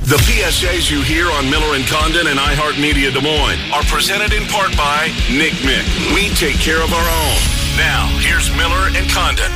The 0.00 0.16
PSAs 0.16 0.90
you 0.90 1.00
hear 1.02 1.30
on 1.30 1.48
Miller 1.48 1.76
and 1.76 1.86
Condon 1.86 2.26
and 2.26 2.38
iHeartMedia 2.38 3.12
Des 3.14 3.20
Moines 3.22 3.58
are 3.72 3.82
presented 3.84 4.32
in 4.34 4.46
part 4.48 4.76
by 4.76 5.06
Nick 5.30 5.54
Mick. 5.64 5.86
We 6.14 6.28
take 6.34 6.56
care 6.56 6.82
of 6.82 6.92
our 6.92 7.00
own. 7.00 7.38
Now, 7.78 8.06
here's 8.20 8.50
Miller 8.56 8.90
and 8.92 9.08
Condon. 9.10 9.50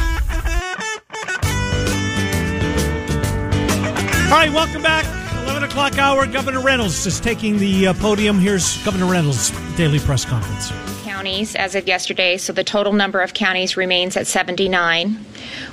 All 4.31 4.35
right, 4.39 4.51
welcome 4.53 4.83
back. 4.83 5.05
11 5.45 5.65
o'clock 5.65 5.99
hour. 5.99 6.27
Governor 6.27 6.61
Reynolds 6.61 7.05
is 7.05 7.21
taking 7.21 7.59
the 7.59 7.89
uh, 7.89 7.95
podium. 7.95 8.39
Here's 8.39 8.83
Governor 8.85 9.07
Reynolds' 9.07 9.51
daily 9.77 9.99
press 9.99 10.25
conference. 10.25 10.71
Counties 11.19 11.57
as 11.57 11.75
of 11.75 11.89
yesterday, 11.89 12.37
so 12.37 12.53
the 12.53 12.63
total 12.63 12.93
number 12.93 13.21
of 13.21 13.35
counties 13.35 13.77
remains 13.77 14.17
at 14.17 14.29
79. 14.29 15.19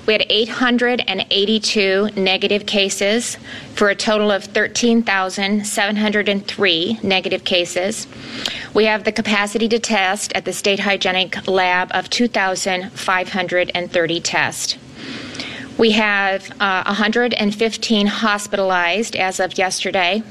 We 0.07 0.13
had 0.13 0.25
882 0.27 2.09
negative 2.15 2.65
cases 2.65 3.37
for 3.75 3.89
a 3.89 3.95
total 3.95 4.31
of 4.31 4.45
13,703 4.45 6.99
negative 7.03 7.43
cases. 7.43 8.07
We 8.73 8.85
have 8.85 9.03
the 9.03 9.11
capacity 9.11 9.69
to 9.69 9.77
test 9.77 10.33
at 10.33 10.45
the 10.45 10.53
State 10.53 10.79
Hygienic 10.79 11.47
Lab 11.47 11.91
of 11.91 12.09
2,530 12.09 14.19
tests. 14.21 14.77
We 15.77 15.91
have 15.91 16.49
uh, 16.59 16.85
115 16.85 18.07
hospitalized 18.07 19.15
as 19.15 19.39
of 19.39 19.59
yesterday, 19.59 20.23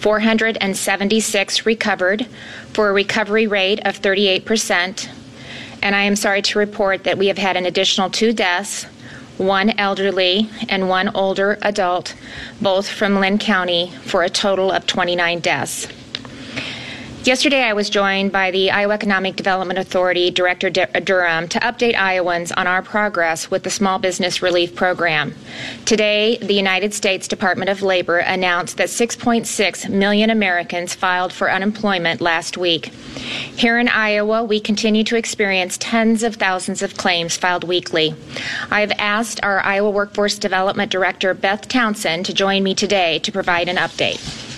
476 0.00 1.66
recovered 1.66 2.26
for 2.72 2.88
a 2.88 2.92
recovery 2.92 3.46
rate 3.46 3.80
of 3.86 4.00
38%. 4.00 5.08
And 5.82 5.96
I 5.96 6.02
am 6.02 6.16
sorry 6.16 6.42
to 6.42 6.58
report 6.58 7.04
that 7.04 7.18
we 7.18 7.26
have 7.26 7.38
had 7.38 7.56
an 7.56 7.66
additional 7.66 8.10
two 8.10 8.32
deaths 8.32 8.86
one 9.38 9.70
elderly 9.78 10.48
and 10.68 10.88
one 10.88 11.08
older 11.16 11.58
adult, 11.62 12.14
both 12.60 12.88
from 12.88 13.18
Linn 13.18 13.38
County, 13.38 13.90
for 14.02 14.22
a 14.22 14.30
total 14.30 14.70
of 14.70 14.86
29 14.86 15.40
deaths. 15.40 15.88
Yesterday, 17.24 17.62
I 17.62 17.72
was 17.72 17.88
joined 17.88 18.32
by 18.32 18.50
the 18.50 18.72
Iowa 18.72 18.94
Economic 18.94 19.36
Development 19.36 19.78
Authority 19.78 20.32
Director 20.32 20.66
uh, 20.66 20.98
Durham 20.98 21.46
to 21.50 21.60
update 21.60 21.94
Iowans 21.94 22.50
on 22.50 22.66
our 22.66 22.82
progress 22.82 23.48
with 23.48 23.62
the 23.62 23.70
Small 23.70 24.00
Business 24.00 24.42
Relief 24.42 24.74
Program. 24.74 25.32
Today, 25.84 26.38
the 26.38 26.52
United 26.52 26.92
States 26.92 27.28
Department 27.28 27.70
of 27.70 27.80
Labor 27.80 28.18
announced 28.18 28.76
that 28.78 28.88
6.6 28.88 29.88
million 29.88 30.30
Americans 30.30 30.96
filed 30.96 31.32
for 31.32 31.48
unemployment 31.48 32.20
last 32.20 32.58
week. 32.58 32.86
Here 32.86 33.78
in 33.78 33.86
Iowa, 33.86 34.42
we 34.42 34.58
continue 34.58 35.04
to 35.04 35.14
experience 35.14 35.78
tens 35.78 36.24
of 36.24 36.34
thousands 36.34 36.82
of 36.82 36.96
claims 36.96 37.36
filed 37.36 37.62
weekly. 37.62 38.16
I 38.68 38.80
have 38.80 38.92
asked 38.98 39.38
our 39.44 39.60
Iowa 39.60 39.90
Workforce 39.90 40.38
Development 40.40 40.90
Director, 40.90 41.34
Beth 41.34 41.68
Townsend, 41.68 42.26
to 42.26 42.34
join 42.34 42.64
me 42.64 42.74
today 42.74 43.20
to 43.20 43.30
provide 43.30 43.68
an 43.68 43.76
update. 43.76 44.51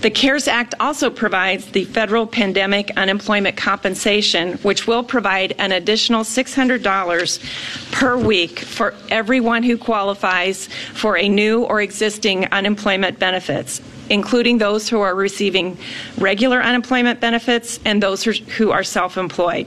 The 0.00 0.10
CARES 0.10 0.48
Act 0.48 0.75
also 0.80 1.10
provides 1.10 1.66
the 1.66 1.84
federal 1.84 2.26
pandemic 2.26 2.91
unemployment 2.97 3.56
compensation, 3.56 4.58
which 4.58 4.86
will 4.86 5.02
provide 5.02 5.54
an 5.58 5.72
additional 5.72 6.25
$600 6.25 7.92
per 7.92 8.16
week 8.16 8.58
for 8.58 8.94
everyone 9.10 9.62
who 9.62 9.78
qualifies 9.78 10.69
for 10.92 11.16
a 11.16 11.28
new 11.28 11.64
or 11.64 11.80
existing 11.80 12.47
unemployment 12.47 13.19
benefits 13.19 13.80
including 14.10 14.59
those 14.59 14.88
who 14.88 15.00
are 15.00 15.15
receiving 15.15 15.78
regular 16.19 16.62
unemployment 16.62 17.20
benefits 17.20 17.81
and 17.84 18.03
those 18.03 18.25
who 18.25 18.70
are 18.70 18.84
self 18.84 19.16
employed. 19.16 19.66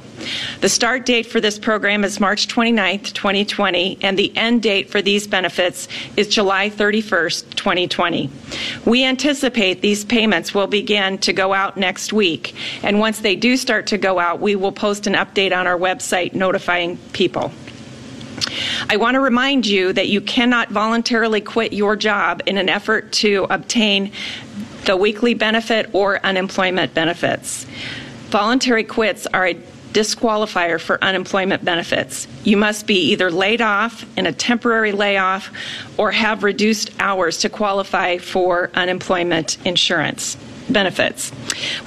The 0.61 0.69
start 0.69 1.05
date 1.05 1.25
for 1.25 1.39
this 1.39 1.59
program 1.59 2.03
is 2.03 2.19
March 2.19 2.47
29th, 2.47 3.13
2020, 3.13 3.99
and 4.01 4.17
the 4.17 4.35
end 4.37 4.63
date 4.63 4.89
for 4.89 5.01
these 5.01 5.27
benefits 5.27 5.87
is 6.15 6.27
July 6.27 6.69
31st, 6.69 7.55
2020. 7.55 8.29
We 8.85 9.03
anticipate 9.03 9.81
these 9.81 10.05
payments 10.05 10.53
will 10.53 10.67
begin 10.67 11.17
to 11.19 11.33
go 11.33 11.53
out 11.53 11.77
next 11.77 12.13
week, 12.13 12.55
and 12.83 12.99
once 12.99 13.19
they 13.19 13.35
do 13.35 13.57
start 13.57 13.87
to 13.87 13.97
go 13.97 14.19
out, 14.19 14.39
we 14.39 14.55
will 14.55 14.71
post 14.71 15.07
an 15.07 15.13
update 15.13 15.55
on 15.55 15.67
our 15.67 15.77
website 15.77 16.33
notifying 16.33 16.97
people. 17.13 17.51
I 18.89 18.97
want 18.97 19.15
to 19.15 19.19
remind 19.19 19.65
you 19.65 19.93
that 19.93 20.07
you 20.07 20.21
cannot 20.21 20.69
voluntarily 20.69 21.41
quit 21.41 21.73
your 21.73 21.95
job 21.95 22.41
in 22.45 22.57
an 22.57 22.69
effort 22.69 23.11
to 23.13 23.47
obtain 23.49 24.11
the 24.85 24.95
weekly 24.95 25.33
benefit 25.33 25.89
or 25.93 26.19
unemployment 26.25 26.93
benefits. 26.93 27.65
Voluntary 28.29 28.83
quits 28.83 29.27
are 29.27 29.47
a 29.47 29.53
disqualifier 29.93 30.79
for 30.79 31.03
unemployment 31.03 31.65
benefits. 31.65 32.27
You 32.43 32.57
must 32.57 32.85
be 32.85 33.11
either 33.11 33.31
laid 33.31 33.61
off 33.61 34.05
in 34.17 34.25
a 34.27 34.31
temporary 34.31 34.91
layoff 34.91 35.51
or 35.97 36.11
have 36.11 36.43
reduced 36.43 36.91
hours 36.99 37.39
to 37.39 37.49
qualify 37.49 38.17
for 38.17 38.69
unemployment 38.73 39.57
insurance. 39.65 40.37
Benefits. 40.69 41.31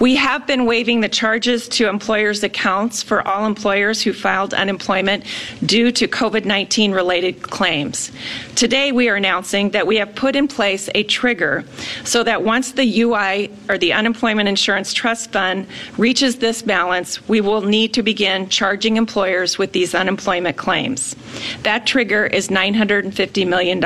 We 0.01 0.17
have 0.17 0.47
been 0.47 0.67
waiving 0.67 1.01
the 1.01 1.09
charges 1.09 1.69
to 1.69 1.89
employers' 1.89 2.43
accounts 2.43 3.03
for 3.03 3.27
all 3.27 3.47
employers 3.47 4.03
who 4.03 4.13
filed 4.13 4.55
unemployment 4.55 5.25
due 5.65 5.93
to 5.93 6.09
COVID 6.09 6.45
19 6.45 6.93
related 6.93 7.43
claims. 7.43 8.13
Today, 8.55 8.93
we 8.93 9.09
are 9.09 9.17
announcing 9.17 9.71
that 9.71 9.87
we 9.87 9.97
have 9.97 10.15
put 10.15 10.37
in 10.37 10.49
place 10.49 10.89
a 10.95 11.03
trigger 11.05 11.65
so 12.05 12.23
that 12.25 12.43
once 12.43 12.73
the 12.73 13.03
UI 13.03 13.51
or 13.69 13.79
the 13.79 13.93
Unemployment 13.93 14.49
Insurance 14.49 14.93
Trust 14.93 15.33
Fund 15.33 15.67
reaches 15.97 16.37
this 16.37 16.63
balance, 16.63 17.27
we 17.29 17.41
will 17.41 17.63
need 17.63 17.95
to 17.95 18.03
begin 18.03 18.49
charging 18.49 18.97
employers 18.97 19.59
with 19.59 19.73
these 19.73 19.95
unemployment 19.95 20.57
claims. 20.57 21.15
That 21.63 21.87
trigger 21.87 22.27
is 22.27 22.49
$950 22.49 23.47
million. 23.47 23.81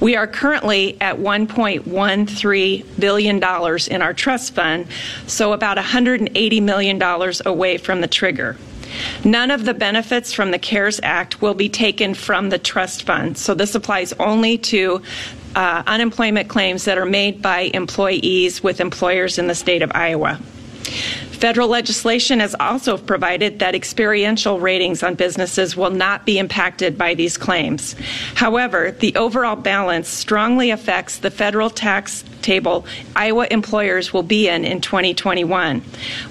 We 0.00 0.16
are 0.16 0.26
currently 0.26 1.00
at 1.00 1.16
$1.13 1.16 3.00
billion 3.00 3.40
in 3.88 4.02
our 4.02 4.12
trust 4.14 4.54
fund, 4.54 4.86
so 5.26 5.52
about 5.52 5.76
$180 5.76 6.62
million 6.62 7.02
away 7.44 7.78
from 7.78 8.00
the 8.00 8.08
trigger. 8.08 8.56
None 9.24 9.50
of 9.50 9.64
the 9.64 9.74
benefits 9.74 10.32
from 10.32 10.50
the 10.50 10.58
CARES 10.58 11.00
Act 11.02 11.42
will 11.42 11.54
be 11.54 11.68
taken 11.68 12.14
from 12.14 12.50
the 12.50 12.58
trust 12.58 13.02
fund, 13.02 13.36
so 13.36 13.54
this 13.54 13.74
applies 13.74 14.12
only 14.14 14.58
to 14.58 15.02
uh, 15.54 15.82
unemployment 15.86 16.48
claims 16.48 16.84
that 16.84 16.98
are 16.98 17.06
made 17.06 17.42
by 17.42 17.70
employees 17.74 18.62
with 18.62 18.80
employers 18.80 19.38
in 19.38 19.46
the 19.46 19.54
state 19.54 19.82
of 19.82 19.90
Iowa. 19.94 20.38
Federal 20.86 21.68
legislation 21.68 22.40
has 22.40 22.54
also 22.58 22.96
provided 22.96 23.58
that 23.58 23.74
experiential 23.74 24.58
ratings 24.58 25.02
on 25.02 25.14
businesses 25.14 25.76
will 25.76 25.90
not 25.90 26.24
be 26.24 26.38
impacted 26.38 26.96
by 26.96 27.14
these 27.14 27.36
claims. 27.36 27.94
However, 28.34 28.92
the 28.92 29.14
overall 29.16 29.56
balance 29.56 30.08
strongly 30.08 30.70
affects 30.70 31.18
the 31.18 31.30
federal 31.30 31.68
tax 31.68 32.24
table 32.42 32.86
Iowa 33.16 33.48
employers 33.50 34.12
will 34.12 34.22
be 34.22 34.48
in 34.48 34.64
in 34.64 34.80
2021. 34.80 35.82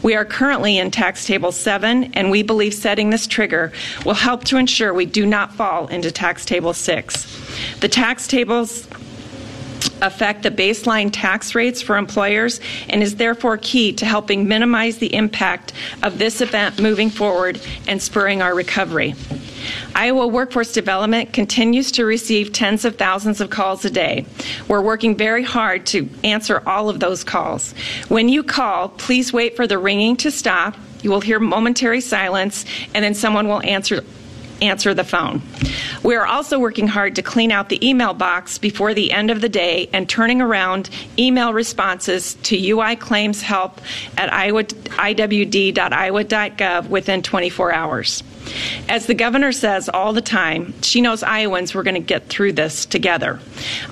We 0.02 0.16
are 0.16 0.24
currently 0.24 0.78
in 0.78 0.90
tax 0.90 1.26
table 1.26 1.52
7 1.52 2.06
and 2.14 2.32
we 2.32 2.42
believe 2.42 2.74
setting 2.74 3.10
this 3.10 3.28
trigger 3.28 3.74
will 4.06 4.14
help 4.14 4.46
to 4.46 4.58
ensure 4.58 4.94
we 4.94 5.06
do 5.06 5.26
not 5.26 5.54
fall 5.54 5.88
into 5.88 6.12
tax 6.12 6.46
table 6.46 6.74
6. 6.74 7.80
The 7.82 7.90
tax 7.90 8.28
tables 8.28 8.88
affect 10.02 10.44
the 10.44 10.52
baseline 10.52 11.10
tax 11.12 11.56
rates 11.56 11.82
for 11.82 11.98
employers 11.98 12.60
and 12.90 13.02
is 13.02 13.16
therefore 13.16 13.58
key 13.58 13.94
to 13.94 14.06
helping 14.06 14.48
minimize 14.48 14.98
the 14.98 15.14
impact 15.14 15.74
of 16.04 16.18
this 16.18 16.42
event 16.42 16.80
moving 16.80 17.10
forward 17.10 17.60
and 17.88 18.02
spurring 18.02 18.42
our 18.42 18.54
recovery. 18.54 19.16
Iowa 19.96 20.28
Workforce 20.28 20.74
Development 20.74 21.32
continues 21.34 21.92
to 21.94 22.06
receive 22.06 22.54
tens 22.54 22.86
of 22.86 22.98
thousands 22.98 23.42
of 23.42 23.50
calls 23.50 23.86
a 23.86 23.90
day. 23.90 24.26
We're 24.68 24.82
working 24.82 25.16
very 25.16 25.44
hard 25.44 25.86
to 25.88 26.10
answer 26.24 26.62
all 26.68 26.90
of 26.90 27.00
those 27.00 27.24
calls. 27.24 27.74
When 28.08 28.30
you 28.30 28.44
call, 28.44 28.90
please 28.90 29.34
wait 29.34 29.56
for 29.56 29.66
the 29.66 29.78
ringing 29.78 30.18
to 30.18 30.32
stop. 30.32 30.76
You 31.02 31.12
will 31.12 31.22
hear 31.22 31.40
momentary 31.40 32.02
silence, 32.02 32.66
and 32.94 33.04
then 33.04 33.14
someone 33.14 33.48
will 33.48 33.62
answer 33.64 34.04
answer 34.62 34.94
the 34.94 35.04
phone. 35.04 35.42
We 36.04 36.16
are 36.16 36.26
also 36.26 36.60
working 36.60 36.88
hard 36.88 37.16
to 37.16 37.22
clean 37.22 37.52
out 37.52 37.70
the 37.70 37.88
email 37.88 38.14
box 38.14 38.58
before 38.58 38.94
the 38.94 39.12
end 39.12 39.32
of 39.32 39.42
the 39.42 39.50
day 39.50 39.90
and 39.94 40.08
turning 40.08 40.42
around 40.42 40.90
email 41.18 41.54
responses 41.54 42.36
to 42.44 42.70
UI 42.70 42.96
claims 42.96 43.42
help 43.42 43.82
at 44.18 44.32
iwd.iowa.gov 44.32 45.20
within 46.90 47.22
24 47.22 47.74
hours. 47.74 48.24
As 48.88 49.08
the 49.08 49.14
governor 49.14 49.52
says 49.52 49.90
all 49.90 50.14
the 50.14 50.22
time, 50.22 50.74
she 50.82 51.02
knows 51.02 51.24
Iowans 51.24 51.74
we're 51.74 51.84
going 51.84 51.96
to 51.96 52.00
get 52.00 52.28
through 52.28 52.54
this 52.54 52.86
together. 52.86 53.40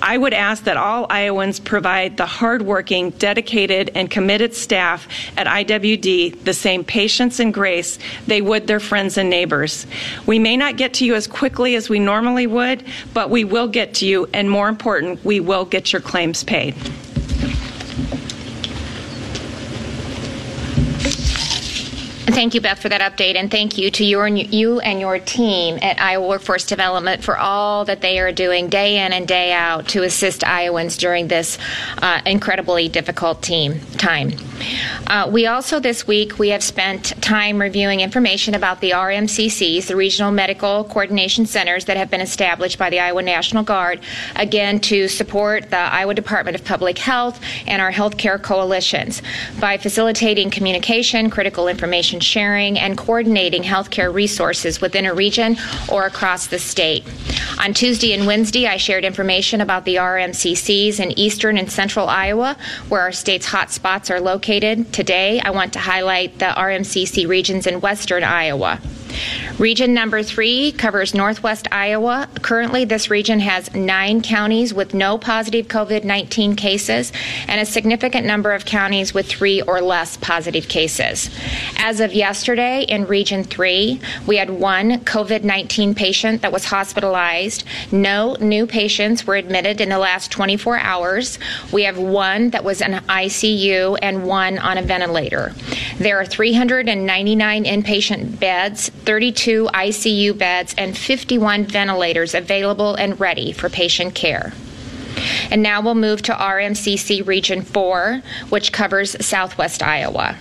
I 0.00 0.16
would 0.16 0.32
ask 0.32 0.64
that 0.64 0.76
all 0.76 1.06
Iowans 1.10 1.60
provide 1.60 2.16
the 2.16 2.26
hardworking, 2.26 3.10
dedicated, 3.10 3.90
and 3.94 4.10
committed 4.10 4.54
staff 4.54 5.08
at 5.36 5.46
IWD 5.46 6.44
the 6.44 6.54
same 6.54 6.84
patience 6.84 7.40
and 7.40 7.52
grace 7.52 7.98
they 8.26 8.40
would 8.40 8.66
their 8.66 8.80
friends 8.80 9.18
and 9.18 9.30
neighbors. 9.30 9.86
We 10.26 10.38
may 10.38 10.56
not 10.56 10.76
get 10.76 10.94
to 10.94 11.04
you 11.04 11.14
as 11.14 11.26
quickly 11.26 11.74
as 11.74 11.88
we 11.88 11.98
normally 11.98 12.46
would, 12.46 12.84
but 13.12 13.30
we 13.30 13.44
will 13.44 13.68
get 13.68 13.94
to 13.94 14.06
you, 14.06 14.28
and 14.32 14.50
more 14.50 14.68
important, 14.68 15.24
we 15.24 15.40
will 15.40 15.64
get 15.64 15.92
your 15.92 16.02
claims 16.02 16.44
paid. 16.44 16.74
Thank 22.34 22.56
you, 22.56 22.60
Beth, 22.60 22.80
for 22.80 22.88
that 22.88 23.00
update, 23.00 23.36
and 23.36 23.48
thank 23.48 23.78
you 23.78 23.92
to 23.92 24.04
your, 24.04 24.26
you 24.26 24.80
and 24.80 24.98
your 24.98 25.20
team 25.20 25.78
at 25.80 26.00
Iowa 26.00 26.26
Workforce 26.26 26.66
Development 26.66 27.22
for 27.22 27.38
all 27.38 27.84
that 27.84 28.00
they 28.00 28.18
are 28.18 28.32
doing 28.32 28.68
day 28.68 29.06
in 29.06 29.12
and 29.12 29.28
day 29.28 29.52
out 29.52 29.86
to 29.90 30.02
assist 30.02 30.42
Iowans 30.42 30.96
during 30.96 31.28
this 31.28 31.58
uh, 31.98 32.20
incredibly 32.26 32.88
difficult 32.88 33.40
team 33.40 33.78
time. 33.98 34.32
Uh, 35.06 35.30
we 35.32 35.46
also 35.46 35.78
this 35.78 36.08
week 36.08 36.40
we 36.40 36.48
have 36.48 36.62
spent 36.64 37.12
time 37.22 37.60
reviewing 37.60 38.00
information 38.00 38.54
about 38.54 38.80
the 38.80 38.90
RMCCs, 38.90 39.86
the 39.86 39.94
Regional 39.94 40.32
Medical 40.32 40.82
Coordination 40.84 41.46
Centers 41.46 41.84
that 41.84 41.96
have 41.96 42.10
been 42.10 42.20
established 42.20 42.78
by 42.78 42.90
the 42.90 42.98
Iowa 42.98 43.22
National 43.22 43.62
Guard, 43.62 44.00
again 44.34 44.80
to 44.80 45.06
support 45.06 45.70
the 45.70 45.76
Iowa 45.76 46.14
Department 46.14 46.56
of 46.56 46.64
Public 46.64 46.98
Health 46.98 47.40
and 47.68 47.80
our 47.80 47.92
healthcare 47.92 48.42
coalitions 48.42 49.22
by 49.60 49.76
facilitating 49.78 50.50
communication, 50.50 51.30
critical 51.30 51.68
information 51.68 52.18
sharing, 52.24 52.78
and 52.78 52.96
coordinating 52.98 53.62
healthcare 53.62 54.12
resources 54.12 54.80
within 54.80 55.06
a 55.06 55.14
region 55.14 55.56
or 55.88 56.06
across 56.06 56.46
the 56.46 56.58
state. 56.58 57.04
On 57.60 57.72
Tuesday 57.72 58.12
and 58.12 58.26
Wednesday, 58.26 58.66
I 58.66 58.76
shared 58.78 59.04
information 59.04 59.60
about 59.60 59.84
the 59.84 59.96
RMCCs 59.96 60.98
in 60.98 61.16
eastern 61.18 61.58
and 61.58 61.70
central 61.70 62.08
Iowa, 62.08 62.56
where 62.88 63.00
our 63.00 63.12
state's 63.12 63.46
hot 63.46 63.70
spots 63.70 64.10
are 64.10 64.20
located. 64.20 64.92
Today, 64.92 65.40
I 65.40 65.50
want 65.50 65.72
to 65.74 65.78
highlight 65.78 66.38
the 66.38 66.46
RMCC 66.46 67.28
regions 67.28 67.66
in 67.66 67.80
western 67.80 68.24
Iowa. 68.24 68.80
Region 69.58 69.94
number 69.94 70.20
three 70.24 70.72
covers 70.72 71.14
northwest 71.14 71.68
Iowa. 71.70 72.28
Currently, 72.42 72.86
this 72.86 73.08
region 73.08 73.38
has 73.38 73.72
nine 73.72 74.20
counties 74.20 74.74
with 74.74 74.94
no 74.94 75.16
positive 75.16 75.68
COVID 75.68 76.02
19 76.02 76.56
cases 76.56 77.12
and 77.46 77.60
a 77.60 77.64
significant 77.64 78.26
number 78.26 78.52
of 78.52 78.64
counties 78.64 79.14
with 79.14 79.26
three 79.26 79.62
or 79.62 79.80
less 79.80 80.16
positive 80.16 80.66
cases. 80.66 81.30
As 81.76 82.00
of 82.00 82.12
yesterday, 82.12 82.82
in 82.82 83.06
Region 83.06 83.44
3, 83.44 84.00
we 84.26 84.38
had 84.38 84.50
one 84.50 84.98
COVID 85.04 85.44
19 85.44 85.94
patient 85.94 86.42
that 86.42 86.50
was 86.50 86.64
hospitalized. 86.64 87.62
No 87.92 88.34
new 88.40 88.66
patients 88.66 89.24
were 89.24 89.36
admitted 89.36 89.80
in 89.80 89.88
the 89.88 89.98
last 89.98 90.32
24 90.32 90.78
hours. 90.78 91.38
We 91.72 91.84
have 91.84 91.96
one 91.96 92.50
that 92.50 92.64
was 92.64 92.80
in 92.80 92.90
ICU 92.90 93.98
and 94.02 94.26
one 94.26 94.58
on 94.58 94.78
a 94.78 94.82
ventilator. 94.82 95.52
There 95.98 96.18
are 96.18 96.26
399 96.26 97.64
inpatient 97.64 98.40
beds 98.40 98.88
32 98.88 99.43
ICU 99.44 100.36
beds, 100.36 100.74
and 100.78 100.96
51 100.96 101.66
ventilators 101.66 102.34
available 102.34 102.94
and 102.94 103.18
ready 103.20 103.52
for 103.52 103.68
patient 103.68 104.14
care. 104.14 104.52
And 105.50 105.62
now 105.62 105.80
we'll 105.80 105.94
move 105.94 106.22
to 106.22 106.32
RMCC 106.32 107.26
Region 107.26 107.62
4, 107.62 108.22
which 108.48 108.72
covers 108.72 109.24
southwest 109.24 109.82
Iowa. 109.82 110.36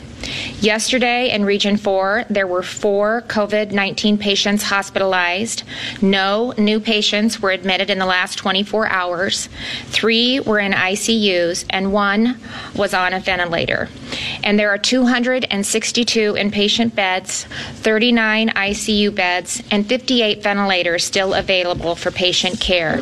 Yesterday 0.59 1.31
in 1.31 1.45
Region 1.45 1.77
4, 1.77 2.25
there 2.29 2.47
were 2.47 2.63
four 2.63 3.23
COVID 3.27 3.71
19 3.71 4.17
patients 4.17 4.63
hospitalized. 4.63 5.63
No 6.01 6.53
new 6.57 6.79
patients 6.79 7.41
were 7.41 7.51
admitted 7.51 7.89
in 7.89 7.99
the 7.99 8.05
last 8.05 8.37
24 8.37 8.87
hours. 8.87 9.49
Three 9.87 10.39
were 10.39 10.59
in 10.59 10.71
ICUs, 10.71 11.65
and 11.69 11.91
one 11.91 12.39
was 12.75 12.93
on 12.93 13.13
a 13.13 13.19
ventilator. 13.19 13.89
And 14.43 14.57
there 14.57 14.69
are 14.69 14.77
262 14.77 16.33
inpatient 16.33 16.95
beds, 16.95 17.45
39 17.75 18.49
ICU 18.49 19.13
beds, 19.13 19.61
and 19.71 19.87
58 19.87 20.41
ventilators 20.41 21.03
still 21.03 21.33
available 21.33 21.95
for 21.95 22.11
patient 22.11 22.59
care. 22.59 23.01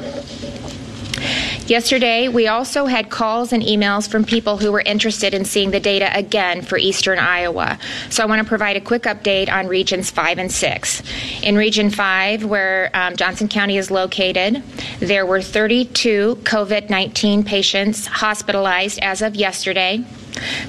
Yesterday, 1.68 2.27
we 2.27 2.48
also 2.48 2.86
had 2.86 3.10
calls 3.10 3.53
and 3.53 3.63
emails 3.63 4.10
from 4.10 4.25
people 4.25 4.58
who 4.58 4.72
were 4.72 4.82
interested 4.82 5.34
in 5.34 5.46
seeing 5.46 5.72
the 5.72 5.80
data 5.80 6.10
again 6.18 6.62
for 6.62 6.77
eastern 6.77 7.20
Iowa. 7.20 7.80
So 8.10 8.24
I 8.24 8.25
want 8.25 8.41
to 8.41 8.48
provide 8.48 8.75
a 8.75 8.82
quick 8.82 9.03
update 9.03 9.50
on 9.50 9.68
regions 9.68 10.10
5 10.10 10.38
and 10.38 10.51
6. 10.51 11.03
In 11.44 11.56
Region 11.56 11.89
5, 11.89 12.46
where 12.46 12.89
um, 12.94 13.15
Johnson 13.15 13.48
County 13.48 13.77
is 13.77 13.89
located, 13.89 14.63
there 15.00 15.25
were 15.25 15.41
32 15.41 16.38
COVID 16.44 16.89
19 16.89 17.44
patients 17.44 18.06
hospitalized 18.06 19.00
as 19.00 19.22
of 19.22 19.36
yesterday. 19.36 20.03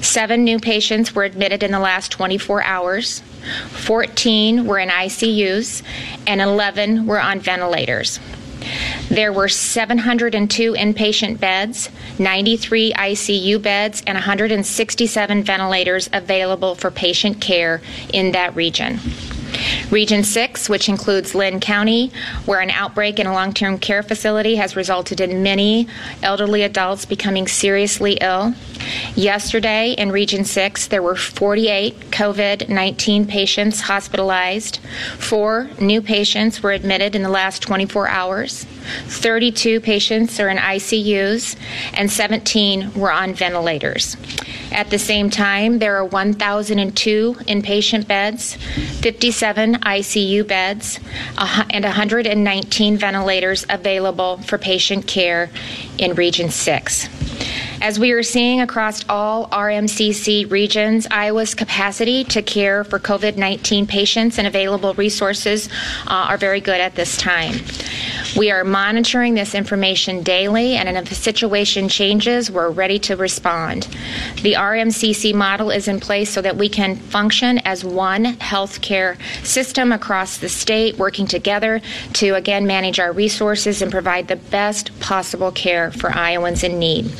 Seven 0.01 0.43
new 0.43 0.59
patients 0.59 1.15
were 1.15 1.23
admitted 1.23 1.63
in 1.63 1.71
the 1.71 1.79
last 1.79 2.11
24 2.11 2.63
hours. 2.63 3.21
14 3.71 4.65
were 4.65 4.79
in 4.79 4.89
ICUs, 4.89 5.83
and 6.27 6.39
11 6.39 7.07
were 7.07 7.19
on 7.19 7.39
ventilators. 7.39 8.19
There 9.09 9.33
were 9.33 9.49
702 9.49 10.73
inpatient 10.73 11.39
beds, 11.39 11.89
93 12.19 12.93
ICU 12.93 13.61
beds, 13.61 14.01
and 14.07 14.15
167 14.15 15.43
ventilators 15.43 16.09
available 16.13 16.75
for 16.75 16.89
patient 16.89 17.39
care 17.41 17.81
in 18.11 18.31
that 18.31 18.55
region. 18.55 18.99
Region 19.91 20.23
6, 20.23 20.69
which 20.69 20.89
includes 20.89 21.35
Linn 21.35 21.59
County, 21.59 22.11
where 22.45 22.59
an 22.59 22.71
outbreak 22.71 23.19
in 23.19 23.27
a 23.27 23.33
long 23.33 23.53
term 23.53 23.77
care 23.77 24.03
facility 24.03 24.55
has 24.55 24.75
resulted 24.75 25.21
in 25.21 25.43
many 25.43 25.87
elderly 26.21 26.63
adults 26.63 27.05
becoming 27.05 27.47
seriously 27.47 28.13
ill. 28.19 28.53
Yesterday 29.15 29.91
in 29.91 30.11
Region 30.11 30.43
6, 30.43 30.87
there 30.87 31.03
were 31.03 31.15
48 31.15 32.11
COVID 32.11 32.69
19 32.69 33.27
patients 33.27 33.81
hospitalized. 33.81 34.79
Four 35.19 35.69
new 35.79 36.01
patients 36.01 36.63
were 36.63 36.71
admitted 36.71 37.15
in 37.15 37.23
the 37.23 37.29
last 37.29 37.61
24 37.61 38.07
hours. 38.07 38.65
32 39.07 39.79
patients 39.79 40.39
are 40.39 40.49
in 40.49 40.57
ICUs, 40.57 41.55
and 41.93 42.11
17 42.11 42.93
were 42.93 43.11
on 43.11 43.33
ventilators. 43.33 44.17
At 44.71 44.89
the 44.89 44.99
same 44.99 45.29
time, 45.29 45.79
there 45.79 45.95
are 45.95 46.05
1,002 46.05 47.35
inpatient 47.47 48.07
beds, 48.07 48.55
57 48.55 49.75
ICU 49.75 50.47
beds, 50.47 50.99
and 51.69 51.85
119 51.85 52.97
ventilators 52.97 53.65
available 53.69 54.37
for 54.39 54.57
patient 54.57 55.05
care 55.05 55.51
in 55.99 56.15
Region 56.15 56.49
6. 56.49 57.07
As 57.83 57.99
we 57.99 58.13
are 58.13 58.23
seeing 58.23 58.61
across 58.61 59.03
all 59.09 59.49
RMCC 59.49 60.49
regions, 60.49 61.05
Iowa's 61.11 61.53
capacity 61.53 62.23
to 62.23 62.41
care 62.41 62.85
for 62.85 62.97
COVID 62.97 63.35
19 63.35 63.87
patients 63.87 64.37
and 64.37 64.47
available 64.47 64.93
resources 64.93 65.67
uh, 66.07 66.27
are 66.29 66.37
very 66.37 66.61
good 66.61 66.79
at 66.79 66.95
this 66.95 67.17
time. 67.17 67.55
We 68.37 68.51
are 68.51 68.63
monitoring 68.63 69.33
this 69.33 69.53
information 69.53 70.23
daily, 70.23 70.75
and 70.75 70.87
if 70.97 71.09
the 71.09 71.13
situation 71.15 71.89
changes, 71.89 72.49
we're 72.49 72.69
ready 72.71 72.99
to 72.99 73.17
respond. 73.17 73.83
The 74.41 74.53
RMCC 74.53 75.33
model 75.33 75.69
is 75.69 75.89
in 75.89 75.99
place 75.99 76.29
so 76.29 76.41
that 76.41 76.55
we 76.55 76.69
can 76.69 76.95
function 76.95 77.59
as 77.65 77.83
one 77.83 78.37
healthcare 78.37 79.17
system 79.45 79.91
across 79.91 80.37
the 80.37 80.47
state, 80.47 80.97
working 80.97 81.27
together 81.27 81.81
to 82.13 82.35
again 82.35 82.65
manage 82.65 82.99
our 83.01 83.11
resources 83.11 83.81
and 83.81 83.91
provide 83.91 84.29
the 84.29 84.37
best 84.37 84.97
possible 85.01 85.51
care 85.51 85.91
for 85.91 86.09
Iowans 86.11 86.63
in 86.63 86.79
need. 86.79 87.11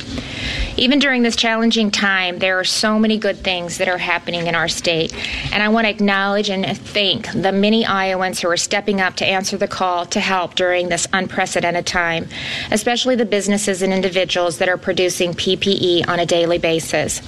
Even 0.76 0.98
during 0.98 1.22
this 1.22 1.36
challenging 1.36 1.90
time, 1.90 2.38
there 2.38 2.58
are 2.58 2.64
so 2.64 2.98
many 2.98 3.16
good 3.16 3.38
things 3.38 3.78
that 3.78 3.88
are 3.88 3.98
happening 3.98 4.46
in 4.46 4.54
our 4.54 4.68
state. 4.68 5.14
And 5.52 5.62
I 5.62 5.68
want 5.68 5.86
to 5.86 5.90
acknowledge 5.90 6.50
and 6.50 6.76
thank 6.76 7.30
the 7.32 7.52
many 7.52 7.86
Iowans 7.86 8.40
who 8.40 8.48
are 8.48 8.56
stepping 8.56 9.00
up 9.00 9.14
to 9.16 9.26
answer 9.26 9.56
the 9.56 9.68
call 9.68 10.06
to 10.06 10.20
help 10.20 10.54
during 10.56 10.88
this 10.88 11.06
unprecedented 11.12 11.86
time, 11.86 12.28
especially 12.70 13.14
the 13.14 13.24
businesses 13.24 13.82
and 13.82 13.92
individuals 13.92 14.58
that 14.58 14.68
are 14.68 14.76
producing 14.76 15.32
PPE 15.32 16.08
on 16.08 16.18
a 16.18 16.26
daily 16.26 16.58
basis. 16.58 17.22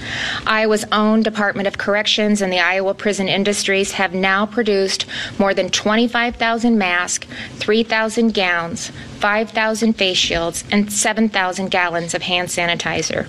Iowa's 0.45 0.85
own 0.91 1.23
Department 1.23 1.67
of 1.67 1.77
Corrections 1.77 2.41
and 2.41 2.51
the 2.51 2.59
Iowa 2.59 2.93
prison 2.93 3.27
industries 3.27 3.93
have 3.93 4.13
now 4.13 4.45
produced 4.45 5.05
more 5.39 5.53
than 5.53 5.69
25,000 5.69 6.77
masks, 6.77 7.27
3,000 7.55 8.33
gowns, 8.33 8.91
5,000 9.17 9.93
face 9.93 10.17
shields, 10.17 10.63
and 10.71 10.91
7,000 10.91 11.69
gallons 11.69 12.13
of 12.13 12.21
hand 12.21 12.49
sanitizer. 12.49 13.27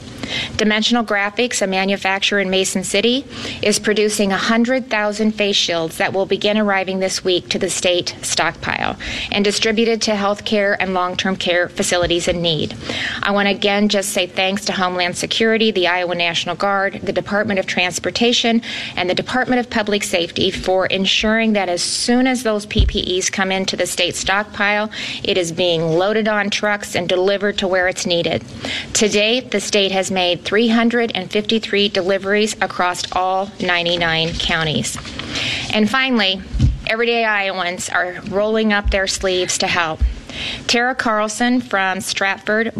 Dimensional 0.56 1.04
Graphics, 1.04 1.62
a 1.62 1.66
manufacturer 1.66 2.40
in 2.40 2.50
Mason 2.50 2.84
City, 2.84 3.24
is 3.62 3.78
producing 3.78 4.30
100,000 4.30 5.32
face 5.32 5.56
shields 5.56 5.98
that 5.98 6.12
will 6.12 6.26
begin 6.26 6.58
arriving 6.58 6.98
this 6.98 7.24
week 7.24 7.48
to 7.50 7.58
the 7.58 7.70
state 7.70 8.16
stockpile 8.22 8.96
and 9.30 9.44
distributed 9.44 10.02
to 10.02 10.12
healthcare 10.12 10.76
and 10.80 10.94
long 10.94 11.16
term 11.16 11.36
care 11.36 11.68
facilities 11.68 12.28
in 12.28 12.42
need. 12.42 12.76
I 13.22 13.30
want 13.30 13.48
to 13.48 13.54
again 13.54 13.88
just 13.88 14.10
say 14.10 14.26
thanks 14.26 14.64
to 14.66 14.72
Homeland 14.72 15.16
Security, 15.16 15.70
the 15.70 15.86
Iowa 15.86 16.14
National 16.14 16.56
Guard, 16.56 17.00
the 17.02 17.12
Department 17.12 17.58
of 17.58 17.66
Transportation, 17.66 18.62
and 18.96 19.08
the 19.08 19.14
Department 19.14 19.60
of 19.60 19.70
Public 19.70 20.02
Safety 20.02 20.50
for 20.50 20.86
ensuring 20.86 21.54
that 21.54 21.68
as 21.68 21.82
soon 21.82 22.26
as 22.26 22.42
those 22.42 22.66
PPEs 22.66 23.32
come 23.32 23.50
into 23.50 23.76
the 23.76 23.86
state 23.86 24.16
stockpile, 24.16 24.90
it 25.24 25.38
is 25.38 25.52
being 25.52 25.82
loaded 25.82 26.28
on 26.28 26.50
trucks 26.50 26.94
and 26.94 27.08
delivered 27.08 27.58
to 27.58 27.68
where 27.68 27.88
it's 27.88 28.06
needed. 28.06 28.44
To 28.94 29.08
date, 29.08 29.50
the 29.50 29.60
state 29.60 29.92
has 29.92 30.10
made 30.10 30.17
353 30.18 31.88
deliveries 31.88 32.54
across 32.60 33.10
all 33.12 33.50
99 33.60 34.34
counties. 34.34 34.96
And 35.72 35.88
finally, 35.88 36.40
everyday 36.88 37.24
Iowans 37.24 37.88
are 37.88 38.20
rolling 38.28 38.72
up 38.72 38.90
their 38.90 39.06
sleeves 39.06 39.58
to 39.58 39.66
help. 39.68 40.00
Tara 40.66 40.94
Carlson 40.94 41.60
from 41.60 42.00
Stratford 42.00 42.72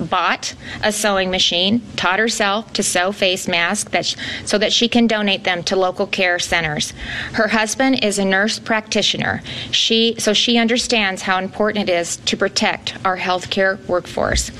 bought 0.00 0.54
a 0.82 0.92
sewing 0.92 1.30
machine, 1.30 1.82
taught 1.96 2.18
herself 2.18 2.72
to 2.74 2.82
sew 2.82 3.12
face 3.12 3.48
masks 3.48 3.90
that 3.90 4.06
sh- 4.06 4.16
so 4.44 4.58
that 4.58 4.72
she 4.72 4.88
can 4.88 5.06
donate 5.06 5.44
them 5.44 5.62
to 5.64 5.76
local 5.76 6.06
care 6.06 6.38
centers. 6.38 6.92
Her 7.32 7.48
husband 7.48 8.02
is 8.02 8.18
a 8.18 8.24
nurse 8.24 8.58
practitioner. 8.58 9.42
She 9.70 10.14
so 10.18 10.32
she 10.32 10.58
understands 10.58 11.22
how 11.22 11.38
important 11.38 11.88
it 11.88 11.92
is 11.92 12.16
to 12.16 12.36
protect 12.36 12.94
our 13.04 13.16
healthcare 13.16 13.84
workforce. 13.86 14.50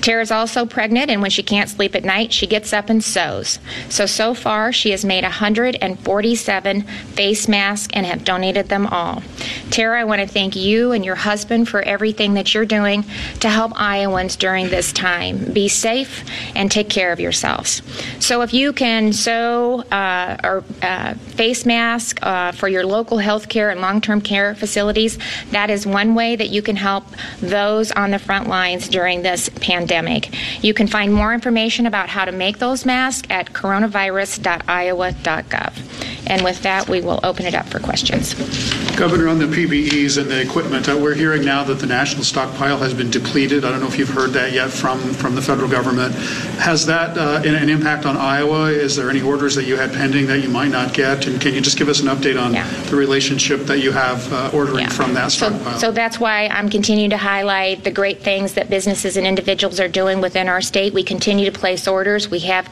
Tara 0.00 0.22
is 0.22 0.30
also 0.30 0.66
pregnant, 0.66 1.10
and 1.10 1.20
when 1.20 1.30
she 1.30 1.42
can't 1.42 1.70
sleep 1.70 1.94
at 1.94 2.04
night, 2.04 2.32
she 2.32 2.46
gets 2.46 2.72
up 2.72 2.88
and 2.88 3.02
sews. 3.02 3.58
So 3.88 4.06
so 4.06 4.34
far, 4.34 4.72
she 4.72 4.90
has 4.90 5.04
made 5.04 5.24
147 5.24 6.82
face 6.82 7.48
masks 7.48 7.88
and 7.92 8.06
have 8.06 8.24
donated 8.24 8.68
them 8.68 8.86
all. 8.86 9.22
Tara, 9.70 10.00
I 10.00 10.04
want 10.04 10.20
to 10.22 10.28
thank 10.28 10.56
you 10.56 10.92
and 10.92 11.04
your 11.04 11.14
husband 11.14 11.68
for 11.68 11.81
everything 11.82 12.34
that 12.34 12.54
you're 12.54 12.64
doing 12.64 13.04
to 13.40 13.48
help 13.48 13.72
Iowans 13.74 14.36
during 14.36 14.68
this 14.68 14.92
time. 14.92 15.52
Be 15.52 15.68
safe 15.68 16.24
and 16.54 16.70
take 16.70 16.88
care 16.88 17.12
of 17.12 17.20
yourselves. 17.20 17.82
So 18.20 18.42
if 18.42 18.54
you 18.54 18.72
can 18.72 19.12
sew 19.12 19.82
uh, 19.90 20.36
or 20.42 20.64
uh, 20.82 21.14
face 21.32 21.66
mask 21.66 22.20
uh, 22.22 22.52
for 22.52 22.68
your 22.68 22.86
local 22.86 23.18
health 23.18 23.48
care 23.48 23.70
and 23.70 23.80
long-term 23.80 24.20
care 24.20 24.54
facilities, 24.54 25.18
that 25.50 25.68
is 25.70 25.84
one 25.86 26.14
way 26.14 26.36
that 26.36 26.50
you 26.50 26.62
can 26.62 26.76
help 26.76 27.04
those 27.40 27.90
on 27.92 28.10
the 28.10 28.18
front 28.18 28.48
lines 28.48 28.88
during 28.88 29.22
this 29.22 29.48
pandemic. 29.48 30.34
You 30.62 30.74
can 30.74 30.86
find 30.86 31.12
more 31.12 31.34
information 31.34 31.86
about 31.86 32.08
how 32.08 32.24
to 32.24 32.32
make 32.32 32.58
those 32.58 32.86
masks 32.86 33.26
at 33.30 33.52
coronavirus.iowa.gov. 33.52 35.92
And 36.26 36.44
with 36.44 36.62
that, 36.62 36.88
we 36.88 37.00
will 37.00 37.20
open 37.24 37.46
it 37.46 37.54
up 37.54 37.66
for 37.66 37.80
questions. 37.80 38.34
Governor, 38.96 39.28
on 39.28 39.38
the 39.38 39.46
PPEs 39.46 40.20
and 40.20 40.30
the 40.30 40.40
equipment, 40.40 40.88
uh, 40.88 40.96
we're 40.96 41.14
hearing 41.14 41.44
now 41.44 41.64
that 41.64 41.74
the 41.74 41.86
national 41.86 42.24
stockpile 42.24 42.78
has 42.78 42.94
been 42.94 43.10
depleted. 43.10 43.64
I 43.64 43.70
don't 43.70 43.80
know 43.80 43.88
if 43.88 43.98
you've 43.98 44.08
heard 44.08 44.30
that 44.30 44.52
yet 44.52 44.70
from, 44.70 45.00
from 45.14 45.34
the 45.34 45.42
federal 45.42 45.68
government. 45.68 46.14
Has 46.60 46.86
that 46.86 47.18
uh, 47.18 47.42
an, 47.44 47.68
impact 47.68 48.06
on 48.06 48.16
Iowa? 48.16 48.70
Is 48.70 48.94
there 48.94 49.10
any 49.10 49.22
orders 49.22 49.54
that 49.56 49.64
you 49.64 49.76
had 49.76 49.92
pending 49.92 50.26
that 50.26 50.40
you 50.40 50.48
might 50.48 50.70
not 50.70 50.94
get? 50.94 51.26
And 51.32 51.40
can 51.40 51.54
you 51.54 51.62
just 51.62 51.78
give 51.78 51.88
us 51.88 52.00
an 52.00 52.08
update 52.08 52.40
on 52.40 52.52
yeah. 52.52 52.68
the 52.90 52.96
relationship 52.96 53.60
that 53.60 53.78
you 53.78 53.90
have 53.90 54.30
uh, 54.32 54.50
ordering 54.52 54.84
yeah. 54.84 54.88
from 54.90 55.14
that 55.14 55.32
stockpile? 55.32 55.78
So, 55.78 55.86
so 55.88 55.92
that's 55.92 56.20
why 56.20 56.46
I'm 56.48 56.68
continuing 56.68 57.08
to 57.10 57.16
highlight 57.16 57.84
the 57.84 57.90
great 57.90 58.20
things 58.20 58.52
that 58.52 58.68
businesses 58.68 59.16
and 59.16 59.26
individuals 59.26 59.80
are 59.80 59.88
doing 59.88 60.20
within 60.20 60.46
our 60.48 60.60
state. 60.60 60.92
We 60.92 61.02
continue 61.02 61.50
to 61.50 61.58
place 61.58 61.88
orders. 61.88 62.30
We 62.30 62.40
have 62.40 62.68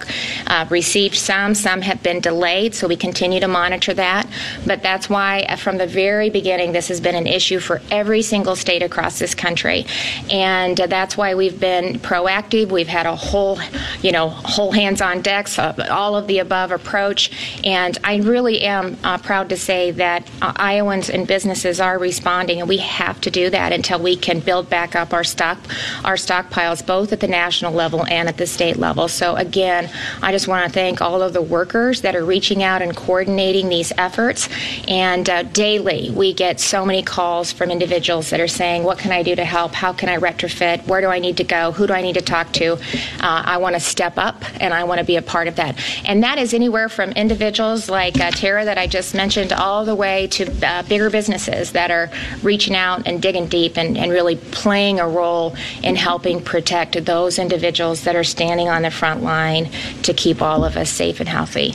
uh, 0.46 0.66
received 0.68 1.16
some, 1.16 1.54
some 1.54 1.80
have 1.80 2.02
been 2.02 2.20
delayed, 2.20 2.74
so 2.74 2.86
we 2.86 2.96
continue 2.96 3.40
to 3.40 3.48
monitor 3.48 3.94
that. 3.94 4.28
But 4.66 4.82
that's 4.82 5.08
why, 5.08 5.46
uh, 5.48 5.56
from 5.56 5.78
the 5.78 5.86
very 5.86 6.28
beginning, 6.28 6.72
this 6.72 6.88
has 6.88 7.00
been 7.00 7.14
an 7.14 7.26
issue 7.26 7.60
for 7.60 7.80
every 7.90 8.20
single 8.20 8.56
state 8.56 8.82
across 8.82 9.18
this 9.18 9.34
country, 9.34 9.86
and 10.30 10.78
uh, 10.78 10.86
that's 10.86 11.16
why 11.16 11.34
we've 11.34 11.58
been 11.58 11.98
proactive. 12.00 12.70
We've 12.70 12.88
had 12.88 13.06
a 13.06 13.16
whole, 13.16 13.58
you 14.02 14.12
know, 14.12 14.28
whole 14.28 14.72
hands 14.72 15.00
on 15.00 15.22
decks, 15.22 15.58
uh, 15.58 15.88
all 15.90 16.14
of 16.14 16.26
the 16.26 16.40
above 16.40 16.72
approach, 16.72 17.30
and 17.64 17.96
I 18.04 18.16
really 18.16 18.39
am 18.48 18.96
uh, 19.04 19.18
proud 19.18 19.48
to 19.50 19.56
say 19.56 19.90
that 19.92 20.28
uh, 20.42 20.52
Iowans 20.56 21.10
and 21.10 21.26
businesses 21.26 21.80
are 21.80 21.98
responding, 21.98 22.60
and 22.60 22.68
we 22.68 22.78
have 22.78 23.20
to 23.22 23.30
do 23.30 23.50
that 23.50 23.72
until 23.72 24.00
we 24.00 24.16
can 24.16 24.40
build 24.40 24.68
back 24.68 24.96
up 24.96 25.12
our 25.12 25.24
stock, 25.24 25.58
our 26.04 26.14
stockpiles, 26.14 26.84
both 26.84 27.12
at 27.12 27.20
the 27.20 27.28
national 27.28 27.72
level 27.72 28.06
and 28.06 28.28
at 28.28 28.36
the 28.36 28.46
state 28.46 28.76
level. 28.76 29.08
So 29.08 29.36
again, 29.36 29.90
I 30.22 30.32
just 30.32 30.48
want 30.48 30.66
to 30.66 30.72
thank 30.72 31.00
all 31.00 31.22
of 31.22 31.32
the 31.32 31.42
workers 31.42 32.00
that 32.02 32.16
are 32.16 32.24
reaching 32.24 32.62
out 32.62 32.82
and 32.82 32.96
coordinating 32.96 33.68
these 33.68 33.92
efforts, 33.98 34.48
and 34.88 35.28
uh, 35.28 35.42
daily 35.44 36.10
we 36.10 36.32
get 36.32 36.60
so 36.60 36.84
many 36.84 37.02
calls 37.02 37.52
from 37.52 37.70
individuals 37.70 38.30
that 38.30 38.40
are 38.40 38.48
saying, 38.48 38.84
"What 38.84 38.98
can 38.98 39.12
I 39.12 39.22
do 39.22 39.34
to 39.36 39.44
help? 39.44 39.72
How 39.74 39.92
can 39.92 40.08
I 40.08 40.16
retrofit? 40.18 40.86
Where 40.86 41.00
do 41.00 41.08
I 41.08 41.18
need 41.18 41.36
to 41.36 41.44
go? 41.44 41.72
Who 41.72 41.86
do 41.86 41.92
I 41.92 42.02
need 42.02 42.14
to 42.14 42.22
talk 42.22 42.52
to? 42.54 42.74
Uh, 42.74 43.42
I 43.46 43.56
want 43.58 43.74
to 43.74 43.80
step 43.80 44.16
up 44.16 44.42
and 44.60 44.72
I 44.72 44.84
want 44.84 44.98
to 44.98 45.04
be 45.04 45.16
a 45.16 45.22
part 45.22 45.48
of 45.48 45.56
that. 45.56 45.78
And 46.04 46.22
that 46.22 46.38
is 46.38 46.54
anywhere 46.54 46.88
from 46.88 47.10
individuals 47.12 47.88
like 47.88 48.14
uh, 48.30 48.36
Tara 48.36 48.64
that 48.64 48.78
I 48.78 48.86
just 48.86 49.14
mentioned 49.14 49.52
all 49.52 49.84
the 49.84 49.94
way 49.94 50.26
to 50.28 50.66
uh, 50.66 50.82
bigger 50.84 51.10
businesses 51.10 51.72
that 51.72 51.90
are 51.90 52.10
reaching 52.42 52.74
out 52.74 53.06
and 53.06 53.20
digging 53.20 53.46
deep 53.46 53.76
and, 53.76 53.96
and 53.96 54.10
really 54.10 54.36
playing 54.36 55.00
a 55.00 55.08
role 55.08 55.54
in 55.82 55.96
helping 55.96 56.42
protect 56.42 57.04
those 57.04 57.38
individuals 57.38 58.04
that 58.04 58.16
are 58.16 58.24
standing 58.24 58.68
on 58.68 58.82
the 58.82 58.90
front 58.90 59.22
line 59.22 59.70
to 60.02 60.14
keep 60.14 60.42
all 60.42 60.64
of 60.64 60.76
us 60.76 60.90
safe 60.90 61.20
and 61.20 61.28
healthy. 61.28 61.74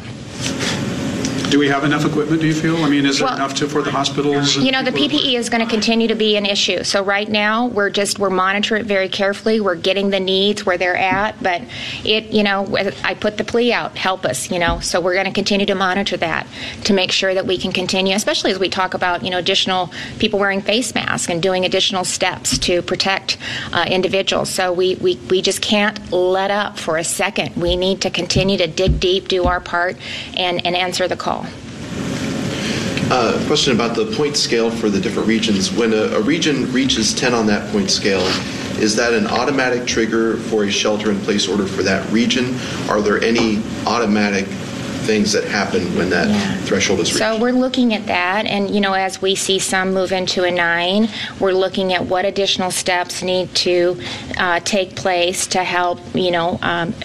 Do 1.55 1.59
we 1.59 1.69
have 1.69 1.85
enough 1.85 2.03
equipment, 2.03 2.41
do 2.41 2.47
you 2.47 2.53
feel? 2.53 2.75
I 2.83 2.89
mean, 2.89 3.05
is 3.05 3.19
there 3.19 3.27
Well, 3.27 3.37
enough 3.37 3.53
to, 3.53 3.69
for 3.69 3.81
the 3.81 3.89
hospitals? 3.89 4.57
You 4.57 4.73
know, 4.73 4.83
the? 4.83 4.91
PPE 4.91 5.35
is 5.35 5.47
going 5.47 5.63
to 5.63 5.69
continue 5.69 6.09
to 6.09 6.13
be 6.13 6.35
an 6.35 6.45
issue. 6.45 6.83
So 6.83 7.01
right 7.01 7.29
now, 7.29 7.67
we're 7.67 7.89
just, 7.89 8.19
we're 8.19 8.29
monitoring 8.29 8.81
it 8.81 8.87
very 8.87 9.07
carefully. 9.07 9.61
We're 9.61 9.75
getting 9.75 10.09
the 10.09 10.19
needs 10.19 10.65
where 10.65 10.77
they're 10.77 10.97
at, 10.97 11.41
but 11.41 11.61
it, 12.03 12.25
you 12.25 12.43
know, 12.43 12.67
I 13.05 13.13
put 13.13 13.37
the 13.37 13.45
plea 13.45 13.71
out, 13.71 13.97
help 13.97 14.25
us, 14.25 14.51
you 14.51 14.59
know. 14.59 14.81
So 14.81 14.99
we're 14.99 15.13
going 15.13 15.27
to 15.27 15.31
continue 15.31 15.65
to 15.67 15.75
monitor 15.75 16.17
that 16.17 16.45
to 16.83 16.93
make 16.93 17.13
sure 17.13 17.33
that 17.33 17.45
we 17.45 17.57
can 17.57 17.71
continue, 17.71 18.15
especially 18.15 18.51
as 18.51 18.59
we 18.59 18.67
talk 18.67 18.93
about, 18.93 19.23
you 19.23 19.29
know, 19.29 19.37
additional 19.37 19.91
people 20.19 20.39
wearing 20.39 20.59
face 20.59 20.93
masks 20.93 21.29
and 21.29 21.41
doing 21.41 21.63
additional 21.63 22.03
steps 22.03 22.57
to 22.57 22.81
protect 22.81 23.37
uh, 23.71 23.85
individuals. 23.89 24.49
So 24.49 24.73
we, 24.73 24.95
we, 24.95 25.15
we 25.29 25.41
just 25.41 25.61
can't 25.61 26.11
let 26.11 26.51
up 26.51 26.77
for 26.77 26.97
a 26.97 27.03
second. 27.05 27.55
We 27.55 27.77
need 27.77 28.01
to 28.01 28.09
continue 28.09 28.57
to 28.57 28.67
dig 28.67 28.99
deep, 28.99 29.29
do 29.29 29.45
our 29.45 29.61
part, 29.61 29.95
and, 30.35 30.65
and 30.65 30.75
answer 30.75 31.07
the 31.07 31.15
call. 31.15 31.44
Uh, 33.11 33.39
question 33.45 33.73
about 33.73 33.95
the 33.95 34.05
point 34.15 34.35
scale 34.35 34.71
for 34.71 34.89
the 34.89 34.99
different 34.99 35.27
regions. 35.27 35.71
When 35.71 35.93
a, 35.93 36.17
a 36.17 36.21
region 36.21 36.71
reaches 36.73 37.13
10 37.13 37.35
on 37.35 37.45
that 37.45 37.71
point 37.71 37.91
scale, 37.91 38.25
is 38.81 38.95
that 38.95 39.13
an 39.13 39.27
automatic 39.27 39.85
trigger 39.85 40.37
for 40.37 40.63
a 40.63 40.71
shelter 40.71 41.11
in 41.11 41.19
place 41.21 41.47
order 41.47 41.67
for 41.67 41.83
that 41.83 42.11
region? 42.11 42.55
Are 42.89 43.01
there 43.01 43.21
any 43.21 43.61
automatic 43.85 44.45
things 45.05 45.31
that 45.33 45.43
happen 45.43 45.83
when 45.95 46.09
that 46.09 46.29
Yeah. 46.29 46.57
threshold 46.65 46.99
is 46.99 47.13
reached? 47.13 47.19
So 47.19 47.37
we're 47.39 47.51
looking 47.51 47.93
at 47.93 48.07
that, 48.07 48.47
and 48.47 48.73
you 48.73 48.81
know, 48.81 48.93
as 48.93 49.21
we 49.21 49.35
see 49.35 49.59
some 49.59 49.93
move 49.93 50.11
into 50.11 50.43
a 50.43 50.49
nine, 50.49 51.07
we're 51.39 51.53
looking 51.53 51.93
at 51.93 52.05
what 52.07 52.25
additional 52.25 52.71
steps 52.71 53.21
need 53.21 53.53
to 53.55 54.01
uh, 54.37 54.61
take 54.61 54.95
place 54.95 55.45
to 55.47 55.63
help, 55.63 55.99
you 56.15 56.31
know, 56.31 56.57
um, 56.63 56.95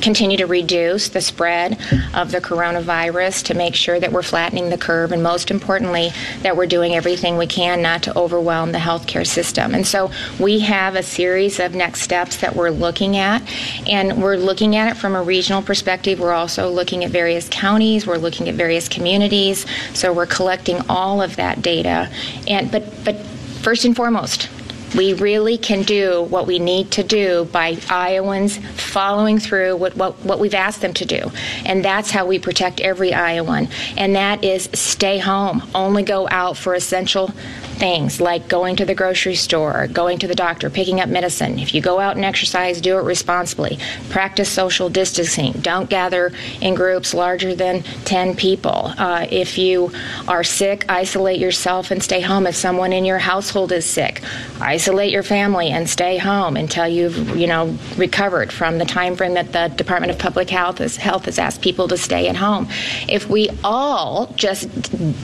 continue 0.00 0.36
to 0.36 0.46
reduce 0.46 1.08
the 1.08 1.20
spread 1.20 1.78
of 2.14 2.32
the 2.32 2.40
coronavirus, 2.40 3.44
to 3.44 3.54
make 3.54 3.74
sure 3.74 4.00
that 4.00 4.12
we're 4.12 4.22
flattening 4.22 4.70
the 4.70 4.78
curve, 4.78 5.12
and 5.12 5.22
most 5.22 5.50
importantly, 5.50 6.10
that 6.42 6.56
we're 6.56 6.66
doing 6.66 6.94
everything 6.94 7.36
we 7.36 7.46
can 7.46 7.82
not 7.82 8.02
to 8.02 8.18
overwhelm 8.18 8.72
the 8.72 8.78
healthcare 8.78 9.26
system. 9.26 9.74
And 9.74 9.86
so 9.86 10.10
we 10.38 10.60
have 10.60 10.96
a 10.96 11.02
series 11.02 11.60
of 11.60 11.74
next 11.74 12.02
steps 12.02 12.38
that 12.38 12.56
we're 12.56 12.70
looking 12.70 13.16
at, 13.16 13.42
and 13.86 14.22
we're 14.22 14.36
looking 14.36 14.76
at 14.76 14.90
it 14.90 14.98
from 14.98 15.14
a 15.14 15.22
regional 15.22 15.62
perspective. 15.62 16.20
We're 16.20 16.32
also 16.32 16.70
looking 16.70 17.04
at 17.04 17.10
various 17.10 17.48
counties, 17.48 18.06
we're 18.06 18.16
looking 18.16 18.48
at 18.48 18.54
various 18.54 18.88
communities, 18.88 19.66
so 19.94 20.12
we're 20.12 20.26
collecting 20.26 20.80
all 20.88 21.22
of 21.22 21.36
that 21.36 21.62
data. 21.62 22.10
And 22.46 22.70
but 22.70 23.04
but 23.04 23.16
first 23.62 23.84
and 23.84 23.94
foremost, 23.94 24.48
we 24.96 25.14
really 25.14 25.56
can 25.56 25.82
do 25.82 26.22
what 26.24 26.46
we 26.46 26.58
need 26.58 26.90
to 26.92 27.02
do 27.02 27.44
by 27.46 27.76
Iowans 27.88 28.58
following 28.76 29.38
through 29.38 29.76
with 29.76 29.96
what, 29.96 30.18
what 30.24 30.40
we've 30.40 30.54
asked 30.54 30.80
them 30.80 30.94
to 30.94 31.04
do. 31.04 31.30
And 31.64 31.84
that's 31.84 32.10
how 32.10 32.26
we 32.26 32.38
protect 32.38 32.80
every 32.80 33.12
Iowan. 33.12 33.68
And 33.96 34.16
that 34.16 34.42
is 34.42 34.68
stay 34.72 35.18
home. 35.18 35.62
Only 35.74 36.02
go 36.02 36.28
out 36.28 36.56
for 36.56 36.74
essential 36.74 37.28
things 37.28 38.20
like 38.20 38.46
going 38.46 38.76
to 38.76 38.84
the 38.84 38.94
grocery 38.94 39.34
store, 39.34 39.86
going 39.86 40.18
to 40.18 40.26
the 40.26 40.34
doctor, 40.34 40.68
picking 40.68 41.00
up 41.00 41.08
medicine. 41.08 41.58
If 41.58 41.74
you 41.74 41.80
go 41.80 41.98
out 41.98 42.16
and 42.16 42.24
exercise, 42.24 42.80
do 42.80 42.98
it 42.98 43.02
responsibly. 43.02 43.78
Practice 44.10 44.50
social 44.50 44.90
distancing. 44.90 45.52
Don't 45.52 45.88
gather 45.88 46.30
in 46.60 46.74
groups 46.74 47.14
larger 47.14 47.54
than 47.54 47.82
10 48.04 48.36
people. 48.36 48.92
Uh, 48.98 49.26
if 49.30 49.56
you 49.56 49.92
are 50.28 50.44
sick, 50.44 50.84
isolate 50.90 51.40
yourself 51.40 51.90
and 51.90 52.02
stay 52.02 52.20
home. 52.20 52.46
If 52.46 52.54
someone 52.54 52.92
in 52.92 53.06
your 53.06 53.18
household 53.18 53.72
is 53.72 53.86
sick, 53.86 54.20
isolate 54.60 54.79
your 54.86 55.22
family 55.22 55.70
and 55.70 55.88
stay 55.88 56.18
home 56.18 56.56
until 56.56 56.86
you've, 56.86 57.36
you 57.36 57.46
know, 57.46 57.76
recovered 57.96 58.52
from 58.52 58.78
the 58.78 58.84
time 58.84 59.16
frame 59.16 59.34
that 59.34 59.52
the 59.52 59.68
Department 59.76 60.10
of 60.10 60.18
Public 60.18 60.50
Health 60.50 60.78
has, 60.78 60.96
Health 60.96 61.24
has 61.26 61.38
asked 61.38 61.62
people 61.62 61.88
to 61.88 61.96
stay 61.96 62.28
at 62.28 62.36
home. 62.36 62.68
If 63.08 63.28
we 63.28 63.48
all 63.62 64.32
just, 64.36 64.68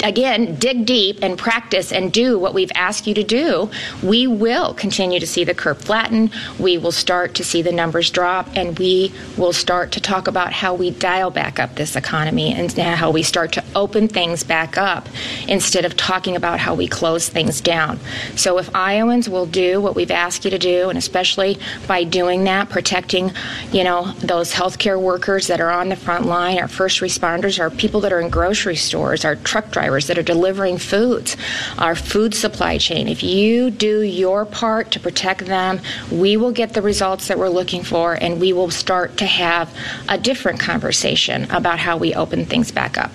again, 0.02 0.56
dig 0.56 0.86
deep 0.86 1.18
and 1.22 1.38
practice 1.38 1.92
and 1.92 2.12
do 2.12 2.38
what 2.38 2.54
we've 2.54 2.72
asked 2.74 3.06
you 3.06 3.14
to 3.14 3.24
do, 3.24 3.70
we 4.02 4.26
will 4.26 4.74
continue 4.74 5.20
to 5.20 5.26
see 5.26 5.44
the 5.44 5.54
curve 5.54 5.80
flatten. 5.80 6.30
We 6.58 6.78
will 6.78 6.92
start 6.92 7.34
to 7.34 7.44
see 7.44 7.62
the 7.62 7.72
numbers 7.72 8.10
drop, 8.10 8.48
and 8.54 8.78
we 8.78 9.12
will 9.36 9.52
start 9.52 9.92
to 9.92 10.00
talk 10.00 10.28
about 10.28 10.52
how 10.52 10.74
we 10.74 10.90
dial 10.90 11.30
back 11.30 11.58
up 11.58 11.76
this 11.76 11.96
economy 11.96 12.52
and 12.52 12.72
how 12.72 13.10
we 13.10 13.22
start 13.22 13.52
to 13.52 13.64
open 13.74 14.08
things 14.08 14.44
back 14.44 14.76
up 14.76 15.08
instead 15.48 15.84
of 15.84 15.96
talking 15.96 16.36
about 16.36 16.58
how 16.58 16.74
we 16.74 16.88
close 16.88 17.28
things 17.28 17.60
down. 17.60 17.98
So 18.36 18.58
if 18.58 18.74
Iowans 18.74 19.28
will 19.28 19.45
do 19.46 19.80
what 19.80 19.94
we've 19.94 20.10
asked 20.10 20.44
you 20.44 20.50
to 20.50 20.58
do, 20.58 20.88
and 20.88 20.98
especially 20.98 21.58
by 21.86 22.04
doing 22.04 22.44
that, 22.44 22.68
protecting, 22.68 23.32
you 23.72 23.84
know, 23.84 24.12
those 24.18 24.52
healthcare 24.52 25.00
workers 25.00 25.46
that 25.46 25.60
are 25.60 25.70
on 25.70 25.88
the 25.88 25.96
front 25.96 26.26
line, 26.26 26.58
our 26.58 26.68
first 26.68 27.00
responders, 27.00 27.58
our 27.58 27.70
people 27.70 28.00
that 28.00 28.12
are 28.12 28.20
in 28.20 28.28
grocery 28.28 28.76
stores, 28.76 29.24
our 29.24 29.36
truck 29.36 29.70
drivers 29.70 30.06
that 30.06 30.18
are 30.18 30.22
delivering 30.22 30.78
foods, 30.78 31.36
our 31.78 31.94
food 31.94 32.34
supply 32.34 32.78
chain. 32.78 33.08
If 33.08 33.22
you 33.22 33.70
do 33.70 34.02
your 34.02 34.44
part 34.44 34.90
to 34.92 35.00
protect 35.00 35.46
them, 35.46 35.80
we 36.10 36.36
will 36.36 36.52
get 36.52 36.74
the 36.74 36.82
results 36.82 37.28
that 37.28 37.38
we're 37.38 37.48
looking 37.48 37.82
for, 37.82 38.14
and 38.14 38.40
we 38.40 38.52
will 38.52 38.70
start 38.70 39.16
to 39.18 39.26
have 39.26 39.72
a 40.08 40.18
different 40.18 40.60
conversation 40.60 41.50
about 41.50 41.78
how 41.78 41.96
we 41.96 42.14
open 42.14 42.44
things 42.44 42.70
back 42.70 42.98
up. 42.98 43.12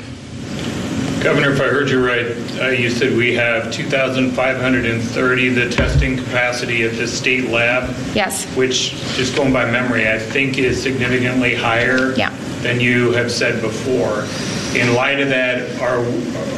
Governor, 1.23 1.51
if 1.51 1.61
I 1.61 1.65
heard 1.65 1.87
you 1.91 2.03
right, 2.03 2.25
uh, 2.59 2.69
you 2.69 2.89
said 2.89 3.15
we 3.15 3.35
have 3.35 3.71
2,530 3.71 5.49
the 5.49 5.69
testing 5.69 6.17
capacity 6.17 6.83
at 6.83 6.97
the 6.97 7.07
state 7.07 7.49
lab. 7.49 7.95
Yes. 8.15 8.45
Which, 8.55 8.91
just 9.15 9.35
going 9.35 9.53
by 9.53 9.69
memory, 9.69 10.09
I 10.09 10.17
think 10.17 10.57
is 10.57 10.81
significantly 10.81 11.53
higher 11.53 12.13
Yeah. 12.15 12.31
than 12.63 12.79
you 12.79 13.11
have 13.11 13.31
said 13.31 13.61
before. 13.61 14.25
In 14.75 14.95
light 14.95 15.19
of 15.19 15.29
that, 15.29 15.79
are 15.79 16.03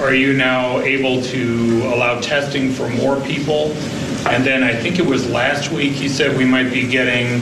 are 0.02 0.14
you 0.14 0.32
now 0.34 0.80
able 0.80 1.22
to 1.24 1.82
allow 1.94 2.22
testing 2.22 2.72
for 2.72 2.88
more 2.90 3.18
people? 3.22 3.76
And 4.30 4.46
then 4.46 4.64
I 4.64 4.74
think 4.74 4.98
it 4.98 5.06
was 5.06 5.30
last 5.30 5.72
week 5.72 6.02
you 6.02 6.08
said 6.08 6.38
we 6.38 6.46
might 6.46 6.72
be 6.72 6.88
getting 6.88 7.42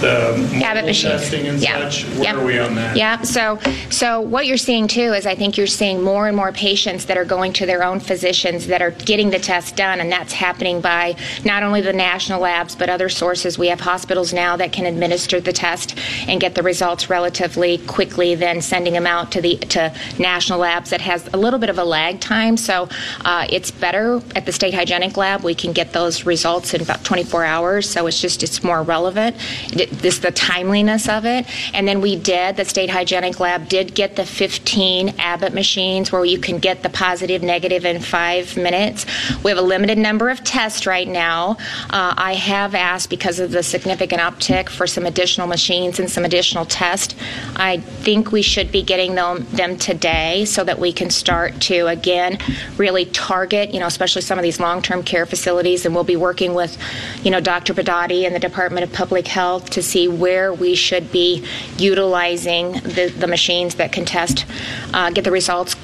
the 0.00 0.60
Abbott 0.64 0.84
machines. 0.86 1.20
testing 1.20 1.46
and 1.46 1.58
yeah. 1.60 1.88
such. 1.88 2.04
Where 2.14 2.24
Yep. 2.24 2.36
are 2.36 2.44
we 2.44 2.58
on 2.58 2.74
that? 2.76 2.96
Yeah. 2.96 3.22
So, 3.22 3.58
so 3.90 4.20
what 4.20 4.46
you're 4.46 4.56
seeing 4.56 4.88
too 4.88 5.12
is 5.12 5.26
I 5.26 5.34
think 5.34 5.56
you're 5.56 5.66
seeing 5.66 6.02
more 6.02 6.26
and 6.28 6.36
more 6.36 6.52
patients 6.52 7.06
that 7.06 7.16
are 7.16 7.24
going 7.24 7.52
to 7.54 7.66
their 7.66 7.82
own 7.84 8.00
physicians 8.00 8.66
that 8.68 8.82
are 8.82 8.90
getting 8.92 9.30
the 9.30 9.38
test 9.38 9.76
done, 9.76 10.00
and 10.00 10.10
that's 10.10 10.32
happening 10.32 10.80
by 10.80 11.16
not 11.44 11.62
only 11.62 11.80
the 11.80 11.92
national 11.92 12.40
labs 12.40 12.74
but 12.74 12.88
other 12.88 13.08
sources. 13.08 13.58
We 13.58 13.68
have 13.68 13.80
hospitals 13.80 14.32
now 14.32 14.56
that 14.56 14.72
can 14.72 14.86
administer 14.86 15.40
the 15.40 15.52
test 15.52 15.96
and 16.28 16.40
get 16.40 16.54
the 16.54 16.62
results 16.62 17.10
relatively 17.10 17.78
quickly, 17.78 18.34
then 18.34 18.60
sending 18.60 18.92
them 18.94 19.06
out 19.06 19.32
to 19.32 19.40
the 19.40 19.56
to 19.56 19.92
national 20.18 20.60
labs 20.60 20.90
that 20.90 21.00
has 21.00 21.28
a 21.32 21.36
little 21.36 21.58
bit 21.58 21.70
of 21.70 21.78
a 21.78 21.84
lag 21.84 22.20
time. 22.20 22.56
So 22.56 22.88
uh, 23.24 23.46
it's 23.50 23.70
better 23.70 24.20
at 24.34 24.46
the 24.46 24.52
state 24.52 24.74
hygienic 24.74 25.16
lab. 25.16 25.42
We 25.42 25.54
can 25.54 25.72
get 25.72 25.92
those 25.92 26.24
results 26.26 26.74
in 26.74 26.80
about 26.80 27.04
24 27.04 27.44
hours. 27.44 27.88
So 27.88 28.06
it's 28.06 28.20
just 28.20 28.42
it's 28.42 28.62
more 28.64 28.82
relevant. 28.82 29.36
It- 29.72 29.89
This 29.90 30.18
the 30.18 30.30
timeliness 30.30 31.08
of 31.08 31.24
it, 31.24 31.46
and 31.74 31.86
then 31.86 32.00
we 32.00 32.16
did 32.16 32.56
the 32.56 32.64
state 32.64 32.90
hygienic 32.90 33.40
lab 33.40 33.68
did 33.68 33.94
get 33.94 34.16
the 34.16 34.24
15 34.24 35.14
Abbott 35.18 35.52
machines 35.52 36.12
where 36.12 36.24
you 36.24 36.38
can 36.38 36.58
get 36.58 36.82
the 36.82 36.88
positive 36.90 37.42
negative 37.42 37.84
in 37.84 38.00
five 38.00 38.56
minutes. 38.56 39.06
We 39.42 39.50
have 39.50 39.58
a 39.58 39.62
limited 39.62 39.98
number 39.98 40.28
of 40.28 40.44
tests 40.44 40.86
right 40.86 41.08
now. 41.08 41.56
Uh, 41.90 42.14
I 42.16 42.34
have 42.34 42.74
asked 42.74 43.10
because 43.10 43.38
of 43.38 43.50
the 43.50 43.62
significant 43.62 44.20
uptick 44.20 44.68
for 44.68 44.86
some 44.86 45.06
additional 45.06 45.46
machines 45.46 45.98
and 45.98 46.10
some 46.10 46.24
additional 46.24 46.64
tests. 46.64 47.14
I 47.56 47.78
think 47.78 48.32
we 48.32 48.42
should 48.42 48.70
be 48.72 48.82
getting 48.82 49.14
them 49.14 49.46
them 49.50 49.76
today 49.76 50.44
so 50.44 50.64
that 50.64 50.78
we 50.78 50.92
can 50.92 51.10
start 51.10 51.60
to 51.62 51.86
again 51.86 52.38
really 52.76 53.04
target, 53.06 53.72
you 53.72 53.80
know, 53.80 53.86
especially 53.86 54.22
some 54.22 54.38
of 54.38 54.42
these 54.42 54.60
long-term 54.60 55.02
care 55.02 55.26
facilities, 55.26 55.84
and 55.84 55.94
we'll 55.94 56.04
be 56.04 56.16
working 56.16 56.54
with, 56.54 56.76
you 57.22 57.30
know, 57.30 57.40
Dr. 57.40 57.74
Pedati 57.74 58.26
and 58.26 58.34
the 58.34 58.40
Department 58.40 58.84
of 58.84 58.92
Public 58.92 59.26
Health 59.26 59.70
to 59.70 59.79
see 59.82 60.08
where 60.08 60.52
we 60.52 60.74
should 60.74 61.10
be 61.12 61.44
utilizing 61.76 62.72
the, 62.72 63.12
the 63.16 63.26
machines 63.26 63.76
that 63.76 63.92
can 63.92 64.04
test, 64.04 64.46
uh, 64.92 65.10
get 65.10 65.24
the 65.24 65.30
results 65.30 65.74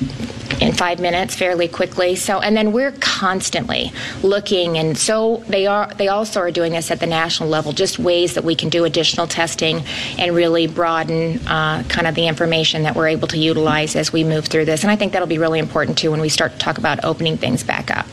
in 0.60 0.72
five 0.72 1.00
minutes 1.00 1.34
fairly 1.34 1.68
quickly. 1.68 2.16
So, 2.16 2.40
and 2.40 2.56
then 2.56 2.72
we're 2.72 2.92
constantly 2.92 3.92
looking, 4.22 4.78
and 4.78 4.96
so 4.96 5.42
they 5.48 5.66
are. 5.66 5.92
They 5.94 6.08
also 6.08 6.40
are 6.40 6.50
doing 6.50 6.72
this 6.72 6.90
at 6.90 7.00
the 7.00 7.06
national 7.06 7.48
level, 7.48 7.72
just 7.72 7.98
ways 7.98 8.34
that 8.34 8.44
we 8.44 8.54
can 8.54 8.68
do 8.68 8.84
additional 8.84 9.26
testing 9.26 9.84
and 10.18 10.34
really 10.34 10.66
broaden 10.66 11.46
uh, 11.46 11.82
kind 11.88 12.06
of 12.06 12.14
the 12.14 12.26
information 12.26 12.82
that 12.82 12.94
we're 12.94 13.08
able 13.08 13.28
to 13.28 13.38
utilize 13.38 13.96
as 13.96 14.12
we 14.12 14.24
move 14.24 14.46
through 14.46 14.64
this. 14.64 14.82
And 14.82 14.90
I 14.90 14.96
think 14.96 15.12
that'll 15.12 15.28
be 15.28 15.38
really 15.38 15.58
important 15.58 15.98
too 15.98 16.10
when 16.10 16.20
we 16.20 16.28
start 16.28 16.52
to 16.52 16.58
talk 16.58 16.78
about 16.78 17.04
opening 17.04 17.36
things 17.36 17.62
back 17.62 17.90
up. 17.90 18.06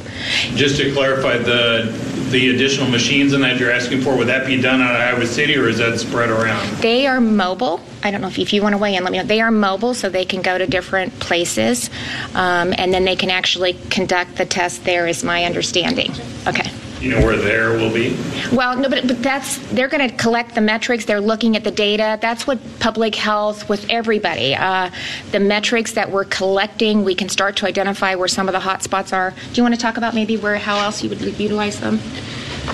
Just 0.55 0.77
to 0.77 0.93
clarify, 0.93 1.37
the 1.37 1.91
the 2.29 2.49
additional 2.49 2.89
machines 2.89 3.33
and 3.33 3.43
that 3.43 3.59
you're 3.59 3.71
asking 3.71 4.01
for, 4.01 4.17
would 4.17 4.27
that 4.27 4.45
be 4.45 4.59
done 4.59 4.81
out 4.81 4.95
of 4.95 5.01
Iowa 5.01 5.25
City 5.25 5.55
or 5.55 5.67
is 5.67 5.77
that 5.77 5.99
spread 5.99 6.29
around? 6.29 6.67
They 6.77 7.05
are 7.05 7.21
mobile. 7.21 7.79
I 8.03 8.11
don't 8.11 8.21
know 8.21 8.27
if, 8.27 8.37
if 8.37 8.51
you 8.53 8.61
want 8.61 8.73
to 8.73 8.77
weigh 8.77 8.95
in, 8.95 9.03
let 9.03 9.11
me 9.11 9.17
know. 9.17 9.23
They 9.23 9.41
are 9.41 9.51
mobile, 9.51 9.93
so 9.93 10.09
they 10.09 10.25
can 10.25 10.41
go 10.41 10.57
to 10.57 10.67
different 10.67 11.17
places, 11.19 11.89
um, 12.35 12.73
and 12.77 12.93
then 12.93 13.05
they 13.05 13.15
can 13.15 13.29
actually 13.29 13.73
conduct 13.89 14.35
the 14.35 14.45
test 14.45 14.83
there, 14.83 15.07
is 15.07 15.23
my 15.23 15.45
understanding. 15.45 16.11
Okay. 16.47 16.69
you 17.03 17.11
know, 17.11 17.25
where 17.25 17.35
there 17.35 17.71
will 17.71 17.93
be? 17.93 18.15
Well, 18.53 18.77
no, 18.77 18.87
but, 18.89 19.05
but 19.07 19.21
that's 19.21 19.57
they're 19.73 19.89
going 19.89 20.09
to 20.09 20.15
collect 20.15 20.55
the 20.55 20.61
metrics. 20.61 21.03
They're 21.05 21.19
looking 21.19 21.57
at 21.57 21.63
the 21.65 21.71
data. 21.71 22.17
That's 22.21 22.47
what 22.47 22.59
public 22.79 23.13
health 23.15 23.67
with 23.67 23.89
everybody. 23.89 24.55
Uh, 24.55 24.89
the 25.31 25.39
metrics 25.41 25.93
that 25.93 26.11
we're 26.11 26.25
collecting, 26.25 27.03
we 27.03 27.13
can 27.13 27.27
start 27.27 27.57
to 27.57 27.65
identify 27.65 28.15
where 28.15 28.29
some 28.29 28.47
of 28.47 28.53
the 28.53 28.59
hot 28.59 28.83
spots 28.83 29.11
are. 29.11 29.31
Do 29.31 29.55
you 29.55 29.63
want 29.63 29.75
to 29.75 29.81
talk 29.81 29.97
about 29.97 30.13
maybe 30.13 30.37
where 30.37 30.57
how 30.57 30.77
else 30.77 31.03
you 31.03 31.09
would 31.09 31.21
utilize 31.21 31.79
them? 31.79 31.99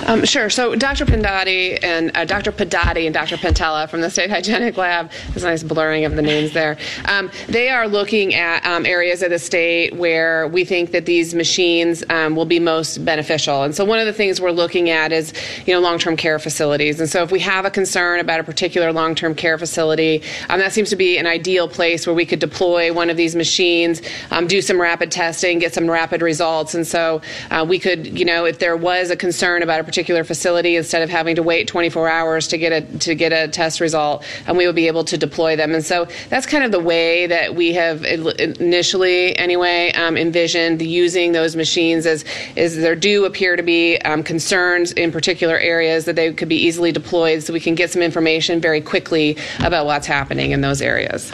Um, 0.07 0.25
sure. 0.25 0.49
So 0.49 0.75
Dr. 0.75 1.05
Pendati 1.05 1.77
and 1.83 2.11
uh, 2.15 2.25
Dr. 2.25 2.51
Pedati 2.51 3.05
and 3.05 3.13
Dr. 3.13 3.37
Pentella 3.37 3.89
from 3.89 4.01
the 4.01 4.09
State 4.09 4.29
Hygienic 4.29 4.77
Lab, 4.77 5.11
there's 5.29 5.43
a 5.43 5.47
nice 5.47 5.63
blurring 5.63 6.05
of 6.05 6.15
the 6.15 6.21
names 6.21 6.51
there. 6.53 6.77
Um, 7.05 7.31
they 7.47 7.69
are 7.69 7.87
looking 7.87 8.33
at 8.35 8.65
um, 8.65 8.85
areas 8.85 9.21
of 9.21 9.29
the 9.29 9.39
state 9.39 9.95
where 9.95 10.47
we 10.47 10.65
think 10.65 10.91
that 10.91 11.05
these 11.05 11.33
machines 11.33 12.03
um, 12.09 12.35
will 12.35 12.45
be 12.45 12.59
most 12.59 13.03
beneficial. 13.03 13.63
And 13.63 13.75
so 13.75 13.83
one 13.85 13.99
of 13.99 14.05
the 14.05 14.13
things 14.13 14.39
we're 14.39 14.51
looking 14.51 14.89
at 14.89 15.11
is, 15.11 15.33
you 15.65 15.73
know, 15.73 15.79
long-term 15.79 16.17
care 16.17 16.39
facilities. 16.39 16.99
And 16.99 17.09
so 17.09 17.23
if 17.23 17.31
we 17.31 17.39
have 17.39 17.65
a 17.65 17.71
concern 17.71 18.19
about 18.19 18.39
a 18.39 18.43
particular 18.43 18.91
long-term 18.93 19.35
care 19.35 19.57
facility, 19.57 20.23
um, 20.49 20.59
that 20.59 20.71
seems 20.71 20.89
to 20.89 20.95
be 20.95 21.17
an 21.17 21.27
ideal 21.27 21.67
place 21.67 22.05
where 22.05 22.15
we 22.15 22.25
could 22.25 22.39
deploy 22.39 22.93
one 22.93 23.09
of 23.09 23.17
these 23.17 23.35
machines, 23.35 24.01
um, 24.31 24.47
do 24.47 24.61
some 24.61 24.79
rapid 24.79 25.11
testing, 25.11 25.59
get 25.59 25.73
some 25.73 25.89
rapid 25.89 26.21
results. 26.21 26.73
And 26.73 26.85
so 26.85 27.21
uh, 27.51 27.65
we 27.67 27.79
could, 27.79 28.17
you 28.17 28.25
know, 28.25 28.45
if 28.45 28.59
there 28.59 28.77
was 28.77 29.09
a 29.09 29.15
concern 29.15 29.63
about 29.63 29.78
a 29.79 29.83
particular 29.83 30.23
facility 30.23 30.75
instead 30.75 31.01
of 31.01 31.09
having 31.09 31.35
to 31.35 31.43
wait 31.43 31.67
24 31.67 32.09
hours 32.09 32.47
to 32.49 32.57
get 32.57 32.71
a 32.71 32.81
to 32.99 33.15
get 33.15 33.31
a 33.31 33.47
test 33.47 33.79
result, 33.79 34.23
and 34.47 34.57
we 34.57 34.65
would 34.65 34.75
be 34.75 34.87
able 34.87 35.03
to 35.05 35.17
deploy 35.17 35.55
them. 35.55 35.73
And 35.73 35.83
so 35.83 36.07
that's 36.29 36.45
kind 36.45 36.63
of 36.63 36.71
the 36.71 36.79
way 36.79 37.27
that 37.27 37.55
we 37.55 37.73
have 37.73 38.03
initially, 38.03 39.35
anyway, 39.37 39.91
um, 39.93 40.17
envisioned 40.17 40.81
using 40.81 41.31
those 41.31 41.55
machines. 41.55 42.05
As 42.05 42.25
is 42.55 42.77
there 42.77 42.95
do 42.95 43.25
appear 43.25 43.55
to 43.55 43.63
be 43.63 43.97
um, 43.99 44.23
concerns 44.23 44.91
in 44.93 45.11
particular 45.11 45.57
areas 45.57 46.05
that 46.05 46.15
they 46.15 46.33
could 46.33 46.49
be 46.49 46.57
easily 46.57 46.91
deployed, 46.91 47.43
so 47.43 47.53
we 47.53 47.59
can 47.59 47.75
get 47.75 47.91
some 47.91 48.01
information 48.01 48.59
very 48.59 48.81
quickly 48.81 49.37
about 49.59 49.85
what's 49.85 50.07
happening 50.07 50.51
in 50.51 50.61
those 50.61 50.81
areas. 50.81 51.31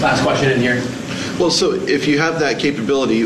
Last 0.00 0.22
question 0.22 0.50
in 0.50 0.60
here. 0.60 0.76
Well, 1.38 1.50
so 1.50 1.72
if 1.72 2.06
you 2.06 2.18
have 2.18 2.38
that 2.40 2.58
capability, 2.58 3.24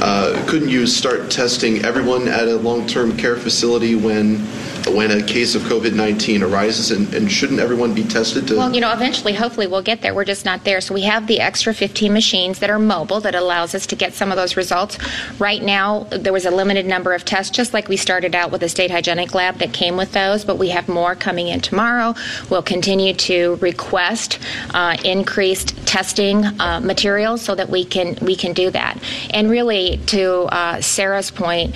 Uh, 0.00 0.44
couldn't 0.46 0.68
you 0.68 0.86
start 0.86 1.30
testing 1.30 1.84
everyone 1.84 2.28
at 2.28 2.48
a 2.48 2.56
long-term 2.56 3.16
care 3.16 3.36
facility 3.36 3.94
when 3.94 4.46
when 4.88 5.10
a 5.10 5.22
case 5.22 5.54
of 5.54 5.62
COVID 5.62 5.94
19 5.94 6.42
arises, 6.42 6.90
and, 6.90 7.12
and, 7.14 7.30
shouldn't 7.30 7.60
everyone 7.60 7.94
be 7.94 8.04
tested? 8.04 8.46
To- 8.48 8.56
well, 8.56 8.74
you 8.74 8.80
know, 8.80 8.92
eventually, 8.92 9.32
hopefully, 9.32 9.66
we'll 9.66 9.82
get 9.82 10.02
there. 10.02 10.14
We're 10.14 10.24
just 10.24 10.44
not 10.44 10.64
there. 10.64 10.80
So 10.80 10.94
we 10.94 11.02
have 11.02 11.26
the 11.26 11.40
extra 11.40 11.74
15 11.74 12.12
machines 12.12 12.58
that 12.60 12.70
are 12.70 12.78
mobile 12.78 13.20
that 13.20 13.34
allows 13.34 13.74
us 13.74 13.86
to 13.86 13.96
get 13.96 14.14
some 14.14 14.30
of 14.30 14.36
those 14.36 14.56
results. 14.56 14.98
Right 15.38 15.62
now, 15.62 16.04
there 16.10 16.32
was 16.32 16.46
a 16.46 16.50
limited 16.50 16.86
number 16.86 17.12
of 17.14 17.24
tests, 17.24 17.54
just 17.54 17.72
like 17.72 17.88
we 17.88 17.96
started 17.96 18.34
out 18.34 18.50
with 18.50 18.60
the 18.60 18.68
state 18.68 18.90
hygienic 18.90 19.34
lab 19.34 19.58
that 19.58 19.72
came 19.72 19.96
with 19.96 20.12
those, 20.12 20.44
but 20.44 20.58
we 20.58 20.68
have 20.70 20.88
more 20.88 21.14
coming 21.14 21.48
in 21.48 21.60
tomorrow. 21.60 22.14
We'll 22.50 22.62
continue 22.62 23.14
to 23.14 23.56
request 23.56 24.38
uh, 24.74 24.96
increased 25.04 25.76
testing 25.86 26.44
uh, 26.60 26.80
materials 26.82 27.42
so 27.42 27.54
that 27.54 27.68
we 27.68 27.84
can 27.84 28.16
we 28.22 28.36
can 28.36 28.52
do 28.52 28.70
that. 28.70 28.98
And 29.30 29.50
really, 29.50 29.98
to 30.06 30.42
uh, 30.44 30.80
Sarah's 30.80 31.30
point, 31.30 31.74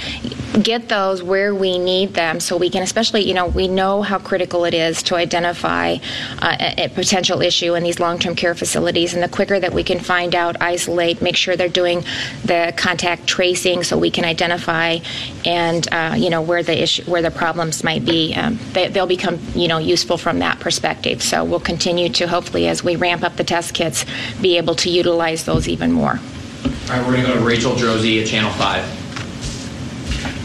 get 0.62 0.88
those 0.88 1.22
where 1.22 1.54
we 1.54 1.78
need 1.78 2.14
them 2.14 2.40
so 2.40 2.56
we 2.56 2.70
can, 2.70 2.82
especially 2.90 3.22
you 3.22 3.34
know, 3.34 3.46
we 3.46 3.68
know 3.68 4.02
how 4.02 4.18
critical 4.18 4.64
it 4.64 4.74
is 4.74 5.00
to 5.04 5.14
identify 5.14 5.96
uh, 6.42 6.56
a, 6.58 6.86
a, 6.86 6.88
potential 6.88 7.40
issue 7.40 7.76
in 7.76 7.84
these 7.84 8.00
long-term 8.00 8.34
care 8.34 8.52
facilities, 8.52 9.14
and 9.14 9.22
the 9.22 9.28
quicker 9.28 9.60
that 9.60 9.72
we 9.72 9.84
can 9.84 10.00
find 10.00 10.34
out, 10.34 10.60
isolate, 10.60 11.22
make 11.22 11.36
sure 11.36 11.54
they're 11.54 11.68
doing 11.68 12.04
the 12.44 12.74
contact 12.76 13.28
tracing, 13.28 13.84
so 13.84 13.96
we 13.96 14.10
can 14.10 14.24
identify 14.24 14.98
and 15.44 15.86
uh, 15.92 16.16
you 16.18 16.30
know 16.30 16.42
where 16.42 16.64
the 16.64 16.82
issue, 16.82 17.04
where 17.04 17.22
the 17.22 17.30
problems 17.30 17.84
might 17.84 18.04
be, 18.04 18.34
um, 18.34 18.58
they, 18.72 18.88
they'll 18.88 19.06
become 19.06 19.38
you 19.54 19.68
know 19.68 19.78
useful 19.78 20.18
from 20.18 20.40
that 20.40 20.58
perspective. 20.58 21.22
So 21.22 21.44
we'll 21.44 21.60
continue 21.60 22.08
to 22.08 22.26
hopefully, 22.26 22.66
as 22.66 22.82
we 22.82 22.96
ramp 22.96 23.22
up 23.22 23.36
the 23.36 23.44
test 23.44 23.72
kits, 23.72 24.04
be 24.40 24.56
able 24.56 24.74
to 24.74 24.90
utilize 24.90 25.44
those 25.44 25.68
even 25.68 25.92
more. 25.92 26.18
All 26.18 26.96
right, 26.96 27.06
we're 27.06 27.12
going 27.12 27.24
to 27.24 27.28
go 27.28 27.34
to 27.34 27.44
Rachel 27.44 27.72
Droese 27.72 28.22
at 28.22 28.26
Channel 28.26 28.50
5. 28.50 28.99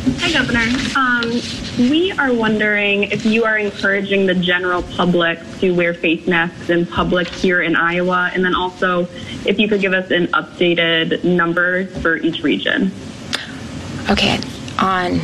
Hi, 0.08 0.32
Governor. 0.32 0.68
Um, 0.96 1.42
we 1.90 2.12
are 2.12 2.32
wondering 2.32 3.06
if 3.06 3.26
you 3.26 3.44
are 3.44 3.58
encouraging 3.58 4.28
the 4.28 4.36
general 4.36 4.84
public 4.84 5.40
to 5.60 5.72
wear 5.72 5.96
face 5.96 6.28
masks 6.28 6.70
in 6.70 6.86
public 6.86 7.28
here 7.28 7.64
in 7.64 7.76
Iowa, 7.76 8.30
and 8.32 8.46
then 8.46 8.54
also 8.54 9.08
if 9.46 9.58
you 9.58 9.68
could 9.68 9.82
give 9.82 9.94
us 9.94 10.12
an 10.12 10.28
updated 10.28 11.24
number 11.24 11.88
for 11.88 12.18
each 12.18 12.44
region. 12.44 12.92
Okay, 14.08 14.40
on 14.78 15.20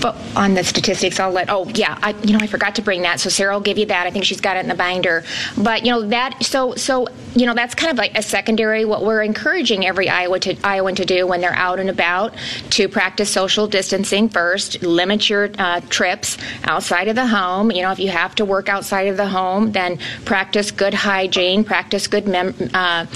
but 0.00 0.16
on 0.36 0.54
the 0.54 0.64
statistics, 0.64 1.18
I'll 1.20 1.30
let. 1.30 1.50
Oh 1.50 1.66
yeah, 1.74 1.98
I 2.02 2.10
you 2.22 2.32
know 2.32 2.38
I 2.40 2.46
forgot 2.46 2.74
to 2.76 2.82
bring 2.82 3.02
that. 3.02 3.20
So 3.20 3.28
Sarah 3.28 3.54
will 3.54 3.60
give 3.60 3.78
you 3.78 3.86
that. 3.86 4.06
I 4.06 4.10
think 4.10 4.24
she's 4.24 4.40
got 4.40 4.56
it 4.56 4.60
in 4.60 4.68
the 4.68 4.74
binder. 4.74 5.24
But 5.56 5.84
you 5.84 5.92
know 5.92 6.02
that 6.08 6.42
so 6.44 6.74
so 6.74 7.08
you 7.34 7.46
know 7.46 7.54
that's 7.54 7.74
kind 7.74 7.90
of 7.90 7.98
like 7.98 8.16
a 8.16 8.22
secondary. 8.22 8.84
What 8.84 9.04
we're 9.04 9.22
encouraging 9.22 9.86
every 9.86 10.08
Iowa 10.08 10.40
to, 10.40 10.56
Iowan 10.64 10.94
to 10.96 11.04
do 11.04 11.26
when 11.26 11.40
they're 11.40 11.52
out 11.54 11.80
and 11.80 11.90
about 11.90 12.34
to 12.70 12.88
practice 12.88 13.30
social 13.30 13.66
distancing 13.66 14.28
first. 14.28 14.82
Limit 14.82 15.28
your 15.28 15.50
uh, 15.58 15.80
trips 15.88 16.38
outside 16.64 17.08
of 17.08 17.16
the 17.16 17.26
home. 17.26 17.70
You 17.70 17.82
know 17.82 17.92
if 17.92 17.98
you 17.98 18.10
have 18.10 18.34
to 18.36 18.44
work 18.44 18.68
outside 18.68 19.08
of 19.08 19.16
the 19.16 19.28
home, 19.28 19.72
then 19.72 19.98
practice 20.24 20.70
good 20.70 20.94
hygiene. 20.94 21.64
Practice 21.64 22.06
good 22.06 22.26
mem- 22.26 22.54
uh, 22.74 23.06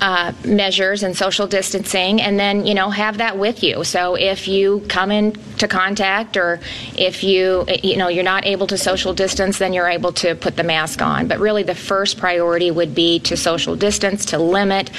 uh, 0.00 0.32
measures 0.44 1.02
and 1.02 1.16
social 1.16 1.46
distancing, 1.46 2.20
and 2.20 2.38
then 2.38 2.66
you 2.66 2.74
know 2.74 2.90
have 2.90 3.18
that 3.18 3.38
with 3.38 3.62
you. 3.62 3.84
So 3.84 4.14
if 4.14 4.48
you 4.48 4.84
come 4.88 5.10
into 5.10 5.68
contact, 5.68 6.36
or 6.36 6.60
if 6.96 7.24
you 7.24 7.64
you 7.82 7.96
know 7.96 8.08
you're 8.08 8.24
not 8.24 8.44
able 8.46 8.66
to 8.68 8.78
social 8.78 9.14
distance, 9.14 9.58
then 9.58 9.72
you're 9.72 9.88
able 9.88 10.12
to 10.12 10.34
put 10.34 10.56
the 10.56 10.62
mask 10.62 11.02
on. 11.02 11.28
But 11.28 11.38
really, 11.38 11.62
the 11.62 11.74
first 11.74 12.18
priority 12.18 12.70
would 12.70 12.94
be 12.94 13.20
to 13.20 13.36
social 13.36 13.76
distance, 13.76 14.26
to 14.26 14.38
limit, 14.38 14.90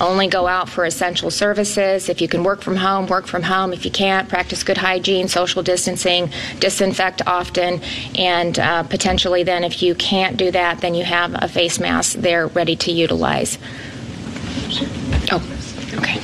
only 0.00 0.28
go 0.28 0.46
out 0.46 0.68
for 0.68 0.84
essential 0.84 1.30
services. 1.30 2.08
If 2.08 2.20
you 2.20 2.28
can 2.28 2.44
work 2.44 2.62
from 2.62 2.76
home, 2.76 3.06
work 3.06 3.26
from 3.26 3.42
home. 3.42 3.72
If 3.72 3.84
you 3.84 3.90
can't, 3.90 4.28
practice 4.28 4.62
good 4.62 4.78
hygiene, 4.78 5.28
social 5.28 5.62
distancing, 5.62 6.30
disinfect 6.58 7.22
often, 7.26 7.80
and 8.16 8.58
uh, 8.58 8.82
potentially 8.84 9.42
then 9.42 9.64
if 9.64 9.82
you 9.82 9.94
can't 9.94 10.36
do 10.36 10.50
that, 10.50 10.80
then 10.80 10.94
you 10.94 11.04
have 11.04 11.34
a 11.42 11.48
face 11.48 11.80
mask 11.80 12.16
there 12.18 12.46
ready 12.48 12.76
to 12.76 12.92
utilize. 12.92 13.58
Oh, 15.30 15.42
okay. 15.94 16.18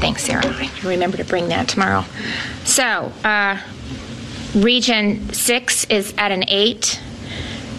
Thanks, 0.00 0.24
Sarah. 0.24 0.44
I 0.44 0.70
remember 0.84 1.16
to 1.16 1.24
bring 1.24 1.48
that 1.48 1.68
tomorrow. 1.68 2.04
So, 2.64 3.12
uh, 3.24 3.60
Region 4.54 5.32
6 5.32 5.84
is 5.86 6.14
at 6.18 6.32
an 6.32 6.44
8. 6.48 7.00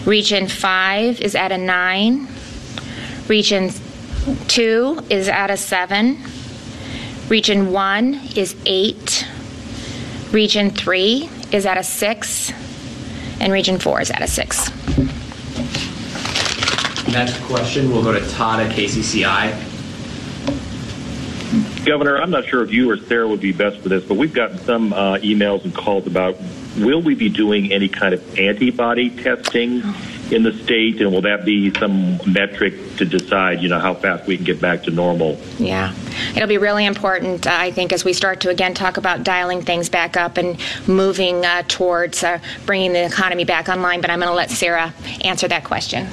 Region 0.04 0.48
5 0.48 1.20
is 1.20 1.34
at 1.34 1.52
a 1.52 1.58
9. 1.58 2.28
Region 3.28 3.70
2 4.48 5.06
is 5.10 5.28
at 5.28 5.50
a 5.50 5.56
7. 5.56 6.18
Region 7.28 7.72
1 7.72 8.14
is 8.36 8.56
8. 8.66 9.26
Region 10.32 10.70
3 10.70 11.30
is 11.52 11.66
at 11.66 11.78
a 11.78 11.84
6. 11.84 12.52
And 13.40 13.52
Region 13.52 13.78
4 13.78 14.00
is 14.00 14.10
at 14.10 14.22
a 14.22 14.26
6. 14.26 14.70
Next 17.12 17.40
question, 17.44 17.90
we'll 17.90 18.02
go 18.02 18.12
to 18.12 18.30
Todd 18.30 18.60
at 18.60 18.70
KCCI. 18.70 19.76
Governor, 21.86 22.18
I'm 22.18 22.30
not 22.30 22.44
sure 22.44 22.62
if 22.62 22.70
you 22.70 22.90
or 22.90 22.98
Sarah 22.98 23.26
would 23.26 23.40
be 23.40 23.52
best 23.52 23.78
for 23.78 23.88
this, 23.88 24.04
but 24.04 24.18
we've 24.18 24.34
gotten 24.34 24.58
some 24.58 24.92
uh, 24.92 25.16
emails 25.18 25.64
and 25.64 25.74
calls 25.74 26.06
about 26.06 26.36
will 26.76 27.00
we 27.00 27.14
be 27.14 27.30
doing 27.30 27.72
any 27.72 27.88
kind 27.88 28.12
of 28.12 28.38
antibody 28.38 29.08
testing 29.10 29.82
in 30.30 30.42
the 30.42 30.52
state, 30.52 31.00
and 31.00 31.10
will 31.10 31.22
that 31.22 31.46
be 31.46 31.72
some 31.78 32.18
metric 32.30 32.74
to 32.98 33.06
decide, 33.06 33.62
you 33.62 33.68
know, 33.70 33.78
how 33.80 33.94
fast 33.94 34.26
we 34.26 34.36
can 34.36 34.44
get 34.44 34.60
back 34.60 34.82
to 34.82 34.90
normal? 34.90 35.40
Yeah, 35.58 35.94
it'll 36.36 36.46
be 36.46 36.58
really 36.58 36.84
important, 36.84 37.46
uh, 37.46 37.54
I 37.54 37.70
think, 37.70 37.92
as 37.92 38.04
we 38.04 38.12
start 38.12 38.40
to 38.40 38.50
again 38.50 38.74
talk 38.74 38.98
about 38.98 39.24
dialing 39.24 39.62
things 39.62 39.88
back 39.88 40.18
up 40.18 40.36
and 40.36 40.60
moving 40.86 41.44
uh, 41.44 41.62
towards 41.66 42.22
uh, 42.22 42.38
bringing 42.66 42.92
the 42.92 43.06
economy 43.06 43.44
back 43.44 43.70
online. 43.70 44.02
But 44.02 44.10
I'm 44.10 44.18
going 44.18 44.28
to 44.28 44.34
let 44.34 44.50
Sarah 44.50 44.92
answer 45.22 45.48
that 45.48 45.64
question. 45.64 46.06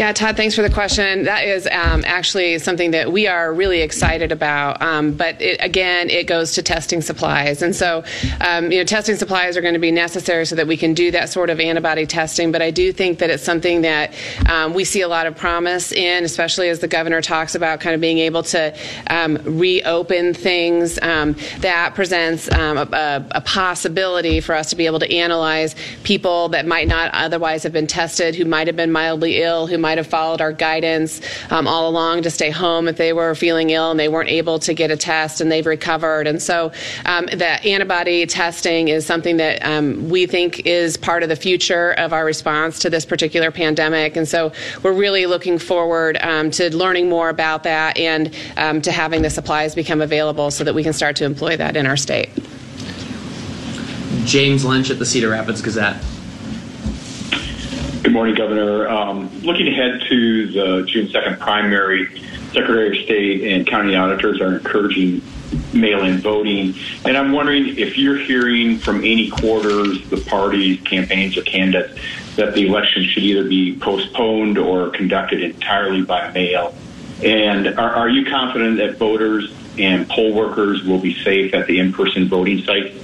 Yeah, 0.00 0.12
Todd, 0.12 0.34
thanks 0.34 0.54
for 0.54 0.62
the 0.62 0.70
question. 0.70 1.24
That 1.24 1.44
is 1.44 1.68
um, 1.70 2.04
actually 2.06 2.58
something 2.58 2.92
that 2.92 3.12
we 3.12 3.26
are 3.26 3.52
really 3.52 3.82
excited 3.82 4.32
about. 4.32 4.80
Um, 4.80 5.12
but 5.12 5.38
it, 5.42 5.58
again, 5.60 6.08
it 6.08 6.26
goes 6.26 6.54
to 6.54 6.62
testing 6.62 7.02
supplies, 7.02 7.60
and 7.60 7.76
so 7.76 8.02
um, 8.40 8.72
you 8.72 8.78
know, 8.78 8.84
testing 8.84 9.16
supplies 9.16 9.58
are 9.58 9.60
going 9.60 9.74
to 9.74 9.78
be 9.78 9.90
necessary 9.90 10.46
so 10.46 10.56
that 10.56 10.66
we 10.66 10.78
can 10.78 10.94
do 10.94 11.10
that 11.10 11.28
sort 11.28 11.50
of 11.50 11.60
antibody 11.60 12.06
testing. 12.06 12.50
But 12.50 12.62
I 12.62 12.70
do 12.70 12.94
think 12.94 13.18
that 13.18 13.28
it's 13.28 13.42
something 13.42 13.82
that 13.82 14.14
um, 14.48 14.72
we 14.72 14.84
see 14.84 15.02
a 15.02 15.08
lot 15.08 15.26
of 15.26 15.36
promise 15.36 15.92
in, 15.92 16.24
especially 16.24 16.70
as 16.70 16.78
the 16.78 16.88
governor 16.88 17.20
talks 17.20 17.54
about 17.54 17.80
kind 17.80 17.94
of 17.94 18.00
being 18.00 18.20
able 18.20 18.42
to 18.44 18.74
um, 19.08 19.36
reopen 19.44 20.32
things. 20.32 20.98
Um, 21.02 21.36
that 21.58 21.94
presents 21.94 22.48
a, 22.48 22.58
a, 22.58 23.26
a 23.32 23.40
possibility 23.42 24.40
for 24.40 24.54
us 24.54 24.70
to 24.70 24.76
be 24.76 24.86
able 24.86 25.00
to 25.00 25.14
analyze 25.14 25.76
people 26.04 26.48
that 26.48 26.64
might 26.64 26.88
not 26.88 27.10
otherwise 27.12 27.64
have 27.64 27.74
been 27.74 27.86
tested, 27.86 28.34
who 28.34 28.46
might 28.46 28.66
have 28.66 28.76
been 28.76 28.92
mildly 28.92 29.42
ill, 29.42 29.66
who 29.66 29.76
might 29.76 29.89
might 29.90 29.98
have 29.98 30.06
followed 30.06 30.40
our 30.40 30.52
guidance 30.52 31.20
um, 31.50 31.66
all 31.66 31.88
along 31.88 32.22
to 32.22 32.30
stay 32.30 32.50
home 32.50 32.86
if 32.86 32.96
they 32.96 33.12
were 33.12 33.34
feeling 33.34 33.70
ill 33.70 33.90
and 33.90 33.98
they 33.98 34.08
weren't 34.08 34.28
able 34.28 34.56
to 34.56 34.72
get 34.72 34.88
a 34.88 34.96
test 34.96 35.40
and 35.40 35.50
they've 35.50 35.66
recovered. 35.66 36.28
And 36.28 36.40
so 36.40 36.70
um, 37.06 37.26
the 37.26 37.60
antibody 37.64 38.24
testing 38.24 38.86
is 38.86 39.04
something 39.04 39.38
that 39.38 39.66
um, 39.66 40.08
we 40.08 40.26
think 40.26 40.64
is 40.64 40.96
part 40.96 41.24
of 41.24 41.28
the 41.28 41.34
future 41.34 41.90
of 41.94 42.12
our 42.12 42.24
response 42.24 42.78
to 42.80 42.88
this 42.88 43.04
particular 43.04 43.50
pandemic. 43.50 44.14
And 44.14 44.28
so 44.28 44.52
we're 44.84 44.92
really 44.92 45.26
looking 45.26 45.58
forward 45.58 46.18
um, 46.20 46.52
to 46.52 46.72
learning 46.76 47.08
more 47.08 47.28
about 47.28 47.64
that 47.64 47.98
and 47.98 48.32
um, 48.56 48.80
to 48.82 48.92
having 48.92 49.22
the 49.22 49.30
supplies 49.30 49.74
become 49.74 50.00
available 50.00 50.52
so 50.52 50.62
that 50.62 50.72
we 50.72 50.84
can 50.84 50.92
start 50.92 51.16
to 51.16 51.24
employ 51.24 51.56
that 51.56 51.74
in 51.74 51.84
our 51.84 51.96
state. 51.96 52.28
James 54.24 54.64
Lynch 54.64 54.88
at 54.88 55.00
the 55.00 55.06
Cedar 55.06 55.30
Rapids 55.30 55.60
Gazette. 55.60 56.00
Good 58.02 58.14
morning, 58.14 58.34
Governor. 58.34 58.88
Um, 58.88 59.28
looking 59.42 59.68
ahead 59.68 60.00
to 60.08 60.46
the 60.46 60.86
June 60.86 61.08
2nd 61.08 61.38
primary, 61.38 62.08
Secretary 62.50 62.96
of 62.98 63.04
State 63.04 63.52
and 63.52 63.66
county 63.66 63.94
auditors 63.94 64.40
are 64.40 64.56
encouraging 64.56 65.20
mail-in 65.74 66.16
voting. 66.18 66.74
And 67.04 67.18
I'm 67.18 67.32
wondering 67.32 67.76
if 67.76 67.98
you're 67.98 68.16
hearing 68.16 68.78
from 68.78 69.00
any 69.00 69.28
quarters, 69.28 70.08
the 70.08 70.16
parties, 70.16 70.80
campaigns, 70.80 71.36
or 71.36 71.42
candidates 71.42 72.00
that 72.36 72.54
the 72.54 72.66
election 72.66 73.04
should 73.04 73.22
either 73.22 73.46
be 73.46 73.78
postponed 73.78 74.56
or 74.56 74.88
conducted 74.88 75.42
entirely 75.42 76.00
by 76.00 76.32
mail. 76.32 76.74
And 77.22 77.66
are, 77.78 77.90
are 77.96 78.08
you 78.08 78.24
confident 78.24 78.78
that 78.78 78.96
voters 78.96 79.52
and 79.76 80.08
poll 80.08 80.32
workers 80.32 80.84
will 80.84 81.00
be 81.00 81.22
safe 81.22 81.52
at 81.52 81.66
the 81.66 81.78
in-person 81.78 82.28
voting 82.28 82.62
sites? 82.62 82.96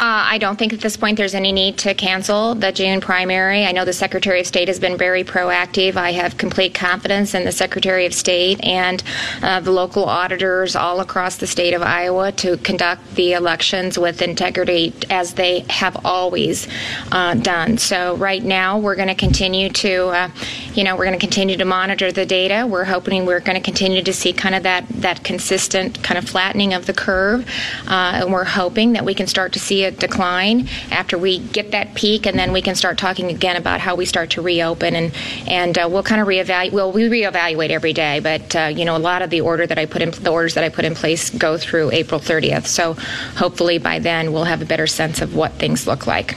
Uh, 0.00 0.30
I 0.30 0.38
don't 0.38 0.56
think 0.56 0.72
at 0.72 0.80
this 0.80 0.96
point 0.96 1.16
there's 1.16 1.34
any 1.34 1.50
need 1.50 1.76
to 1.78 1.92
cancel 1.92 2.54
the 2.54 2.70
June 2.70 3.00
primary. 3.00 3.64
I 3.64 3.72
know 3.72 3.84
the 3.84 3.92
Secretary 3.92 4.38
of 4.38 4.46
State 4.46 4.68
has 4.68 4.78
been 4.78 4.96
very 4.96 5.24
proactive. 5.24 5.96
I 5.96 6.12
have 6.12 6.38
complete 6.38 6.72
confidence 6.72 7.34
in 7.34 7.44
the 7.44 7.50
Secretary 7.50 8.06
of 8.06 8.14
State 8.14 8.62
and 8.62 9.02
uh, 9.42 9.58
the 9.58 9.72
local 9.72 10.04
auditors 10.04 10.76
all 10.76 11.00
across 11.00 11.38
the 11.38 11.48
state 11.48 11.74
of 11.74 11.82
Iowa 11.82 12.30
to 12.30 12.58
conduct 12.58 13.16
the 13.16 13.32
elections 13.32 13.98
with 13.98 14.22
integrity 14.22 14.92
as 15.10 15.34
they 15.34 15.64
have 15.68 15.96
always 16.04 16.68
uh, 17.10 17.34
done. 17.34 17.76
So 17.76 18.14
right 18.18 18.44
now 18.44 18.78
we're 18.78 18.94
going 18.94 19.08
to 19.08 19.16
continue 19.16 19.68
to, 19.70 20.06
uh, 20.10 20.30
you 20.74 20.84
know, 20.84 20.94
we're 20.94 21.06
going 21.06 21.18
to 21.18 21.26
continue 21.26 21.56
to 21.56 21.64
monitor 21.64 22.12
the 22.12 22.24
data. 22.24 22.68
We're 22.68 22.84
hoping 22.84 23.26
we're 23.26 23.40
going 23.40 23.56
to 23.56 23.64
continue 23.64 24.02
to 24.04 24.12
see 24.12 24.32
kind 24.32 24.54
of 24.54 24.62
that 24.62 24.86
that 24.90 25.24
consistent 25.24 26.04
kind 26.04 26.18
of 26.18 26.28
flattening 26.28 26.72
of 26.72 26.86
the 26.86 26.94
curve, 26.94 27.44
uh, 27.88 28.22
and 28.22 28.32
we're 28.32 28.44
hoping 28.44 28.92
that 28.92 29.04
we 29.04 29.12
can 29.12 29.26
start 29.26 29.52
to 29.54 29.58
see 29.58 29.87
decline 29.90 30.68
after 30.90 31.18
we 31.18 31.38
get 31.38 31.72
that 31.72 31.94
peak, 31.94 32.26
and 32.26 32.38
then 32.38 32.52
we 32.52 32.62
can 32.62 32.74
start 32.74 32.98
talking 32.98 33.30
again 33.30 33.56
about 33.56 33.80
how 33.80 33.94
we 33.94 34.04
start 34.04 34.30
to 34.30 34.42
reopen, 34.42 34.94
and 34.94 35.14
and 35.46 35.78
uh, 35.78 35.88
we'll 35.90 36.02
kind 36.02 36.20
of 36.20 36.26
reevaluate. 36.28 36.72
Well, 36.72 36.92
we 36.92 37.08
reevaluate 37.08 37.70
every 37.70 37.92
day, 37.92 38.20
but 38.20 38.54
uh, 38.54 38.72
you 38.74 38.84
know, 38.84 38.96
a 38.96 38.98
lot 38.98 39.22
of 39.22 39.30
the 39.30 39.40
order 39.40 39.66
that 39.66 39.78
I 39.78 39.86
put 39.86 40.02
in, 40.02 40.10
the 40.10 40.30
orders 40.30 40.54
that 40.54 40.64
I 40.64 40.68
put 40.68 40.84
in 40.84 40.94
place 40.94 41.30
go 41.30 41.56
through 41.58 41.90
April 41.92 42.20
30th. 42.20 42.66
So 42.66 42.94
hopefully 43.36 43.78
by 43.78 43.98
then 43.98 44.32
we'll 44.32 44.44
have 44.44 44.62
a 44.62 44.66
better 44.66 44.86
sense 44.86 45.20
of 45.20 45.34
what 45.34 45.52
things 45.54 45.86
look 45.86 46.06
like. 46.06 46.36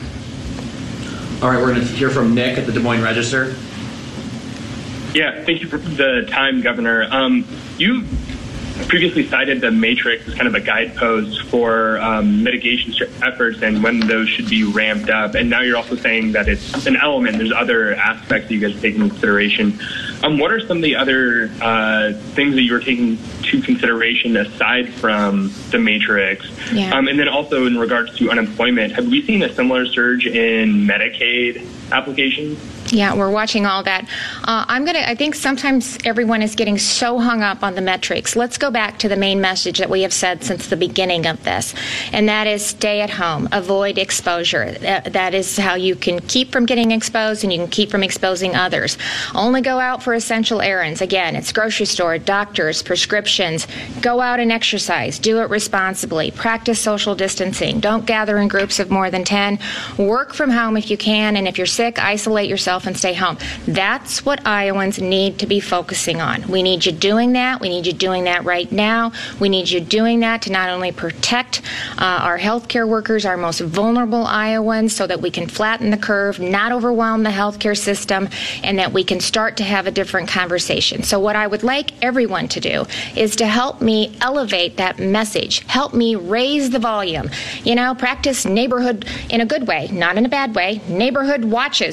All 1.42 1.50
right, 1.50 1.60
we're 1.60 1.74
going 1.74 1.80
to 1.82 1.94
hear 1.94 2.12
from 2.12 2.36
Nick 2.36 2.58
at 2.58 2.68
the 2.68 2.72
Des 2.72 2.80
Moines 2.80 3.02
Register. 3.02 3.56
Yeah, 5.14 5.44
thank 5.44 5.62
you 5.62 5.68
for 5.68 5.78
the 5.78 6.26
time, 6.30 6.62
Governor. 6.62 7.08
Um, 7.10 7.46
you 7.78 8.06
previously 8.88 9.28
cited 9.28 9.62
the 9.62 9.72
matrix 9.72 10.28
as 10.28 10.34
kind 10.36 10.48
of 10.48 10.56
a 10.56 10.60
guidepost 10.60 11.44
for 11.44 12.00
um, 12.00 12.44
mitigation 12.44 12.94
efforts 13.24 13.62
and 13.62 13.84
when 13.84 14.00
those 14.00 14.30
should 14.30 14.50
be 14.50 14.64
ramped 14.64 15.10
up. 15.10 15.36
And 15.36 15.50
now 15.50 15.62
you're 15.62 15.78
also 15.78 15.96
saying 15.96 16.34
that 16.34 16.48
it's 16.48 16.86
an 16.86 16.96
element. 16.96 17.38
There's 17.38 17.52
other 17.52 17.96
aspects 17.96 18.48
that 18.48 18.54
you 18.54 18.60
guys 18.60 18.80
take 18.82 18.96
into 18.96 19.10
consideration. 19.10 19.80
Um, 20.24 20.38
what 20.38 20.52
are 20.52 20.60
some 20.60 20.78
of 20.78 20.84
the 20.84 20.96
other 20.96 21.52
uh, 21.62 22.14
things 22.34 22.56
that 22.56 22.62
you 22.62 22.76
are 22.76 22.80
taking 22.80 23.18
to 23.44 23.62
consideration 23.62 24.38
aside 24.38 24.94
from 24.94 25.54
the 25.70 25.80
matrix? 25.80 26.48
Yeah. 26.72 26.96
Um, 26.96 27.08
and 27.08 27.20
then 27.20 27.28
also 27.28 27.66
in 27.66 27.78
regards 27.78 28.16
to 28.18 28.30
unemployment, 28.30 28.94
have 28.94 29.08
we 29.08 29.26
seen 29.26 29.44
a 29.44 29.54
similar 29.54 29.86
surge 29.86 30.26
in 30.26 30.86
Medicaid 30.86 31.66
applications? 31.92 32.60
Yeah, 32.92 33.16
we're 33.16 33.30
watching 33.32 33.66
all 33.66 33.84
that. 33.84 34.04
Uh, 34.44 34.66
I'm 34.68 34.86
gonna. 34.86 35.04
I 35.06 35.16
think 35.16 35.36
sometimes 35.36 35.98
everyone 36.04 36.42
is 36.42 36.56
getting 36.56 36.78
so 36.78 37.20
hung 37.20 37.42
up 37.42 37.64
on 37.64 37.76
the 37.76 37.82
metrics. 37.82 38.36
Let's 38.36 38.58
go 38.58 38.70
back 38.70 39.00
to 39.00 39.08
the 39.08 39.16
main 39.16 39.40
message 39.40 39.78
that 39.80 39.90
we 39.90 40.02
have 40.02 40.12
said 40.12 40.44
since 40.44 40.68
the 40.68 40.76
beginning 40.76 41.26
of 41.26 41.44
this, 41.44 41.74
and 42.12 42.28
that 42.28 42.48
is 42.48 42.66
stay 42.66 43.02
at 43.02 43.10
home, 43.10 43.48
avoid 43.52 43.98
exposure. 43.98 44.72
That, 44.72 45.14
that 45.14 45.34
is 45.34 45.58
how 45.58 45.76
you 45.76 45.96
can 45.96 46.20
keep 46.20 46.52
from 46.52 46.66
getting 46.66 46.92
exposed, 46.92 47.44
and 47.44 47.54
you 47.54 47.60
can 47.60 47.70
keep 47.70 47.92
from 47.92 48.04
exposing 48.04 48.56
others. 48.56 48.98
Only 49.34 49.62
go 49.62 49.80
out 49.80 50.04
for 50.04 50.14
essential 50.14 50.62
errands. 50.62 51.02
Again, 51.02 51.36
it's 51.36 51.52
grocery 51.54 51.86
store, 51.86 52.18
doctors, 52.18 52.84
prescriptions. 52.84 53.68
Go 54.02 54.20
out 54.20 54.40
and 54.40 54.52
exercise. 54.52 55.20
Do 55.20 55.40
it 55.42 55.50
responsibly. 55.50 56.32
Practice 56.32 56.80
social 56.80 57.16
distancing. 57.16 57.80
Don't 57.80 58.06
gather 58.06 58.38
in 58.38 58.48
groups 58.48 58.80
of 58.80 58.92
more 58.92 59.10
than 59.10 59.24
ten. 59.24 59.60
Work 59.98 60.34
from 60.34 60.50
home 60.50 60.76
if 60.76 60.90
you 60.90 60.98
can, 60.98 61.38
and 61.38 61.48
if 61.48 61.58
you're 61.58 61.68
sick, 61.82 61.98
isolate 61.98 62.48
yourself 62.48 62.86
and 62.86 62.96
stay 62.96 63.16
home. 63.16 63.36
That's 63.66 64.24
what 64.24 64.46
Iowans 64.46 65.02
need 65.02 65.40
to 65.40 65.48
be 65.48 65.60
focusing 65.60 66.22
on. 66.22 66.48
We 66.48 66.62
need 66.62 66.86
you 66.86 66.92
doing 66.92 67.34
that. 67.34 67.60
We 67.60 67.70
need 67.70 67.88
you 67.88 67.94
doing 67.94 68.26
that 68.26 68.46
right 68.46 68.72
now. 68.72 69.14
We 69.40 69.50
need 69.50 69.68
you 69.68 69.80
doing 69.80 70.20
that 70.20 70.44
to 70.44 70.52
not 70.52 70.70
only 70.70 70.92
protect 70.92 71.64
uh, 71.98 72.20
our 72.22 72.38
healthcare 72.38 72.88
workers, 72.88 73.26
our 73.26 73.36
most 73.36 73.62
vulnerable 73.62 74.28
Iowans, 74.28 74.96
so 74.96 75.08
that 75.08 75.22
we 75.22 75.32
can 75.32 75.48
flatten 75.48 75.90
the 75.90 75.98
curve, 75.98 76.40
not 76.40 76.72
overwhelm 76.72 77.24
the 77.24 77.32
healthcare 77.32 77.76
system, 77.76 78.30
and 78.62 78.78
that 78.78 78.94
we 78.94 79.04
can 79.04 79.20
start 79.20 79.58
to 79.58 79.64
have 79.64 79.88
a 79.88 79.92
different 79.92 80.30
conversation. 80.30 81.02
So, 81.02 81.20
what 81.20 81.36
I 81.36 81.48
would 81.48 81.64
like 81.64 81.92
everyone 82.04 82.48
to 82.50 82.60
do 82.60 82.86
is 83.16 83.36
to 83.38 83.48
help 83.48 83.82
me 83.82 84.16
elevate 84.22 84.78
that 84.78 85.00
message, 85.00 85.66
help 85.66 85.96
me 85.96 86.14
raise 86.16 86.70
the 86.70 86.78
volume. 86.78 87.32
You 87.64 87.74
know, 87.74 87.96
practice 87.96 88.46
neighborhood 88.46 89.08
in 89.32 89.42
a 89.42 89.48
good 89.48 89.68
way, 89.68 89.88
not 89.88 90.16
in 90.18 90.28
a 90.28 90.30
bad 90.30 90.54
way, 90.54 90.80
neighborhood 90.88 91.44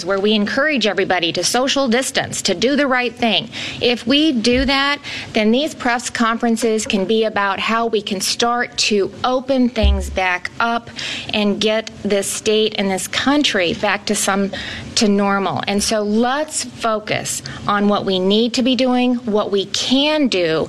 where 0.04 0.18
we 0.18 0.32
encourage 0.32 0.86
everybody 0.86 1.32
to 1.32 1.44
social 1.44 1.86
distance, 1.88 2.42
to 2.42 2.54
do 2.54 2.74
the 2.74 2.86
right 2.86 3.14
thing. 3.14 3.48
If 3.80 4.06
we 4.06 4.32
do 4.32 4.64
that, 4.64 5.00
then 5.32 5.52
these 5.52 5.74
press 5.74 6.10
conferences 6.10 6.84
can 6.84 7.04
be 7.04 7.24
about 7.24 7.60
how 7.60 7.86
we 7.86 8.02
can 8.02 8.20
start 8.20 8.76
to 8.78 9.12
open 9.22 9.68
things 9.68 10.10
back 10.10 10.50
up 10.58 10.90
and 11.32 11.60
get 11.60 11.90
this 12.02 12.28
state 12.28 12.74
and 12.78 12.90
this 12.90 13.06
country 13.06 13.74
back 13.74 14.06
to 14.06 14.14
some 14.14 14.50
to 14.96 15.08
normal. 15.08 15.62
And 15.68 15.80
so 15.82 16.02
let's 16.02 16.64
focus 16.64 17.42
on 17.68 17.88
what 17.88 18.04
we 18.04 18.18
need 18.18 18.54
to 18.54 18.62
be 18.62 18.74
doing, 18.74 19.14
what 19.16 19.52
we 19.52 19.66
can 19.66 20.26
do 20.26 20.68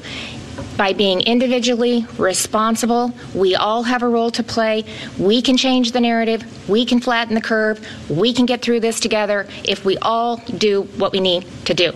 by 0.79 0.93
being 0.93 1.19
individually 1.19 2.05
responsible. 2.17 3.11
We 3.35 3.53
all 3.53 3.83
have 3.83 4.01
a 4.01 4.07
role 4.07 4.31
to 4.31 4.43
play. 4.43 4.85
We 5.19 5.41
can 5.41 5.57
change 5.57 5.91
the 5.91 5.99
narrative. 5.99 6.69
We 6.69 6.85
can 6.85 7.01
flatten 7.01 7.35
the 7.35 7.41
curve. 7.41 7.85
We 8.09 8.33
can 8.33 8.45
get 8.45 8.61
through 8.61 8.79
this 8.79 9.01
together 9.01 9.45
if 9.65 9.83
we 9.83 9.97
all 9.97 10.37
do 10.37 10.83
what 10.95 11.11
we 11.11 11.19
need 11.19 11.45
to 11.65 11.73
do. 11.73 11.91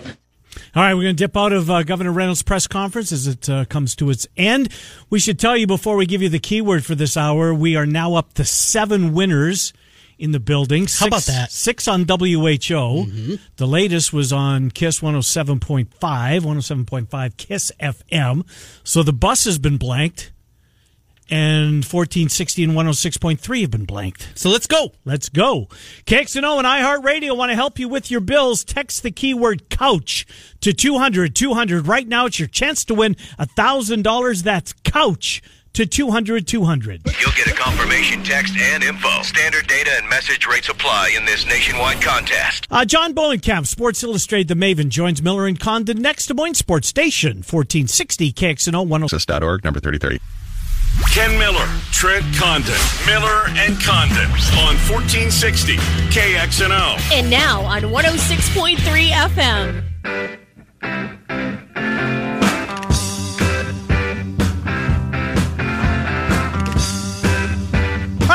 All 0.76 0.82
right, 0.82 0.92
we're 0.92 1.04
going 1.04 1.16
to 1.16 1.24
dip 1.24 1.34
out 1.34 1.54
of 1.54 1.70
uh, 1.70 1.82
Governor 1.82 2.12
Reynolds' 2.12 2.42
press 2.42 2.66
conference 2.66 3.10
as 3.10 3.26
it 3.26 3.48
uh, 3.48 3.64
comes 3.64 3.96
to 3.96 4.10
its 4.10 4.26
end. 4.36 4.68
We 5.08 5.18
should 5.18 5.38
tell 5.38 5.56
you 5.56 5.66
before 5.66 5.96
we 5.96 6.04
give 6.04 6.20
you 6.20 6.28
the 6.28 6.38
keyword 6.38 6.84
for 6.84 6.94
this 6.94 7.16
hour, 7.16 7.54
we 7.54 7.76
are 7.76 7.86
now 7.86 8.16
up 8.16 8.34
to 8.34 8.44
seven 8.44 9.14
winners 9.14 9.72
in 10.18 10.32
the 10.32 10.40
building. 10.40 10.86
Six, 10.86 11.00
How 11.00 11.06
about 11.06 11.22
that? 11.24 11.50
Six 11.52 11.88
on 11.88 12.00
WHO. 12.00 12.06
Mm-hmm. 12.06 13.34
The 13.56 13.66
latest 13.66 14.12
was 14.12 14.32
on 14.32 14.70
Kiss 14.70 15.00
107.5, 15.00 15.88
107.5 15.98 17.36
Kiss 17.36 17.72
FM. 17.80 18.46
So 18.84 19.02
the 19.02 19.12
bus 19.12 19.44
has 19.44 19.58
been 19.58 19.76
blanked. 19.76 20.30
And 21.30 21.76
1460 21.76 22.64
and 22.64 22.72
106.3 22.74 23.60
have 23.62 23.70
been 23.70 23.86
blanked. 23.86 24.28
So 24.34 24.50
let's 24.50 24.66
go. 24.66 24.92
Let's 25.06 25.30
go. 25.30 25.68
KXNO 26.04 26.58
and 26.58 26.66
iHeartRadio 26.66 27.34
want 27.34 27.50
to 27.50 27.56
help 27.56 27.78
you 27.78 27.88
with 27.88 28.10
your 28.10 28.20
bills. 28.20 28.62
Text 28.62 29.02
the 29.02 29.10
keyword 29.10 29.70
couch 29.70 30.26
to 30.60 30.74
200 30.74 31.34
200. 31.34 31.86
Right 31.86 32.06
now, 32.06 32.26
it's 32.26 32.38
your 32.38 32.48
chance 32.48 32.84
to 32.84 32.94
win 32.94 33.14
$1,000. 33.38 34.42
That's 34.42 34.74
couch 34.84 35.42
to 35.74 35.86
200 35.86 36.46
200. 36.46 37.02
You'll 37.20 37.30
get 37.32 37.46
a 37.46 37.52
confirmation 37.54 38.22
text 38.22 38.56
and 38.56 38.82
info. 38.82 39.22
Standard 39.22 39.66
data 39.66 39.90
and 39.98 40.08
message 40.08 40.46
rates 40.46 40.68
apply 40.68 41.14
in 41.16 41.24
this 41.24 41.46
nationwide 41.46 42.00
contest. 42.02 42.66
Uh, 42.70 42.84
John 42.84 43.14
Bohnenkamp, 43.14 43.66
Sports 43.66 44.02
Illustrated 44.02 44.48
The 44.48 44.54
Maven, 44.54 44.88
joins 44.88 45.22
Miller 45.22 45.46
and 45.46 45.58
Condon 45.58 46.00
next 46.00 46.26
Des 46.26 46.34
Moines 46.34 46.54
Sports 46.54 46.88
Station, 46.88 47.38
1460 47.38 48.32
KXNO 48.32 48.86
106. 48.86 49.26
org, 49.42 49.64
number 49.64 49.80
3030. 49.80 50.20
Ken 51.12 51.36
Miller, 51.38 51.66
Trent 51.90 52.24
Condon, 52.36 52.74
Miller 53.06 53.48
and 53.56 53.80
Condon 53.80 54.30
on 54.62 54.76
1460 54.88 55.76
KXNO. 55.76 57.12
And 57.12 57.28
now 57.28 57.62
on 57.62 57.82
106.3 57.82 59.10
FM. 59.10 59.84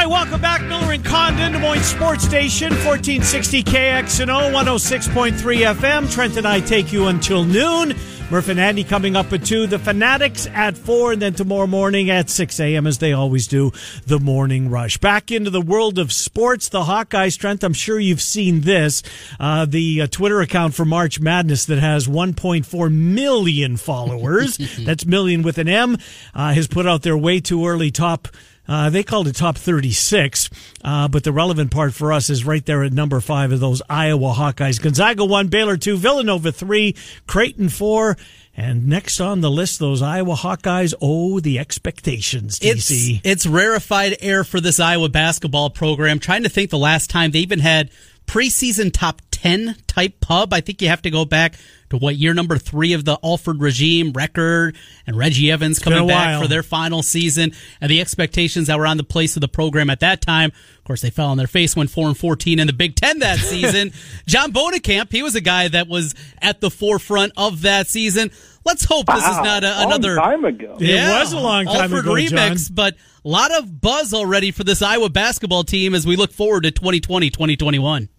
Welcome 0.10 0.42
back, 0.42 0.64
Miller 0.64 0.92
and 0.92 1.06
Condon. 1.06 1.52
Des 1.52 1.60
Moines 1.60 1.84
Sports 1.84 2.24
Station, 2.24 2.72
1460 2.72 3.64
KXNO, 3.64 4.52
106.3 4.52 5.32
FM. 5.76 6.12
Trent 6.12 6.36
and 6.36 6.48
I 6.48 6.60
take 6.62 6.92
you 6.92 7.08
until 7.08 7.44
noon. 7.46 7.96
Murph 8.32 8.50
and 8.50 8.60
Andy 8.60 8.84
coming 8.84 9.16
up 9.16 9.32
at 9.34 9.46
2. 9.46 9.68
The 9.68 9.78
Fanatics 9.78 10.48
at 10.48 10.78
4. 10.78 11.14
And 11.14 11.22
then 11.22 11.34
tomorrow 11.34 11.68
morning 11.68 12.10
at 12.10 12.30
6 12.30 12.60
a.m., 12.60 12.88
as 12.88 12.98
they 12.98 13.14
always 13.14 13.48
do, 13.48 13.72
the 14.06 14.20
morning 14.20 14.70
rush. 14.70 14.98
Back 14.98 15.32
into 15.32 15.52
the 15.52 15.62
world 15.62 16.00
of 16.00 16.12
sports, 16.12 16.70
the 16.70 16.84
Hawkeyes. 16.84 17.38
Trent, 17.38 17.64
I'm 17.64 17.74
sure 17.74 18.00
you've 18.00 18.22
seen 18.22 18.62
this. 18.62 19.04
Uh, 19.40 19.66
the 19.66 20.02
uh, 20.02 20.08
Twitter 20.08 20.42
account 20.42 20.74
for 20.74 20.86
March 20.86 21.20
Madness 21.20 21.66
that 21.66 21.80
has 21.80 22.08
1.4 22.08 22.94
million 22.94 23.78
followers. 23.78 24.58
That's 24.80 25.06
million 25.06 25.44
with 25.44 25.60
an 25.60 25.68
M. 25.68 25.98
Uh, 26.34 26.54
has 26.54 26.68
put 26.68 26.88
out 26.88 27.04
their 27.04 27.18
way 27.18 27.40
too 27.40 27.68
early 27.68 27.92
top 27.92 28.28
uh, 28.70 28.92
they 28.92 29.02
called 29.02 29.28
it 29.28 29.36
top 29.36 29.58
36, 29.58 30.50
uh, 30.84 31.08
but 31.08 31.24
the 31.24 31.32
relevant 31.32 31.72
part 31.72 31.92
for 31.92 32.14
us 32.14 32.30
is 32.30 32.46
right 32.46 32.64
there 32.68 32.84
at 32.84 32.94
number 32.94 33.20
five 33.20 33.52
of 33.52 33.60
those 33.60 33.82
Iowa 33.90 34.32
Hawkeyes. 34.34 34.80
Gonzaga 34.80 35.26
1, 35.26 35.48
Baylor 35.48 35.76
2, 35.76 35.98
Villanova 35.98 36.52
3, 36.52 36.96
Creighton 37.26 37.70
4. 37.70 38.16
And 38.56 38.88
next 38.88 39.20
on 39.20 39.42
the 39.42 39.50
list, 39.50 39.80
those 39.80 40.04
Iowa 40.04 40.36
Hawkeyes. 40.36 40.94
Oh, 41.02 41.40
the 41.40 41.58
expectations, 41.58 42.60
DC. 42.60 43.18
It's, 43.18 43.22
it's 43.24 43.46
rarefied 43.48 44.18
air 44.20 44.44
for 44.44 44.62
this 44.62 44.80
Iowa 44.80 45.10
basketball 45.10 45.72
program. 45.72 46.20
Trying 46.20 46.44
to 46.44 46.50
think 46.50 46.70
the 46.70 46.78
last 46.78 47.10
time 47.10 47.32
they 47.32 47.40
even 47.40 47.60
had 47.60 47.90
preseason 48.28 48.92
top 48.94 49.24
10 49.32 49.78
type 49.88 50.20
pub. 50.20 50.54
I 50.54 50.62
think 50.62 50.82
you 50.82 50.90
have 50.90 51.02
to 51.02 51.10
go 51.10 51.26
back 51.26 51.56
to 51.90 51.98
what 51.98 52.16
year 52.16 52.34
number 52.34 52.58
three 52.58 52.94
of 52.94 53.06
the 53.06 53.18
Alford 53.24 53.62
regime 53.62 54.14
Recker 54.14 54.76
and 55.08 55.18
Reggie 55.18 55.52
Evans 55.52 55.80
coming 55.80 56.08
back 56.08 56.28
while. 56.28 56.42
for 56.42 56.48
their 56.48 56.64
final 56.64 57.04
season 57.04 57.52
and 57.82 57.90
the 57.90 58.02
expectations 58.02 58.68
that 58.68 58.78
were 58.78 58.88
on 58.88 58.98
the 58.98 59.04
place 59.04 59.36
of 59.36 59.42
the 59.42 59.48
program 59.48 59.90
at 59.90 60.00
that 60.02 60.22
time. 60.22 60.52
Of 60.78 60.84
course, 60.84 61.02
they 61.02 61.10
fell 61.10 61.28
on 61.28 61.38
their 61.38 61.48
face, 61.48 61.76
went 61.76 61.90
four 61.90 62.08
and 62.08 62.18
14 62.18 62.60
in 62.60 62.68
the 62.68 62.74
Big 62.74 62.96
Ten 62.96 63.20
that 63.20 63.40
season. 63.40 63.92
John 64.26 64.52
Bohnenkamp, 64.52 65.12
he 65.12 65.24
was 65.24 65.36
a 65.36 65.42
guy 65.42 65.68
that 65.68 65.88
was 65.88 66.16
at 66.42 66.62
the 66.62 66.70
forefront 66.70 67.34
of 67.38 67.62
that 67.62 67.88
season. 67.88 68.32
Let's 68.66 68.84
hope 68.84 69.08
this 69.08 69.24
wow. 69.24 69.32
is 69.32 69.38
not 69.38 69.64
a, 69.64 69.84
another 69.88 70.16
time 70.16 70.46
ago. 70.46 70.78
Yeah, 70.80 71.18
it 71.18 71.20
was 71.22 71.34
a 71.34 71.40
long 71.40 71.66
time 71.66 71.92
Alford 71.92 72.00
ago, 72.00 72.14
remix, 72.14 72.68
John. 72.68 72.76
but 72.76 72.96
a 73.26 73.28
lot 73.28 73.52
of 73.52 73.82
buzz 73.82 74.14
already 74.14 74.52
for 74.52 74.64
this 74.64 74.82
Iowa 74.82 75.10
basketball 75.10 75.64
team 75.64 75.96
as 75.96 76.06
we 76.06 76.16
look 76.16 76.32
forward 76.32 76.64
to 76.64 76.72
2020, 76.72 77.30
2021. 77.30 78.10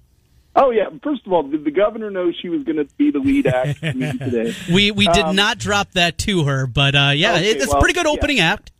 Oh 0.56 0.70
yeah. 0.70 0.88
First 1.02 1.26
of 1.26 1.32
all, 1.32 1.44
did 1.44 1.64
the 1.64 1.70
governor 1.70 2.10
know 2.10 2.32
she 2.32 2.48
was 2.48 2.64
going 2.64 2.76
to 2.76 2.88
be 2.96 3.10
the 3.10 3.18
lead 3.18 3.46
act 3.48 3.80
today? 3.80 4.54
we 4.72 4.90
we 4.90 5.06
did 5.06 5.24
um, 5.24 5.36
not 5.36 5.58
drop 5.58 5.92
that 5.92 6.18
to 6.18 6.44
her, 6.44 6.66
but 6.66 6.94
uh, 6.94 7.12
yeah, 7.14 7.34
okay, 7.34 7.50
it's 7.50 7.68
well, 7.68 7.78
a 7.78 7.80
pretty 7.80 7.94
good 7.94 8.06
opening 8.06 8.38
yeah. 8.38 8.52
act. 8.52 8.72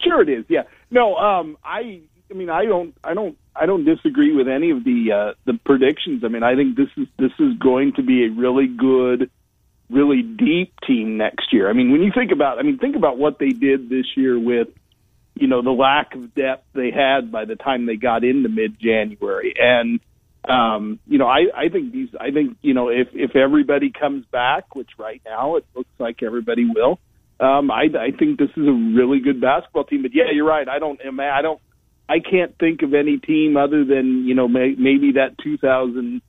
Sure, 0.00 0.22
it 0.22 0.28
is. 0.28 0.44
Yeah. 0.48 0.62
No, 0.90 1.16
um, 1.16 1.58
I 1.62 2.00
I 2.30 2.34
mean, 2.34 2.48
I 2.48 2.64
don't, 2.64 2.94
I 3.02 3.14
don't, 3.14 3.36
I 3.54 3.66
don't 3.66 3.84
disagree 3.84 4.34
with 4.34 4.48
any 4.48 4.70
of 4.70 4.84
the 4.84 5.12
uh, 5.12 5.34
the 5.44 5.58
predictions. 5.64 6.22
I 6.24 6.28
mean, 6.28 6.42
I 6.42 6.54
think 6.54 6.76
this 6.76 6.88
is 6.96 7.08
this 7.18 7.32
is 7.38 7.58
going 7.58 7.94
to 7.94 8.02
be 8.02 8.24
a 8.24 8.30
really 8.30 8.68
good, 8.68 9.30
really 9.90 10.22
deep 10.22 10.74
team 10.86 11.16
next 11.16 11.52
year. 11.52 11.68
I 11.68 11.72
mean, 11.72 11.90
when 11.90 12.02
you 12.02 12.12
think 12.14 12.30
about, 12.30 12.58
I 12.58 12.62
mean, 12.62 12.78
think 12.78 12.96
about 12.96 13.18
what 13.18 13.38
they 13.38 13.48
did 13.48 13.88
this 13.88 14.06
year 14.16 14.38
with, 14.38 14.68
you 15.34 15.48
know, 15.48 15.62
the 15.62 15.70
lack 15.70 16.14
of 16.14 16.34
depth 16.34 16.66
they 16.72 16.90
had 16.92 17.32
by 17.32 17.44
the 17.44 17.56
time 17.56 17.86
they 17.86 17.96
got 17.96 18.22
into 18.22 18.48
mid 18.48 18.78
January, 18.78 19.54
and 19.58 19.98
um, 20.48 20.98
you 21.06 21.18
know, 21.18 21.26
I, 21.26 21.46
I 21.54 21.68
think 21.68 21.92
these, 21.92 22.08
I 22.18 22.30
think, 22.30 22.56
you 22.62 22.74
know, 22.74 22.88
if, 22.88 23.08
if 23.12 23.36
everybody 23.36 23.90
comes 23.90 24.24
back, 24.26 24.74
which 24.74 24.90
right 24.98 25.20
now 25.24 25.56
it 25.56 25.66
looks 25.74 25.90
like 25.98 26.22
everybody 26.22 26.64
will, 26.64 26.98
um, 27.38 27.70
I, 27.70 27.84
I 27.98 28.10
think 28.16 28.38
this 28.38 28.50
is 28.56 28.66
a 28.66 28.72
really 28.72 29.20
good 29.20 29.40
basketball 29.40 29.84
team. 29.84 30.02
But 30.02 30.12
yeah, 30.14 30.30
you're 30.32 30.46
right. 30.46 30.68
I 30.68 30.78
don't, 30.78 31.00
I 31.20 31.42
don't, 31.42 31.60
I 32.08 32.18
can't 32.18 32.56
think 32.58 32.82
of 32.82 32.94
any 32.94 33.18
team 33.18 33.56
other 33.56 33.84
than, 33.84 34.26
you 34.26 34.34
know, 34.34 34.48
may, 34.48 34.74
maybe 34.76 35.12
that 35.12 35.38
2000, 35.42 36.22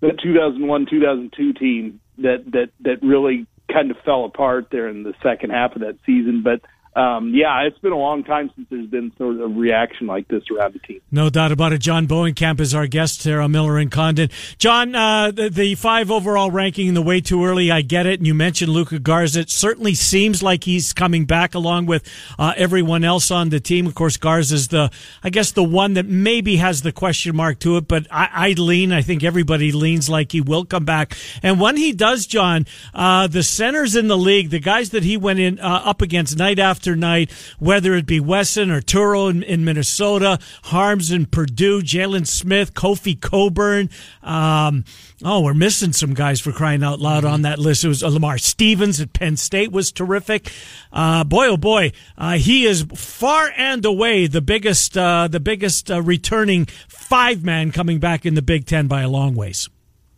that 0.00 0.18
2001, 0.22 0.86
2002 0.88 1.52
team 1.52 2.00
that, 2.18 2.44
that, 2.52 2.68
that 2.80 3.02
really 3.02 3.46
kind 3.72 3.90
of 3.90 3.96
fell 4.04 4.24
apart 4.24 4.68
there 4.70 4.88
in 4.88 5.02
the 5.02 5.14
second 5.22 5.50
half 5.50 5.74
of 5.74 5.82
that 5.82 5.98
season. 6.06 6.42
But, 6.42 6.60
um, 6.96 7.34
yeah, 7.34 7.60
it's 7.60 7.78
been 7.80 7.92
a 7.92 7.98
long 7.98 8.24
time 8.24 8.50
since 8.56 8.66
there's 8.70 8.86
been 8.86 9.12
sort 9.18 9.34
of 9.34 9.40
a 9.42 9.46
reaction 9.48 10.06
like 10.06 10.28
this 10.28 10.42
around 10.50 10.72
the 10.72 10.78
team. 10.78 11.02
No 11.10 11.28
doubt 11.28 11.52
about 11.52 11.74
it. 11.74 11.78
John 11.82 12.08
Bohnenkamp 12.08 12.58
is 12.58 12.74
our 12.74 12.86
guest 12.86 13.22
here 13.22 13.42
on 13.42 13.52
Miller 13.52 13.76
and 13.76 13.92
Condon. 13.92 14.30
John, 14.56 14.94
uh, 14.94 15.30
the, 15.30 15.50
the, 15.50 15.74
five 15.74 16.10
overall 16.10 16.50
ranking 16.50 16.94
the 16.94 17.02
way 17.02 17.20
too 17.20 17.44
early. 17.44 17.70
I 17.70 17.82
get 17.82 18.06
it. 18.06 18.18
And 18.18 18.26
you 18.26 18.32
mentioned 18.32 18.72
Luka 18.72 18.98
Garza. 18.98 19.40
It 19.40 19.50
certainly 19.50 19.92
seems 19.92 20.42
like 20.42 20.64
he's 20.64 20.94
coming 20.94 21.26
back 21.26 21.54
along 21.54 21.84
with 21.84 22.10
uh, 22.38 22.54
everyone 22.56 23.04
else 23.04 23.30
on 23.30 23.50
the 23.50 23.60
team. 23.60 23.86
Of 23.86 23.94
course, 23.94 24.16
Garza 24.16 24.54
is 24.54 24.68
the, 24.68 24.90
I 25.22 25.28
guess, 25.28 25.52
the 25.52 25.62
one 25.62 25.94
that 25.94 26.06
maybe 26.06 26.56
has 26.56 26.80
the 26.80 26.92
question 26.92 27.36
mark 27.36 27.58
to 27.58 27.76
it. 27.76 27.88
But 27.88 28.06
I, 28.10 28.28
I 28.32 28.48
lean. 28.52 28.90
I 28.92 29.02
think 29.02 29.22
everybody 29.22 29.70
leans 29.70 30.08
like 30.08 30.32
he 30.32 30.40
will 30.40 30.64
come 30.64 30.86
back. 30.86 31.14
And 31.42 31.60
when 31.60 31.76
he 31.76 31.92
does, 31.92 32.26
John, 32.26 32.64
uh, 32.94 33.26
the 33.26 33.42
centers 33.42 33.96
in 33.96 34.08
the 34.08 34.16
league, 34.16 34.48
the 34.48 34.60
guys 34.60 34.90
that 34.90 35.02
he 35.02 35.18
went 35.18 35.40
in 35.40 35.60
uh, 35.60 35.82
up 35.84 36.00
against 36.00 36.38
night 36.38 36.58
after 36.58 36.85
after 36.86 36.94
night, 36.94 37.32
whether 37.58 37.94
it 37.94 38.06
be 38.06 38.20
Wesson 38.20 38.70
or 38.70 38.80
Turo 38.80 39.28
in, 39.28 39.42
in 39.42 39.64
Minnesota, 39.64 40.38
Haarms 40.66 41.10
in 41.10 41.26
Purdue, 41.26 41.82
Jalen 41.82 42.28
Smith, 42.28 42.74
Kofi 42.74 43.20
Coburn. 43.20 43.90
Um, 44.22 44.84
oh, 45.24 45.40
we're 45.40 45.52
missing 45.52 45.92
some 45.92 46.14
guys 46.14 46.40
for 46.40 46.52
crying 46.52 46.84
out 46.84 47.00
loud 47.00 47.24
on 47.24 47.42
that 47.42 47.58
list. 47.58 47.82
It 47.82 47.88
was 47.88 48.04
uh, 48.04 48.08
Lamar 48.08 48.38
Stevens 48.38 49.00
at 49.00 49.12
Penn 49.12 49.36
State 49.36 49.72
was 49.72 49.90
terrific. 49.90 50.52
Uh, 50.92 51.24
boy, 51.24 51.48
oh 51.48 51.56
boy, 51.56 51.90
uh, 52.16 52.34
he 52.34 52.66
is 52.66 52.86
far 52.94 53.50
and 53.56 53.84
away 53.84 54.28
the 54.28 54.40
biggest, 54.40 54.96
uh, 54.96 55.26
the 55.26 55.40
biggest 55.40 55.90
uh, 55.90 56.00
returning 56.00 56.66
five 56.86 57.42
man 57.42 57.72
coming 57.72 57.98
back 57.98 58.24
in 58.24 58.36
the 58.36 58.42
Big 58.42 58.64
Ten 58.64 58.86
by 58.86 59.02
a 59.02 59.08
long 59.08 59.34
ways. 59.34 59.68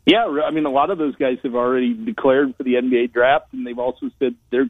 Yeah, 0.05 0.27
I 0.45 0.51
mean, 0.51 0.67
a 0.67 0.71
lot 0.71 0.91
of 0.91 0.99
those 0.99 1.17
guys 1.17 1.39
have 1.45 1.55
already 1.55 1.95
declared 1.95 2.57
for 2.57 2.63
the 2.63 2.75
NBA 2.75 3.13
draft, 3.13 3.53
and 3.53 3.67
they've 3.67 3.79
also 3.79 4.11
said 4.19 4.35
they're 4.51 4.69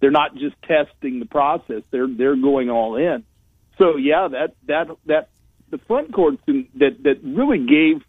they're 0.00 0.10
not 0.10 0.34
just 0.34 0.56
testing 0.62 1.20
the 1.20 1.26
process; 1.26 1.82
they're 1.90 2.08
they're 2.08 2.36
going 2.36 2.70
all 2.70 2.96
in. 2.96 3.24
So 3.78 3.96
yeah, 3.96 4.28
that 4.28 4.54
that 4.66 4.96
that 5.06 5.28
the 5.70 5.78
front 5.78 6.12
courts 6.12 6.42
that 6.46 7.02
that 7.02 7.20
really 7.22 7.58
gave. 7.58 8.02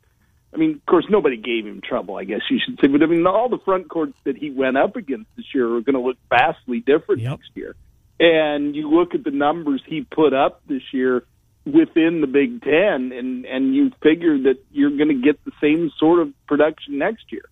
I 0.53 0.57
mean, 0.57 0.75
of 0.75 0.85
course, 0.85 1.05
nobody 1.09 1.35
gave 1.37 1.65
him 1.65 1.81
trouble. 1.81 2.15
I 2.15 2.23
guess 2.23 2.39
you 2.49 2.59
should 2.65 2.79
say, 2.79 2.87
but 2.87 3.03
I 3.03 3.05
mean, 3.05 3.27
all 3.27 3.49
the 3.49 3.59
front 3.59 3.89
courts 3.89 4.13
that 4.23 4.37
he 4.37 4.49
went 4.49 4.77
up 4.77 4.95
against 4.95 5.27
this 5.35 5.45
year 5.53 5.65
are 5.75 5.81
going 5.81 5.95
to 5.95 6.01
look 6.01 6.17
vastly 6.29 6.79
different 6.79 7.21
yep. 7.21 7.31
next 7.31 7.51
year. 7.53 7.75
And 8.19 8.75
you 8.75 8.89
look 8.89 9.13
at 9.13 9.23
the 9.23 9.31
numbers 9.31 9.83
he 9.85 10.01
put 10.01 10.33
up 10.33 10.61
this 10.67 10.81
year 10.93 11.25
within 11.65 12.21
the 12.21 12.27
Big 12.27 12.61
Ten, 12.63 13.11
and 13.11 13.45
and 13.45 13.75
you 13.75 13.91
figure 14.01 14.37
that 14.43 14.57
you're 14.71 14.95
going 14.95 15.09
to 15.09 15.21
get 15.21 15.43
the 15.43 15.51
same 15.61 15.91
sort 15.99 16.21
of 16.21 16.33
production 16.47 16.97
next 16.97 17.25
year. 17.31 17.43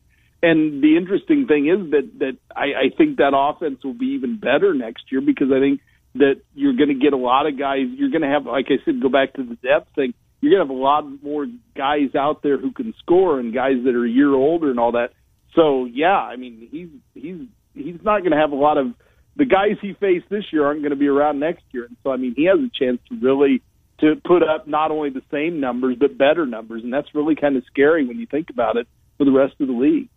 And 0.43 0.83
the 0.83 0.97
interesting 0.97 1.47
thing 1.47 1.67
is 1.67 1.91
that 1.91 2.19
that 2.19 2.37
I, 2.55 2.87
I 2.87 2.95
think 2.95 3.17
that 3.17 3.33
offense 3.35 3.83
will 3.83 3.93
be 3.93 4.17
even 4.17 4.37
better 4.37 4.73
next 4.73 5.11
year 5.11 5.21
because 5.21 5.47
I 5.51 5.59
think 5.59 5.81
that 6.15 6.41
you're 6.53 6.75
going 6.75 6.89
to 6.89 6.95
get 6.95 7.13
a 7.13 7.17
lot 7.17 7.47
of 7.47 7.57
guys. 7.57 7.87
You're 7.89 8.11
going 8.11 8.21
to 8.21 8.27
have, 8.27 8.45
like 8.45 8.67
I 8.69 8.83
said, 8.85 9.01
go 9.01 9.09
back 9.09 9.33
to 9.33 9.43
the 9.43 9.55
depth 9.55 9.93
thing. 9.95 10.13
You're 10.39 10.51
going 10.51 10.67
to 10.67 10.73
have 10.73 10.77
a 10.77 10.81
lot 10.81 11.23
more 11.23 11.47
guys 11.75 12.15
out 12.15 12.43
there 12.43 12.57
who 12.57 12.71
can 12.71 12.93
score 12.99 13.39
and 13.39 13.53
guys 13.53 13.83
that 13.83 13.95
are 13.95 14.05
a 14.05 14.09
year 14.09 14.33
older 14.33 14.69
and 14.69 14.79
all 14.79 14.93
that. 14.93 15.11
So 15.55 15.85
yeah, 15.85 16.17
I 16.17 16.35
mean 16.35 16.67
he's 16.69 16.89
he's 17.13 17.47
he's 17.73 18.03
not 18.03 18.19
going 18.19 18.31
to 18.31 18.37
have 18.37 18.51
a 18.51 18.55
lot 18.55 18.77
of 18.77 18.87
the 19.35 19.45
guys 19.45 19.77
he 19.81 19.93
faced 19.93 20.29
this 20.29 20.43
year 20.51 20.65
aren't 20.65 20.81
going 20.81 20.91
to 20.91 20.97
be 20.97 21.07
around 21.07 21.39
next 21.39 21.63
year. 21.71 21.85
And 21.85 21.97
so 22.03 22.11
I 22.11 22.17
mean 22.17 22.33
he 22.35 22.45
has 22.45 22.59
a 22.59 22.69
chance 22.77 22.99
to 23.09 23.15
really 23.15 23.61
to 23.99 24.15
put 24.23 24.43
up 24.43 24.67
not 24.67 24.91
only 24.91 25.09
the 25.09 25.23
same 25.31 25.59
numbers 25.59 25.95
but 25.99 26.17
better 26.17 26.45
numbers, 26.45 26.83
and 26.83 26.93
that's 26.93 27.15
really 27.15 27.35
kind 27.35 27.55
of 27.55 27.63
scary 27.67 28.05
when 28.05 28.19
you 28.19 28.27
think 28.27 28.49
about 28.49 28.75
it 28.75 28.87
for 29.17 29.25
the 29.25 29.31
rest 29.31 29.55
of 29.59 29.67
the 29.67 29.73
league. 29.73 30.09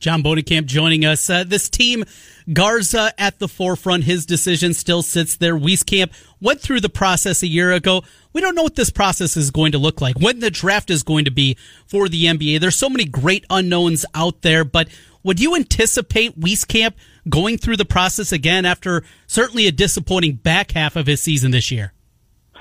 John 0.00 0.22
Bohnenkamp 0.22 0.64
joining 0.64 1.04
us. 1.04 1.28
Uh, 1.28 1.44
this 1.44 1.68
team, 1.68 2.04
Garza 2.50 3.12
at 3.18 3.38
the 3.38 3.46
forefront. 3.46 4.04
His 4.04 4.24
decision 4.24 4.72
still 4.72 5.02
sits 5.02 5.36
there. 5.36 5.54
Wieskamp 5.54 6.10
went 6.40 6.60
through 6.60 6.80
the 6.80 6.88
process 6.88 7.42
a 7.42 7.46
year 7.46 7.70
ago. 7.70 8.02
We 8.32 8.40
don't 8.40 8.54
know 8.54 8.62
what 8.62 8.76
this 8.76 8.88
process 8.88 9.36
is 9.36 9.50
going 9.50 9.72
to 9.72 9.78
look 9.78 10.00
like, 10.00 10.18
when 10.18 10.40
the 10.40 10.50
draft 10.50 10.90
is 10.90 11.02
going 11.02 11.26
to 11.26 11.30
be 11.30 11.56
for 11.86 12.08
the 12.08 12.24
NBA. 12.24 12.60
There's 12.60 12.76
so 12.76 12.88
many 12.88 13.04
great 13.04 13.44
unknowns 13.50 14.06
out 14.14 14.40
there, 14.40 14.64
but 14.64 14.88
would 15.22 15.38
you 15.38 15.54
anticipate 15.54 16.40
Wieskamp 16.40 16.94
going 17.28 17.58
through 17.58 17.76
the 17.76 17.84
process 17.84 18.32
again 18.32 18.64
after 18.64 19.04
certainly 19.26 19.66
a 19.66 19.72
disappointing 19.72 20.36
back 20.36 20.72
half 20.72 20.96
of 20.96 21.06
his 21.06 21.20
season 21.20 21.50
this 21.50 21.70
year? 21.70 21.92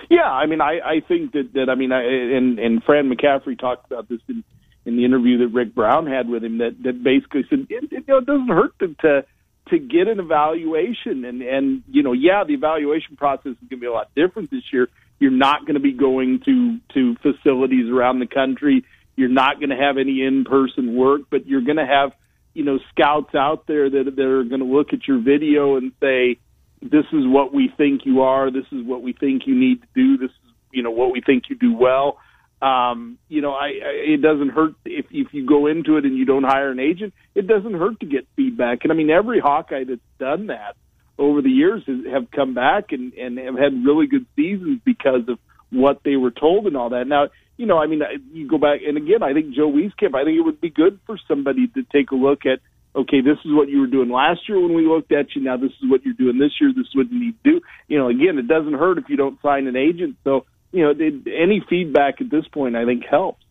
Yeah, 0.09 0.29
I 0.29 0.45
mean, 0.45 0.59
I, 0.59 0.79
I 0.83 0.99
think 1.07 1.31
that, 1.33 1.53
that 1.53 1.69
I 1.69 1.75
mean, 1.75 1.93
I, 1.93 2.03
and, 2.03 2.59
and 2.59 2.83
Fran 2.83 3.09
McCaffery 3.09 3.57
talked 3.57 3.89
about 3.89 4.09
this 4.09 4.19
in 4.27 4.43
in 4.85 4.95
the 4.95 5.05
interview 5.05 5.39
that 5.39 5.49
Rick 5.49 5.75
Brown 5.75 6.07
had 6.07 6.27
with 6.27 6.43
him 6.43 6.59
that 6.59 6.81
that 6.83 7.03
basically 7.03 7.45
said 7.49 7.67
it, 7.69 7.83
it, 7.91 7.91
you 7.91 8.03
know, 8.07 8.17
it 8.17 8.25
doesn't 8.25 8.47
hurt 8.47 8.77
to, 8.79 8.95
to 9.01 9.25
to 9.69 9.79
get 9.79 10.07
an 10.07 10.19
evaluation 10.19 11.25
and 11.25 11.41
and 11.41 11.83
you 11.89 12.03
know 12.03 12.13
yeah 12.13 12.43
the 12.43 12.53
evaluation 12.53 13.15
process 13.15 13.51
is 13.51 13.69
going 13.69 13.69
to 13.69 13.77
be 13.77 13.85
a 13.85 13.91
lot 13.91 14.09
different 14.15 14.51
this 14.51 14.63
year. 14.71 14.87
You're 15.19 15.31
not 15.31 15.61
going 15.65 15.75
to 15.75 15.81
be 15.81 15.91
going 15.91 16.41
to 16.45 16.77
to 16.93 17.15
facilities 17.21 17.89
around 17.89 18.19
the 18.19 18.27
country. 18.27 18.85
You're 19.15 19.29
not 19.29 19.59
going 19.59 19.69
to 19.69 19.75
have 19.75 19.97
any 19.97 20.23
in 20.23 20.45
person 20.45 20.95
work, 20.95 21.21
but 21.29 21.45
you're 21.45 21.61
going 21.61 21.77
to 21.77 21.85
have 21.85 22.13
you 22.53 22.63
know 22.63 22.79
scouts 22.91 23.35
out 23.35 23.67
there 23.67 23.89
that 23.89 24.15
that 24.15 24.25
are 24.25 24.43
going 24.43 24.61
to 24.61 24.65
look 24.65 24.93
at 24.93 25.07
your 25.07 25.19
video 25.19 25.77
and 25.77 25.91
say 25.99 26.37
this 26.81 27.05
is 27.11 27.27
what 27.27 27.53
we 27.53 27.71
think 27.75 28.05
you 28.05 28.21
are. 28.21 28.49
This 28.49 28.65
is 28.71 28.85
what 28.85 29.01
we 29.01 29.13
think 29.13 29.43
you 29.45 29.55
need 29.55 29.81
to 29.81 29.87
do. 29.93 30.17
This 30.17 30.31
is 30.31 30.53
you 30.71 30.83
know 30.83 30.91
what 30.91 31.11
we 31.11 31.21
think 31.21 31.43
you 31.49 31.57
do 31.57 31.73
well. 31.73 32.17
Um, 32.61 33.17
you 33.29 33.41
know, 33.41 33.53
I, 33.53 33.67
I 33.67 33.91
it 34.13 34.21
doesn't 34.21 34.49
hurt 34.49 34.73
if 34.83 35.05
if 35.11 35.33
you 35.33 35.45
go 35.45 35.67
into 35.67 35.97
it 35.97 36.05
and 36.05 36.17
you 36.17 36.25
don't 36.25 36.43
hire 36.43 36.71
an 36.71 36.79
agent. 36.79 37.13
It 37.33 37.47
doesn't 37.47 37.73
hurt 37.73 37.99
to 38.01 38.05
get 38.05 38.27
feedback, 38.35 38.79
and 38.83 38.91
I 38.91 38.95
mean 38.95 39.09
every 39.09 39.39
Hawkeye 39.39 39.85
that's 39.85 40.01
done 40.19 40.47
that 40.47 40.75
over 41.17 41.41
the 41.41 41.49
years 41.49 41.83
has, 41.85 42.05
have 42.11 42.31
come 42.31 42.53
back 42.53 42.91
and 42.91 43.13
and 43.13 43.37
have 43.37 43.57
had 43.57 43.85
really 43.85 44.07
good 44.07 44.25
seasons 44.35 44.81
because 44.83 45.27
of 45.27 45.39
what 45.69 46.01
they 46.03 46.15
were 46.15 46.31
told 46.31 46.65
and 46.65 46.75
all 46.75 46.89
that. 46.89 47.07
Now, 47.07 47.27
you 47.57 47.65
know, 47.65 47.77
I 47.77 47.87
mean, 47.87 48.01
you 48.33 48.47
go 48.47 48.57
back 48.57 48.79
and 48.85 48.97
again, 48.97 49.21
I 49.21 49.33
think 49.33 49.53
Joe 49.53 49.71
Wieskamp. 49.71 50.15
I 50.15 50.23
think 50.23 50.37
it 50.37 50.45
would 50.45 50.61
be 50.61 50.69
good 50.69 50.99
for 51.05 51.17
somebody 51.27 51.67
to 51.67 51.83
take 51.83 52.11
a 52.11 52.15
look 52.15 52.45
at. 52.45 52.59
Okay, 52.95 53.21
this 53.21 53.37
is 53.45 53.51
what 53.53 53.69
you 53.69 53.81
were 53.81 53.87
doing 53.87 54.09
last 54.09 54.49
year 54.49 54.59
when 54.59 54.73
we 54.73 54.87
looked 54.87 55.11
at 55.11 55.35
you. 55.35 55.43
Now 55.43 55.57
this 55.57 55.71
is 55.71 55.89
what 55.89 56.03
you're 56.03 56.15
doing 56.15 56.39
this 56.39 56.53
year. 56.59 56.71
This 56.75 56.87
is 56.87 56.95
what 56.95 57.11
you 57.11 57.19
need 57.19 57.35
to 57.43 57.51
do. 57.51 57.61
You 57.87 57.99
know, 57.99 58.09
again, 58.09 58.39
it 58.39 58.47
doesn't 58.47 58.73
hurt 58.73 58.97
if 58.97 59.09
you 59.09 59.15
don't 59.15 59.39
sign 59.41 59.67
an 59.67 59.75
agent. 59.75 60.17
So, 60.23 60.45
you 60.71 60.83
know, 60.83 60.91
any 60.91 61.63
feedback 61.69 62.21
at 62.21 62.29
this 62.29 62.47
point, 62.47 62.75
I 62.75 62.85
think 62.85 63.05
helps. 63.05 63.43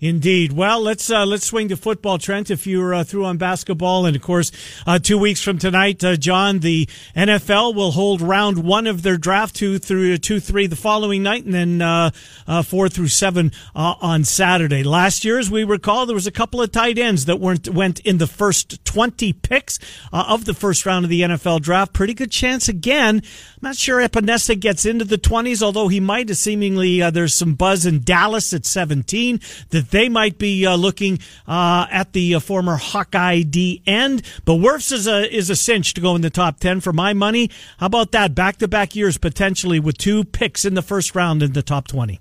Indeed. 0.00 0.52
Well, 0.52 0.80
let's 0.80 1.10
uh, 1.10 1.24
let's 1.24 1.46
swing 1.46 1.68
to 1.68 1.76
football, 1.76 2.18
Trent. 2.18 2.50
If 2.50 2.66
you're 2.66 2.92
uh, 2.92 3.04
through 3.04 3.24
on 3.24 3.38
basketball, 3.38 4.04
and 4.04 4.14
of 4.14 4.20
course, 4.20 4.52
uh, 4.86 4.98
two 4.98 5.16
weeks 5.16 5.40
from 5.40 5.58
tonight, 5.58 6.04
uh, 6.04 6.16
John, 6.16 6.58
the 6.58 6.86
NFL 7.16 7.74
will 7.74 7.92
hold 7.92 8.20
round 8.20 8.62
one 8.62 8.86
of 8.86 9.02
their 9.02 9.16
draft 9.16 9.56
two 9.56 9.78
through 9.78 10.18
two 10.18 10.38
three 10.38 10.66
the 10.66 10.76
following 10.76 11.22
night, 11.22 11.44
and 11.46 11.54
then 11.54 11.82
uh, 11.82 12.10
uh, 12.46 12.62
four 12.62 12.90
through 12.90 13.08
seven 13.08 13.52
on 13.74 14.24
Saturday. 14.24 14.82
Last 14.82 15.24
year, 15.24 15.38
as 15.38 15.50
we 15.50 15.64
recall, 15.64 16.04
there 16.04 16.14
was 16.14 16.26
a 16.26 16.32
couple 16.32 16.60
of 16.60 16.72
tight 16.72 16.98
ends 16.98 17.24
that 17.24 17.40
weren't 17.40 17.68
went 17.68 18.00
in 18.00 18.18
the 18.18 18.26
first 18.26 18.84
twenty 18.84 19.32
picks 19.32 19.78
of 20.12 20.44
the 20.44 20.54
first 20.54 20.84
round 20.84 21.06
of 21.06 21.10
the 21.10 21.22
NFL 21.22 21.62
draft. 21.62 21.94
Pretty 21.94 22.12
good 22.12 22.30
chance 22.30 22.68
again. 22.68 23.16
I'm 23.16 23.60
not 23.62 23.76
sure 23.76 24.06
Epenesa 24.06 24.60
gets 24.60 24.84
into 24.84 25.06
the 25.06 25.18
twenties, 25.18 25.62
although 25.62 25.88
he 25.88 26.00
might. 26.00 26.26
Seemingly, 26.26 27.08
there's 27.10 27.34
some 27.34 27.54
buzz 27.54 27.86
in 27.86 28.02
Dallas 28.02 28.52
at 28.52 28.66
seventeen. 28.66 29.40
The 29.70 29.85
they 29.90 30.08
might 30.08 30.38
be 30.38 30.66
uh, 30.66 30.76
looking 30.76 31.18
uh, 31.46 31.86
at 31.90 32.12
the 32.12 32.34
uh, 32.34 32.40
former 32.40 32.76
Hawkeye 32.76 33.42
D 33.42 33.82
end. 33.86 34.22
But 34.44 34.54
Wirfs 34.54 34.92
is 34.92 35.06
a 35.06 35.32
is 35.34 35.50
a 35.50 35.56
cinch 35.56 35.94
to 35.94 36.00
go 36.00 36.14
in 36.14 36.22
the 36.22 36.30
top 36.30 36.60
ten 36.60 36.80
for 36.80 36.92
my 36.92 37.12
money. 37.12 37.50
How 37.78 37.86
about 37.86 38.12
that? 38.12 38.34
Back 38.34 38.56
to 38.58 38.68
back 38.68 38.94
years 38.94 39.18
potentially 39.18 39.80
with 39.80 39.98
two 39.98 40.24
picks 40.24 40.64
in 40.64 40.74
the 40.74 40.82
first 40.82 41.14
round 41.14 41.42
in 41.42 41.52
the 41.52 41.62
top 41.62 41.88
twenty. 41.88 42.20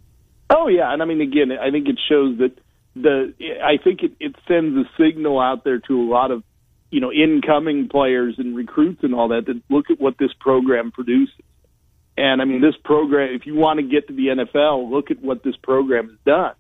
Oh 0.50 0.68
yeah, 0.68 0.92
and 0.92 1.02
I 1.02 1.06
mean 1.06 1.22
again, 1.22 1.52
I 1.52 1.72
think 1.72 1.88
it 1.88 2.00
shows 2.08 2.38
that 2.40 2.58
the 2.96 3.34
I 3.64 3.78
think 3.84 4.04
it, 4.04 4.14
it 4.20 4.36
sends 4.48 4.78
a 4.78 4.90
signal 4.98 5.40
out 5.40 5.64
there 5.64 5.80
to 5.80 6.02
a 6.02 6.08
lot 6.08 6.32
of 6.32 6.44
you 6.92 7.02
know 7.02 7.12
incoming 7.12 7.90
players 7.90 8.36
and 8.38 8.56
recruits 8.56 9.04
and 9.04 9.14
all 9.14 9.30
that 9.30 9.46
that 9.48 9.62
look 9.70 9.90
at 9.90 10.00
what 10.00 10.18
this 10.18 10.32
program 10.40 10.92
produces. 10.92 11.36
And 12.18 12.42
I 12.42 12.46
mean, 12.46 12.62
this 12.62 12.76
program, 12.84 13.34
if 13.34 13.46
you 13.46 13.56
want 13.56 13.80
to 13.80 13.84
get 13.86 14.08
to 14.08 14.14
the 14.14 14.28
NFL, 14.28 14.90
look 14.90 15.12
at 15.12 15.22
what 15.22 15.44
this 15.44 15.56
program 15.62 16.10
has 16.10 16.18
done. 16.26 16.54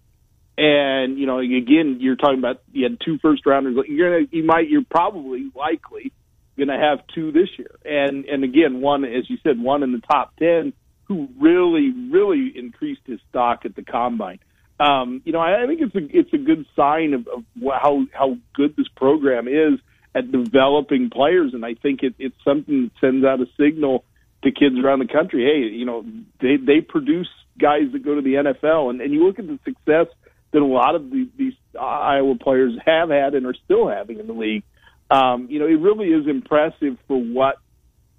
And 0.57 1.17
you 1.19 1.25
know, 1.25 1.39
again, 1.39 1.97
you're 1.99 2.15
talking 2.15 2.39
about 2.39 2.61
you 2.71 2.83
had 2.83 2.97
two 3.03 3.17
first 3.19 3.45
rounders. 3.45 3.75
You're 3.87 4.19
gonna, 4.19 4.27
you 4.31 4.43
might, 4.43 4.69
you're 4.69 4.85
probably 4.89 5.51
likely 5.55 6.13
going 6.57 6.69
to 6.69 6.77
have 6.77 6.99
two 7.13 7.31
this 7.31 7.49
year. 7.57 7.75
And 7.83 8.25
and 8.25 8.43
again, 8.43 8.81
one 8.81 9.03
as 9.03 9.29
you 9.29 9.37
said, 9.43 9.59
one 9.59 9.83
in 9.83 9.91
the 9.91 10.01
top 10.01 10.35
ten 10.37 10.73
who 11.05 11.29
really, 11.39 11.93
really 12.11 12.51
increased 12.55 13.01
his 13.05 13.19
stock 13.29 13.61
at 13.65 13.75
the 13.75 13.83
combine. 13.83 14.39
Um, 14.79 15.21
you 15.23 15.31
know, 15.31 15.39
I, 15.39 15.63
I 15.63 15.67
think 15.67 15.81
it's 15.81 15.95
a 15.95 16.17
it's 16.17 16.33
a 16.33 16.37
good 16.37 16.65
sign 16.75 17.13
of, 17.13 17.27
of 17.27 17.43
how 17.81 18.05
how 18.11 18.37
good 18.53 18.75
this 18.75 18.87
program 18.95 19.47
is 19.47 19.79
at 20.13 20.31
developing 20.31 21.09
players, 21.09 21.53
and 21.53 21.65
I 21.65 21.75
think 21.75 22.01
it, 22.03 22.15
it's 22.19 22.35
something 22.43 22.83
that 22.83 22.91
sends 22.99 23.25
out 23.25 23.41
a 23.41 23.45
signal 23.57 24.03
to 24.43 24.51
kids 24.51 24.75
around 24.77 24.99
the 24.99 25.07
country. 25.07 25.43
Hey, 25.43 25.75
you 25.75 25.85
know, 25.85 26.05
they 26.41 26.57
they 26.57 26.81
produce 26.81 27.29
guys 27.59 27.91
that 27.93 28.03
go 28.03 28.15
to 28.15 28.21
the 28.21 28.33
NFL, 28.33 28.89
and 28.89 29.01
and 29.01 29.13
you 29.13 29.25
look 29.25 29.39
at 29.39 29.47
the 29.47 29.59
success 29.63 30.07
that 30.55 30.61
a 30.61 30.65
lot 30.65 30.95
of 30.95 31.09
the, 31.09 31.27
these 31.37 31.53
Iowa 31.77 32.35
players 32.35 32.73
have 32.85 33.09
had 33.09 33.35
and 33.35 33.45
are 33.45 33.55
still 33.65 33.89
having 33.89 34.21
in 34.21 34.27
the 34.27 34.33
league. 34.33 34.63
Um, 35.11 35.47
you 35.49 35.59
know, 35.59 35.65
it 35.65 35.79
really 35.79 36.07
is 36.07 36.27
impressive 36.27 36.97
for 37.09 37.21
what 37.21 37.57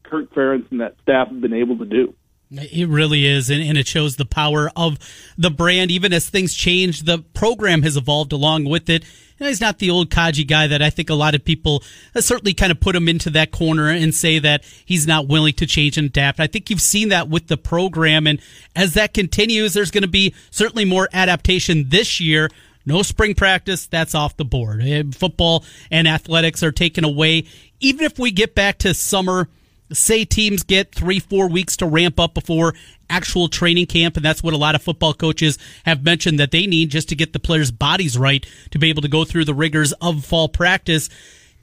Kirk 0.04 0.32
Ferentz 0.34 0.70
and 0.70 0.82
that 0.82 0.96
staff 1.02 1.28
have 1.28 1.40
been 1.40 1.54
able 1.54 1.78
to 1.78 1.86
do. 1.86 2.14
It 2.50 2.88
really 2.88 3.26
is, 3.26 3.50
and, 3.50 3.60
and, 3.60 3.76
it 3.76 3.88
shows 3.88 4.14
the 4.16 4.24
power 4.24 4.70
of 4.76 4.98
the 5.36 5.50
brand. 5.50 5.90
Even 5.90 6.12
as 6.12 6.30
things 6.30 6.54
change, 6.54 7.02
the 7.02 7.18
program 7.34 7.82
has 7.82 7.96
evolved 7.96 8.32
along 8.32 8.66
with 8.66 8.88
it. 8.88 9.04
And 9.38 9.48
he's 9.48 9.60
not 9.60 9.80
the 9.80 9.90
old 9.90 10.10
Kaji 10.10 10.46
guy 10.46 10.68
that 10.68 10.80
I 10.80 10.88
think 10.88 11.10
a 11.10 11.14
lot 11.14 11.34
of 11.34 11.44
people 11.44 11.82
uh, 12.14 12.20
certainly 12.20 12.54
kind 12.54 12.70
of 12.70 12.80
put 12.80 12.94
him 12.94 13.08
into 13.08 13.30
that 13.30 13.50
corner 13.50 13.90
and 13.90 14.14
say 14.14 14.38
that 14.38 14.64
he's 14.84 15.06
not 15.06 15.26
willing 15.26 15.54
to 15.54 15.66
change 15.66 15.98
and 15.98 16.06
adapt. 16.06 16.38
I 16.38 16.46
think 16.46 16.70
you've 16.70 16.80
seen 16.80 17.08
that 17.08 17.28
with 17.28 17.48
the 17.48 17.56
program, 17.56 18.26
and 18.28 18.40
as 18.76 18.94
that 18.94 19.12
continues, 19.12 19.74
there's 19.74 19.90
going 19.90 20.02
to 20.02 20.08
be 20.08 20.32
certainly 20.50 20.84
more 20.84 21.08
adaptation 21.12 21.88
this 21.88 22.20
year. 22.20 22.48
No 22.86 23.02
spring 23.02 23.34
practice, 23.34 23.86
that's 23.86 24.14
off 24.14 24.36
the 24.36 24.44
board. 24.44 24.80
Uh, 24.80 25.02
football 25.12 25.64
and 25.90 26.06
athletics 26.06 26.62
are 26.62 26.70
taken 26.70 27.02
away. 27.02 27.46
Even 27.80 28.04
if 28.06 28.20
we 28.20 28.30
get 28.30 28.54
back 28.54 28.78
to 28.78 28.94
summer 28.94 29.48
say 29.92 30.24
teams 30.24 30.62
get 30.62 30.94
three, 30.94 31.18
four 31.18 31.48
weeks 31.48 31.76
to 31.78 31.86
ramp 31.86 32.18
up 32.18 32.34
before 32.34 32.74
actual 33.08 33.48
training 33.48 33.86
camp. 33.86 34.16
And 34.16 34.24
that's 34.24 34.42
what 34.42 34.54
a 34.54 34.58
lot 34.58 34.74
of 34.74 34.82
football 34.82 35.14
coaches 35.14 35.58
have 35.84 36.04
mentioned 36.04 36.40
that 36.40 36.50
they 36.50 36.66
need 36.66 36.90
just 36.90 37.08
to 37.10 37.16
get 37.16 37.32
the 37.32 37.38
players' 37.38 37.70
bodies 37.70 38.18
right 38.18 38.44
to 38.70 38.78
be 38.78 38.88
able 38.88 39.02
to 39.02 39.08
go 39.08 39.24
through 39.24 39.44
the 39.44 39.54
rigors 39.54 39.92
of 39.94 40.24
fall 40.24 40.48
practice. 40.48 41.08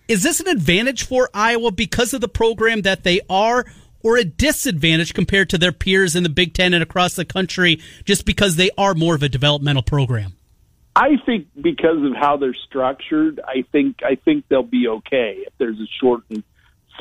Is 0.07 0.23
this 0.23 0.39
an 0.39 0.47
advantage 0.47 1.05
for 1.05 1.29
Iowa 1.33 1.71
because 1.71 2.13
of 2.13 2.21
the 2.21 2.27
program 2.27 2.81
that 2.81 3.03
they 3.03 3.21
are? 3.29 3.65
Or 4.05 4.17
a 4.17 4.25
disadvantage 4.25 5.13
compared 5.13 5.49
to 5.51 5.57
their 5.57 5.71
peers 5.71 6.13
in 6.13 6.23
the 6.23 6.29
Big 6.29 6.53
Ten 6.53 6.73
and 6.73 6.83
across 6.83 7.15
the 7.15 7.23
country 7.23 7.79
just 8.03 8.25
because 8.25 8.57
they 8.57 8.69
are 8.77 8.93
more 8.93 9.15
of 9.15 9.23
a 9.23 9.29
developmental 9.29 9.81
program? 9.81 10.33
I 10.93 11.15
think 11.25 11.47
because 11.59 12.03
of 12.03 12.13
how 12.13 12.35
they're 12.35 12.53
structured, 12.53 13.39
I 13.39 13.63
think 13.71 14.03
I 14.03 14.15
think 14.15 14.45
they'll 14.49 14.61
be 14.61 14.87
okay 14.87 15.37
if 15.47 15.53
there's 15.57 15.79
a 15.79 15.87
shortened 15.99 16.43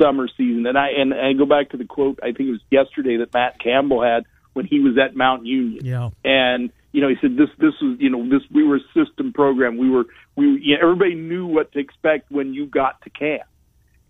summer 0.01 0.27
season. 0.37 0.65
And 0.65 0.77
I 0.77 0.89
and 0.97 1.13
I 1.13 1.33
go 1.33 1.45
back 1.45 1.69
to 1.71 1.77
the 1.77 1.85
quote 1.85 2.19
I 2.21 2.27
think 2.27 2.49
it 2.49 2.51
was 2.51 2.61
yesterday 2.71 3.17
that 3.17 3.33
Matt 3.33 3.59
Campbell 3.59 4.01
had 4.03 4.25
when 4.53 4.65
he 4.65 4.79
was 4.79 4.97
at 4.97 5.15
Mount 5.15 5.45
Union. 5.45 5.85
Yeah. 5.85 6.09
And 6.23 6.71
you 6.91 7.01
know 7.01 7.09
he 7.09 7.15
said 7.21 7.37
this 7.37 7.49
this 7.57 7.73
was 7.81 7.97
you 7.99 8.09
know 8.09 8.27
this 8.29 8.41
we 8.51 8.63
were 8.63 8.77
a 8.77 8.93
system 8.93 9.33
program. 9.33 9.77
We 9.77 9.89
were 9.89 10.05
we 10.35 10.59
you 10.61 10.77
know, 10.77 10.83
everybody 10.83 11.15
knew 11.15 11.45
what 11.47 11.71
to 11.73 11.79
expect 11.79 12.31
when 12.31 12.53
you 12.53 12.65
got 12.65 13.01
to 13.03 13.09
camp. 13.09 13.43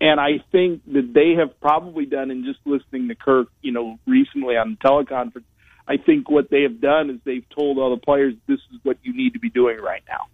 And 0.01 0.19
I 0.19 0.43
think 0.51 0.81
that 0.91 1.13
they 1.13 1.35
have 1.39 1.59
probably 1.61 2.05
done 2.05 2.29
in 2.29 2.43
just 2.43 2.59
listening 2.65 3.07
to 3.07 3.15
Kirk, 3.15 3.47
you 3.61 3.71
know, 3.71 3.99
recently 4.05 4.57
on 4.57 4.71
the 4.71 4.89
teleconference. 4.89 5.45
I 5.87 5.95
think 5.97 6.29
what 6.29 6.49
they 6.49 6.63
have 6.63 6.81
done 6.81 7.09
is 7.09 7.19
they've 7.23 7.47
told 7.49 7.77
all 7.77 7.95
the 7.95 8.01
players 8.01 8.33
this 8.47 8.59
is 8.73 8.79
what 8.83 8.97
you 9.03 9.15
need 9.15 9.33
to 9.33 9.39
be 9.39 9.49
doing 9.49 9.79
right 9.79 10.03
now. 10.07 10.27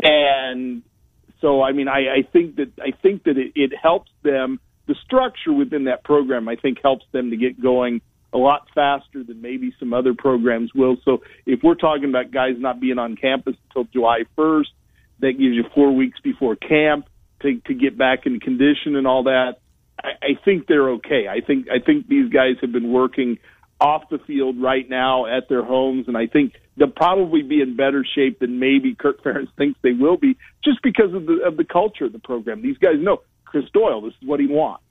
And 0.00 0.82
so 1.40 1.62
I 1.62 1.72
mean 1.72 1.88
I, 1.88 2.18
I 2.18 2.22
think 2.32 2.56
that 2.56 2.72
I 2.80 2.92
think 3.02 3.24
that 3.24 3.38
it, 3.38 3.52
it 3.54 3.72
helps 3.80 4.10
them 4.22 4.60
the 4.88 4.96
structure 5.04 5.52
within 5.52 5.84
that 5.84 6.02
program, 6.02 6.48
I 6.48 6.56
think, 6.56 6.78
helps 6.82 7.04
them 7.12 7.30
to 7.30 7.36
get 7.36 7.60
going 7.62 8.00
a 8.32 8.38
lot 8.38 8.68
faster 8.74 9.22
than 9.22 9.40
maybe 9.40 9.72
some 9.78 9.94
other 9.94 10.14
programs 10.14 10.72
will. 10.74 10.96
So 11.04 11.22
if 11.46 11.60
we're 11.62 11.76
talking 11.76 12.08
about 12.08 12.30
guys 12.30 12.54
not 12.58 12.80
being 12.80 12.98
on 12.98 13.16
campus 13.16 13.54
until 13.68 13.84
July 13.92 14.24
1st, 14.36 14.66
that 15.20 15.32
gives 15.32 15.54
you 15.54 15.64
four 15.74 15.94
weeks 15.94 16.18
before 16.20 16.56
camp 16.56 17.06
to, 17.42 17.60
to 17.66 17.74
get 17.74 17.96
back 17.96 18.26
in 18.26 18.40
condition 18.40 18.96
and 18.96 19.06
all 19.06 19.24
that. 19.24 19.60
I, 20.02 20.08
I 20.22 20.28
think 20.44 20.66
they're 20.66 20.90
okay. 20.90 21.26
I 21.28 21.40
think 21.44 21.68
I 21.68 21.84
think 21.84 22.08
these 22.08 22.30
guys 22.30 22.56
have 22.60 22.72
been 22.72 22.92
working 22.92 23.38
off 23.80 24.08
the 24.10 24.18
field 24.18 24.60
right 24.60 24.88
now 24.88 25.26
at 25.26 25.48
their 25.48 25.64
homes, 25.64 26.08
and 26.08 26.16
I 26.16 26.26
think 26.26 26.54
they'll 26.76 26.88
probably 26.90 27.42
be 27.42 27.60
in 27.60 27.76
better 27.76 28.04
shape 28.14 28.40
than 28.40 28.58
maybe 28.58 28.94
Kirk 28.94 29.22
Ferentz 29.22 29.48
thinks 29.56 29.78
they 29.82 29.92
will 29.92 30.16
be, 30.16 30.36
just 30.64 30.82
because 30.82 31.14
of 31.14 31.26
the 31.26 31.40
of 31.46 31.56
the 31.56 31.64
culture 31.64 32.04
of 32.04 32.12
the 32.12 32.18
program. 32.18 32.62
These 32.62 32.78
guys 32.78 32.96
know 32.98 33.22
Chris 33.50 33.64
Doyle. 33.72 34.00
This 34.02 34.14
is 34.20 34.28
what 34.28 34.40
he 34.40 34.46
wants, 34.46 34.84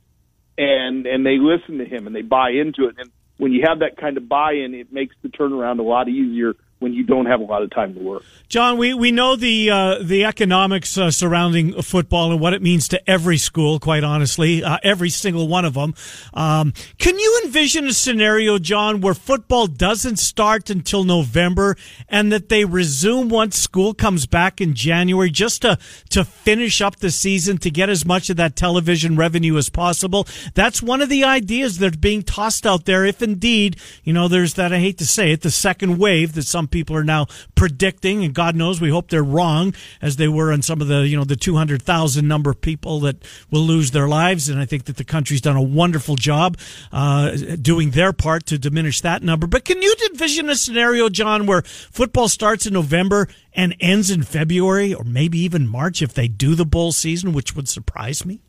and 0.57 1.05
and 1.05 1.25
they 1.25 1.37
listen 1.37 1.77
to 1.77 1.85
him 1.85 2.07
and 2.07 2.15
they 2.15 2.21
buy 2.21 2.49
into 2.51 2.87
it. 2.89 2.95
And 2.97 3.09
when 3.37 3.51
you 3.51 3.63
have 3.67 3.79
that 3.79 3.97
kind 3.97 4.17
of 4.17 4.27
buy-in, 4.27 4.73
it 4.73 4.91
makes 4.91 5.15
the 5.21 5.29
turnaround 5.29 5.79
a 5.79 5.83
lot 5.83 6.09
easier 6.09 6.53
when 6.79 6.93
you 6.93 7.03
don't 7.03 7.25
have 7.25 7.39
a 7.39 7.43
lot 7.43 7.63
of 7.63 7.71
time 7.71 7.93
to 7.95 7.99
work. 7.99 8.23
John, 8.49 8.77
we, 8.77 8.93
we 8.93 9.11
know 9.11 9.35
the 9.35 9.69
uh, 9.69 9.99
the 10.01 10.23
economics 10.23 10.97
uh, 10.97 11.11
surrounding 11.11 11.81
football 11.81 12.31
and 12.31 12.39
what 12.39 12.53
it 12.53 12.61
means 12.61 12.87
to 12.89 13.09
every 13.09 13.37
school. 13.37 13.79
Quite 13.79 14.03
honestly, 14.03 14.63
uh, 14.63 14.77
every 14.83 15.09
single 15.09 15.47
one 15.47 15.65
of 15.65 15.73
them. 15.73 15.95
Um, 16.33 16.73
can 16.97 17.19
you 17.19 17.41
envision 17.43 17.87
a 17.87 17.93
scenario, 17.93 18.57
John, 18.57 19.01
where 19.01 19.13
football 19.13 19.67
doesn't 19.67 20.17
start 20.17 20.69
until 20.69 21.03
November 21.03 21.75
and 22.07 22.31
that 22.31 22.47
they 22.47 22.63
resume 22.63 23.27
once 23.27 23.57
school 23.57 23.93
comes 23.93 24.25
back 24.27 24.61
in 24.61 24.73
January, 24.75 25.29
just 25.29 25.63
to 25.63 25.77
to 26.11 26.23
finish 26.23 26.79
up 26.79 26.97
the 26.97 27.11
season 27.11 27.57
to 27.57 27.71
get 27.71 27.89
as 27.89 28.05
much 28.05 28.29
of 28.29 28.37
that 28.37 28.55
television 28.55 29.17
revenue 29.17 29.57
as 29.57 29.69
possible? 29.69 30.25
That's 30.53 30.81
one 30.81 31.01
of 31.01 31.09
the 31.09 31.23
ideas 31.23 31.79
that 31.79 31.95
are 31.95 31.99
being 31.99 32.21
tossed 32.21 32.65
out 32.65 32.85
there. 32.85 33.03
If 33.03 33.21
indeed, 33.21 33.77
you 34.03 34.13
know, 34.13 34.29
there's 34.29 34.53
that 34.53 34.71
I 34.71 34.79
hate 34.79 34.99
to 34.99 35.05
say 35.05 35.31
it, 35.31 35.41
the 35.41 35.51
second 35.51 35.97
wave 35.97 36.33
that 36.33 36.43
some 36.43 36.66
some 36.67 36.69
people 36.69 36.97
are 36.97 37.03
now 37.03 37.27
predicting, 37.55 38.25
and 38.25 38.33
God 38.33 38.55
knows 38.55 38.81
we 38.81 38.89
hope 38.89 39.09
they're 39.09 39.23
wrong, 39.23 39.73
as 40.01 40.17
they 40.17 40.27
were 40.27 40.51
on 40.51 40.61
some 40.61 40.81
of 40.81 40.87
the 40.87 41.07
you 41.07 41.15
know 41.15 41.23
the 41.23 41.37
two 41.37 41.55
hundred 41.55 41.81
thousand 41.81 42.27
number 42.27 42.49
of 42.49 42.59
people 42.59 42.99
that 43.01 43.23
will 43.49 43.61
lose 43.61 43.91
their 43.91 44.07
lives. 44.07 44.49
And 44.49 44.59
I 44.59 44.65
think 44.65 44.85
that 44.85 44.97
the 44.97 45.05
country's 45.05 45.41
done 45.41 45.55
a 45.55 45.61
wonderful 45.61 46.15
job 46.17 46.57
uh, 46.91 47.31
doing 47.61 47.91
their 47.91 48.11
part 48.11 48.45
to 48.47 48.57
diminish 48.57 49.01
that 49.01 49.23
number. 49.23 49.47
But 49.47 49.63
can 49.63 49.81
you 49.81 49.95
envision 50.11 50.49
a 50.49 50.55
scenario, 50.55 51.07
John, 51.09 51.45
where 51.45 51.61
football 51.61 52.27
starts 52.27 52.65
in 52.65 52.73
November 52.73 53.29
and 53.53 53.75
ends 53.79 54.11
in 54.11 54.23
February, 54.23 54.93
or 54.93 55.05
maybe 55.05 55.39
even 55.39 55.67
March 55.67 56.01
if 56.01 56.13
they 56.13 56.27
do 56.27 56.53
the 56.53 56.65
bowl 56.65 56.91
season, 56.91 57.31
which 57.31 57.55
would 57.55 57.69
surprise 57.69 58.25
me? 58.25 58.41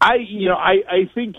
I, 0.00 0.16
you 0.16 0.48
know, 0.48 0.54
I, 0.54 0.74
I 0.88 1.10
think, 1.14 1.36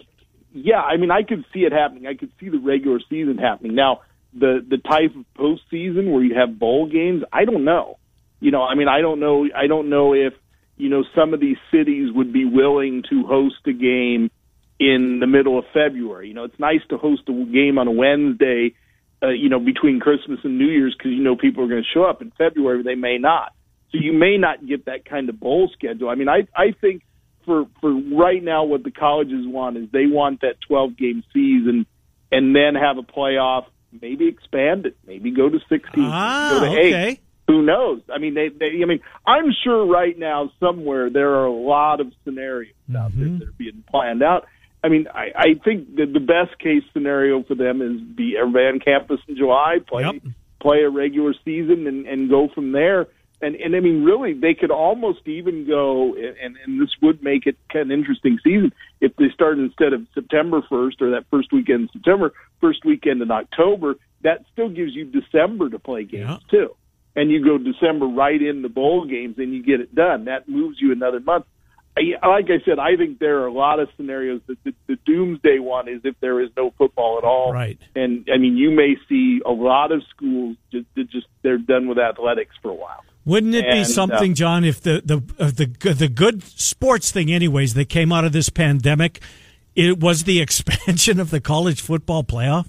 yeah, 0.52 0.82
I 0.82 0.98
mean, 0.98 1.12
I 1.12 1.22
could 1.24 1.46
see 1.54 1.60
it 1.60 1.72
happening. 1.72 2.08
I 2.08 2.16
could 2.16 2.32
see 2.40 2.50
the 2.50 2.58
regular 2.58 3.00
season 3.10 3.38
happening. 3.38 3.76
Now, 3.76 4.02
the 4.34 4.66
the 4.68 4.78
type 4.78 5.16
of 5.16 5.26
postseason 5.38 6.12
where 6.12 6.24
you 6.24 6.36
have 6.36 6.60
bowl 6.60 6.88
games, 6.88 7.24
I 7.32 7.46
don't 7.46 7.66
know. 7.66 7.98
You 8.40 8.52
know, 8.52 8.64
I 8.64 8.76
mean, 8.76 8.88
I 8.88 9.02
don't 9.02 9.20
know. 9.20 9.48
I 9.56 9.68
don't 9.68 9.90
know 9.90 10.14
if 10.14 10.34
you 10.78 10.90
know 10.90 11.04
some 11.16 11.34
of 11.34 11.40
these 11.40 11.58
cities 11.72 12.12
would 12.14 12.32
be 12.32 12.46
willing 12.46 13.04
to 13.10 13.26
host 13.26 13.58
a 13.66 13.74
game 13.74 14.32
in 14.80 15.20
the 15.20 15.28
middle 15.28 15.60
of 15.60 15.66
February. 15.74 16.30
You 16.30 16.34
know, 16.34 16.46
it's 16.46 16.60
nice 16.60 16.82
to 16.90 16.98
host 16.98 17.24
a 17.28 17.34
game 17.34 17.78
on 17.78 17.88
a 17.88 17.92
Wednesday, 17.92 18.74
uh, 19.22 19.30
you 19.30 19.50
know, 19.50 19.60
between 19.60 20.00
Christmas 20.00 20.40
and 20.44 20.58
New 20.58 20.68
Year's 20.68 20.96
because 20.98 21.12
you 21.12 21.24
know 21.24 21.36
people 21.36 21.64
are 21.64 21.68
going 21.68 21.84
to 21.84 21.90
show 21.94 22.04
up. 22.04 22.22
In 22.22 22.32
February, 22.38 22.84
they 22.84 22.96
may 22.96 23.18
not. 23.18 23.54
So 23.92 23.98
you 24.00 24.14
may 24.14 24.38
not 24.38 24.66
get 24.66 24.86
that 24.86 25.06
kind 25.06 25.28
of 25.30 25.40
bowl 25.40 25.70
schedule. 25.74 26.10
I 26.10 26.16
mean, 26.16 26.30
I 26.30 26.48
I 26.56 26.72
think 26.80 27.04
for 27.46 27.66
for 27.82 27.92
right 27.92 28.44
now, 28.44 28.64
what 28.64 28.84
the 28.84 28.92
colleges 28.92 29.46
want 29.46 29.78
is 29.78 29.90
they 29.92 30.06
want 30.06 30.42
that 30.42 30.62
12 30.68 30.96
game 30.96 31.24
season 31.34 31.86
and 32.32 32.56
then 32.56 32.76
have 32.76 32.98
a 32.98 33.04
playoff. 33.04 33.66
Maybe 34.02 34.28
expand 34.28 34.86
it. 34.86 34.98
Maybe 35.06 35.32
go 35.32 35.50
to 35.50 35.60
16. 35.70 35.82
Ah, 35.98 36.50
go 36.52 36.66
to 36.66 36.72
okay. 36.72 37.10
eight. 37.10 37.22
Who 37.48 37.64
knows? 37.64 38.02
I 38.14 38.20
mean, 38.20 38.36
they, 38.36 38.50
they. 38.50 38.82
I 38.84 38.86
mean, 38.86 39.00
I'm 39.26 39.52
sure 39.64 39.84
right 39.86 40.18
now 40.18 40.52
somewhere 40.60 41.10
there 41.10 41.34
are 41.34 41.46
a 41.46 41.52
lot 41.52 42.00
of 42.00 42.14
scenarios 42.24 42.76
out 42.96 43.12
there 43.16 43.28
that 43.28 43.48
are 43.48 43.54
being 43.54 43.84
planned 43.90 44.22
out. 44.22 44.46
I 44.84 44.90
mean, 44.90 45.08
I, 45.14 45.32
I 45.36 45.46
think 45.66 45.96
that 45.96 46.14
the 46.14 46.20
best 46.20 46.60
case 46.60 46.84
scenario 46.94 47.42
for 47.44 47.56
them 47.56 47.82
is 47.82 48.02
be 48.16 48.36
everybody 48.40 48.68
on 48.68 48.80
campus 48.80 49.20
in 49.28 49.36
July, 49.36 49.78
play 49.86 50.22
play 50.62 50.84
a 50.84 50.90
regular 50.90 51.34
season, 51.44 51.88
and, 51.88 52.06
and 52.06 52.30
go 52.30 52.50
from 52.54 52.72
there. 52.72 53.08
And 53.42 53.56
and 53.56 53.76
I 53.76 53.80
mean, 53.80 54.04
really, 54.04 54.34
they 54.34 54.54
could 54.54 54.72
almost 54.72 55.26
even 55.26 55.66
go, 55.66 56.14
and 56.16 56.58
and 56.66 56.82
this 56.82 56.90
would 57.02 57.24
make 57.24 57.46
it 57.46 57.56
kind 57.72 57.84
of 57.84 57.92
an 57.92 58.00
interesting 58.00 58.38
season 58.44 58.74
if 59.00 59.16
they 59.16 59.30
started 59.34 59.64
instead 59.64 59.94
of 59.94 60.06
September 60.14 60.62
first 60.70 61.02
or 61.02 61.12
that 61.12 61.24
first 61.32 61.54
weekend 61.54 61.84
in 61.84 61.90
September, 61.94 62.34
first 62.60 62.84
weekend 62.84 63.22
in 63.22 63.32
October. 63.32 63.96
That 64.24 64.44
still 64.52 64.68
gives 64.68 64.94
you 64.94 65.06
December 65.06 65.70
to 65.70 65.80
play 65.80 66.04
games 66.04 66.42
too, 66.52 66.76
and 67.16 67.32
you 67.32 67.42
go 67.42 67.58
December 67.58 68.08
right 68.08 68.42
in 68.42 68.62
the 68.62 68.68
bowl 68.68 69.06
games, 69.06 69.36
and 69.38 69.54
you 69.54 69.64
get 69.64 69.80
it 69.80 69.96
done. 69.96 70.26
That 70.26 70.50
moves 70.50 70.78
you 70.82 70.92
another 70.92 71.22
month. 71.22 71.46
I, 71.98 72.28
like 72.28 72.46
I 72.46 72.64
said, 72.66 72.80
I 72.80 72.96
think 72.98 73.20
there 73.20 73.40
are 73.40 73.48
a 73.48 73.54
lot 73.54 73.80
of 73.80 73.90
scenarios 73.98 74.42
that 74.48 74.64
the, 74.64 74.74
the 74.88 74.96
doomsday 75.06 75.60
one 75.60 75.88
is 75.88 76.02
if 76.04 76.16
there 76.22 76.42
is 76.42 76.50
no 76.56 76.74
football 76.78 77.18
at 77.18 77.24
all. 77.24 77.52
Right. 77.52 77.80
And 77.96 78.28
I 78.34 78.38
mean, 78.38 78.58
you 78.58 78.72
may 78.72 78.96
see 79.08 79.42
a 79.46 79.52
lot 79.52 79.92
of 79.92 80.02
schools 80.10 80.58
just 80.72 80.88
just 80.96 81.28
they're 81.42 81.58
done 81.58 81.88
with 81.88 81.98
athletics 81.98 82.56
for 82.62 82.70
a 82.70 82.76
while. 82.76 83.04
Wouldn't 83.26 83.54
it 83.54 83.70
be 83.70 83.84
something, 83.84 84.32
uh, 84.32 84.36
John, 84.36 84.64
if 84.64 84.82
the 84.82 85.02
the 85.06 85.18
uh, 85.40 85.52
the 85.52 85.66
the 85.94 86.08
good 86.08 86.42
sports 86.44 87.12
thing, 87.12 87.32
anyways, 87.32 87.74
that 87.76 87.90
came 87.90 88.12
out 88.12 88.26
of 88.26 88.32
this 88.32 88.50
pandemic, 88.50 89.22
it 89.76 90.00
was 90.00 90.24
the 90.24 90.40
expansion 90.46 91.20
of 91.20 91.30
the 91.30 91.40
college 91.42 91.82
football 91.82 92.24
playoff? 92.24 92.68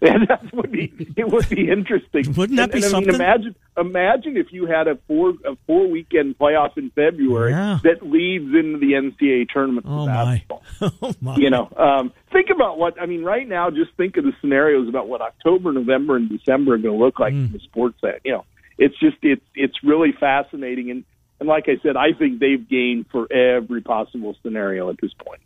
And 0.00 0.28
that 0.28 0.54
would 0.54 0.70
be 0.70 0.92
it 1.16 1.28
would 1.28 1.48
be 1.48 1.68
interesting. 1.68 2.32
Wouldn't 2.36 2.56
that 2.58 2.72
And- 2.72 2.80
be 2.80 2.86
and 2.86 2.94
I 2.94 2.98
mean, 3.00 3.06
something? 3.08 3.14
imagine 3.14 3.54
imagine 3.76 4.36
if 4.36 4.52
you 4.52 4.66
had 4.66 4.86
a 4.86 4.96
four 5.08 5.30
a 5.44 5.56
four 5.66 5.88
weekend 5.88 6.38
playoff 6.38 6.76
in 6.78 6.90
February 6.90 7.50
Yeah. 7.50 7.78
that 7.82 8.02
leads 8.06 8.44
into 8.54 8.78
the 8.78 8.92
NCAA 8.92 9.48
tournament. 9.52 9.86
for 9.86 9.92
Oh 9.92 10.06
my! 10.06 10.44
Oh 10.80 11.14
my! 11.20 11.36
You 11.36 11.50
know, 11.50 11.68
um, 11.76 12.12
think 12.32 12.50
about 12.54 12.78
what 12.78 13.00
I 13.02 13.06
mean. 13.06 13.24
Right 13.24 13.48
now, 13.48 13.70
just 13.70 13.90
think 13.96 14.16
of 14.16 14.24
the 14.24 14.32
scenarios 14.40 14.88
about 14.88 15.08
what 15.08 15.20
October, 15.22 15.72
November, 15.72 16.14
and 16.16 16.28
December 16.28 16.74
are 16.74 16.78
going 16.78 16.96
to 16.96 17.04
look 17.04 17.18
like 17.18 17.32
Mm. 17.34 17.46
in 17.46 17.52
the 17.52 17.58
sports 17.60 17.96
set. 18.00 18.20
You 18.24 18.32
know, 18.32 18.44
it's 18.78 18.98
just 18.98 19.16
it's 19.22 19.44
it's 19.54 19.82
really 19.84 20.12
fascinating, 20.12 20.90
and 20.90 21.04
and 21.40 21.48
like 21.48 21.68
I 21.68 21.78
said, 21.82 21.96
I 21.96 22.12
think 22.12 22.38
they've 22.40 22.66
gained 22.68 23.06
for 23.10 23.30
every 23.32 23.80
possible 23.80 24.36
scenario 24.42 24.88
at 24.90 24.96
this 25.00 25.12
point. 25.14 25.40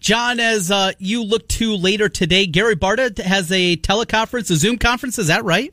John, 0.00 0.38
as 0.40 0.70
uh, 0.70 0.92
you 0.98 1.24
look 1.24 1.48
to 1.48 1.74
later 1.74 2.08
today, 2.08 2.46
Gary 2.46 2.76
Barta 2.76 3.18
has 3.18 3.50
a 3.50 3.76
teleconference, 3.76 4.50
a 4.50 4.56
Zoom 4.56 4.78
conference. 4.78 5.18
Is 5.18 5.26
that 5.26 5.44
right? 5.44 5.72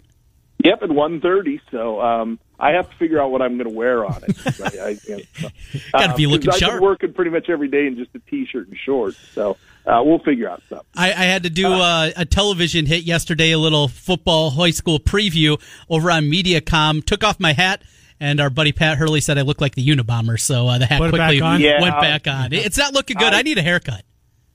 Yep, 0.64 0.84
at 0.84 0.90
one 0.90 1.22
thirty. 1.22 1.62
So 1.72 2.02
um, 2.02 2.40
I 2.60 2.72
have 2.72 2.90
to 2.90 2.96
figure 2.98 3.22
out 3.22 3.30
what 3.30 3.42
I'm 3.42 3.58
going 3.58 3.70
to 3.70 3.76
wear 3.76 4.04
on 4.06 4.24
it. 4.28 4.62
I, 4.62 4.80
I, 4.80 4.90
you 5.08 5.18
know, 5.18 5.50
Gotta 5.92 6.16
be 6.16 6.26
uh, 6.26 6.30
'cause 6.30 6.32
looking 6.32 6.50
I've 6.50 6.58
sharp. 6.58 6.74
been 6.76 6.82
working 6.84 7.14
pretty 7.14 7.32
much 7.32 7.50
every 7.50 7.68
day 7.68 7.86
in 7.86 7.98
just 7.98 8.10
a 8.16 8.20
t-shirt 8.30 8.68
and 8.68 8.78
shorts. 8.78 9.18
So 9.34 9.58
uh, 9.86 10.02
we'll 10.04 10.20
figure 10.20 10.50
out 10.50 10.62
something. 10.70 10.86
I, 10.96 11.12
I 11.12 11.26
had 11.26 11.44
to 11.44 11.50
do 11.50 11.68
uh, 11.68 12.10
a 12.16 12.26
television 12.26 12.86
hit 12.86 13.04
yesterday, 13.04 13.52
a 13.52 13.60
little 13.60 13.88
football 13.88 14.50
high 14.52 14.72
school 14.72 15.00
preview 15.00 15.62
over 15.90 16.10
on 16.12 16.24
MediaCom. 16.24 17.06
Took 17.06 17.24
off 17.24 17.40
my 17.40 17.54
hat, 17.54 17.82
and 18.20 18.40
our 18.40 18.50
buddy 18.50 18.72
Pat 18.72 18.98
Hurley 18.98 19.22
said 19.22 19.38
I 19.38 19.42
looked 19.42 19.62
like 19.62 19.76
the 19.76 19.88
Unabomber, 19.88 20.40
so 20.40 20.68
uh, 20.68 20.78
the 20.78 20.86
hat 20.86 21.00
Put 21.00 21.12
quickly 21.12 21.40
back 21.40 21.46
on? 21.48 21.62
Yeah. 21.62 21.82
went 21.82 22.00
back 22.02 22.28
on. 22.28 22.54
It's 22.54 22.78
not 22.78 22.94
looking 22.94 23.18
good. 23.18 23.34
I, 23.34 23.40
I- 23.40 23.42
need 23.44 23.58
a 23.58 23.64
haircut. 23.64 24.04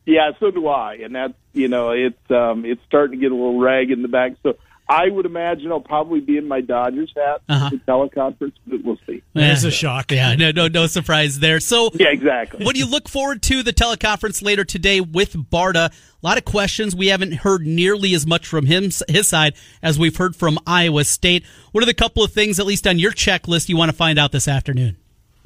Yeah, 0.06 0.32
so 0.40 0.50
do 0.50 0.66
I, 0.66 0.94
and 0.94 1.14
that's 1.14 1.34
you 1.52 1.68
know 1.68 1.90
it's 1.90 2.30
um, 2.30 2.64
it's 2.64 2.82
starting 2.86 3.20
to 3.20 3.22
get 3.22 3.30
a 3.30 3.34
little 3.34 3.60
rag 3.60 3.90
in 3.90 4.02
the 4.02 4.08
back. 4.08 4.32
So 4.42 4.54
I 4.90 5.08
would 5.08 5.24
imagine 5.24 5.70
I'll 5.70 5.78
probably 5.80 6.18
be 6.20 6.36
in 6.36 6.48
my 6.48 6.60
Dodgers 6.60 7.12
hat 7.16 7.42
Uh-huh. 7.48 7.66
at 7.66 7.70
the 7.70 7.78
teleconference, 7.78 8.54
but 8.66 8.82
we'll 8.84 8.98
see. 9.06 9.22
There's 9.34 9.62
a 9.62 9.70
shock. 9.70 10.10
Yeah, 10.10 10.34
no, 10.34 10.50
no, 10.50 10.66
no 10.66 10.86
surprise 10.88 11.38
there. 11.38 11.60
So 11.60 11.90
yeah, 11.94 12.08
exactly. 12.08 12.64
What 12.64 12.74
do 12.74 12.80
you 12.80 12.86
look 12.90 13.08
forward 13.08 13.40
to 13.44 13.62
the 13.62 13.72
teleconference 13.72 14.42
later 14.42 14.64
today 14.64 15.00
with 15.00 15.34
Barta? 15.34 15.90
A 16.22 16.26
lot 16.26 16.38
of 16.38 16.44
questions. 16.44 16.94
We 16.96 17.06
haven't 17.06 17.32
heard 17.34 17.66
nearly 17.66 18.12
as 18.14 18.26
much 18.26 18.46
from 18.46 18.66
him, 18.66 18.90
his 19.08 19.28
side, 19.28 19.54
as 19.82 19.98
we've 19.98 20.16
heard 20.16 20.34
from 20.34 20.58
Iowa 20.66 21.04
State. 21.04 21.44
What 21.72 21.82
are 21.82 21.86
the 21.86 21.94
couple 21.94 22.22
of 22.24 22.32
things, 22.32 22.58
at 22.58 22.66
least 22.66 22.86
on 22.86 22.98
your 22.98 23.12
checklist, 23.12 23.68
you 23.68 23.76
want 23.76 23.90
to 23.90 23.96
find 23.96 24.18
out 24.18 24.32
this 24.32 24.48
afternoon? 24.48 24.96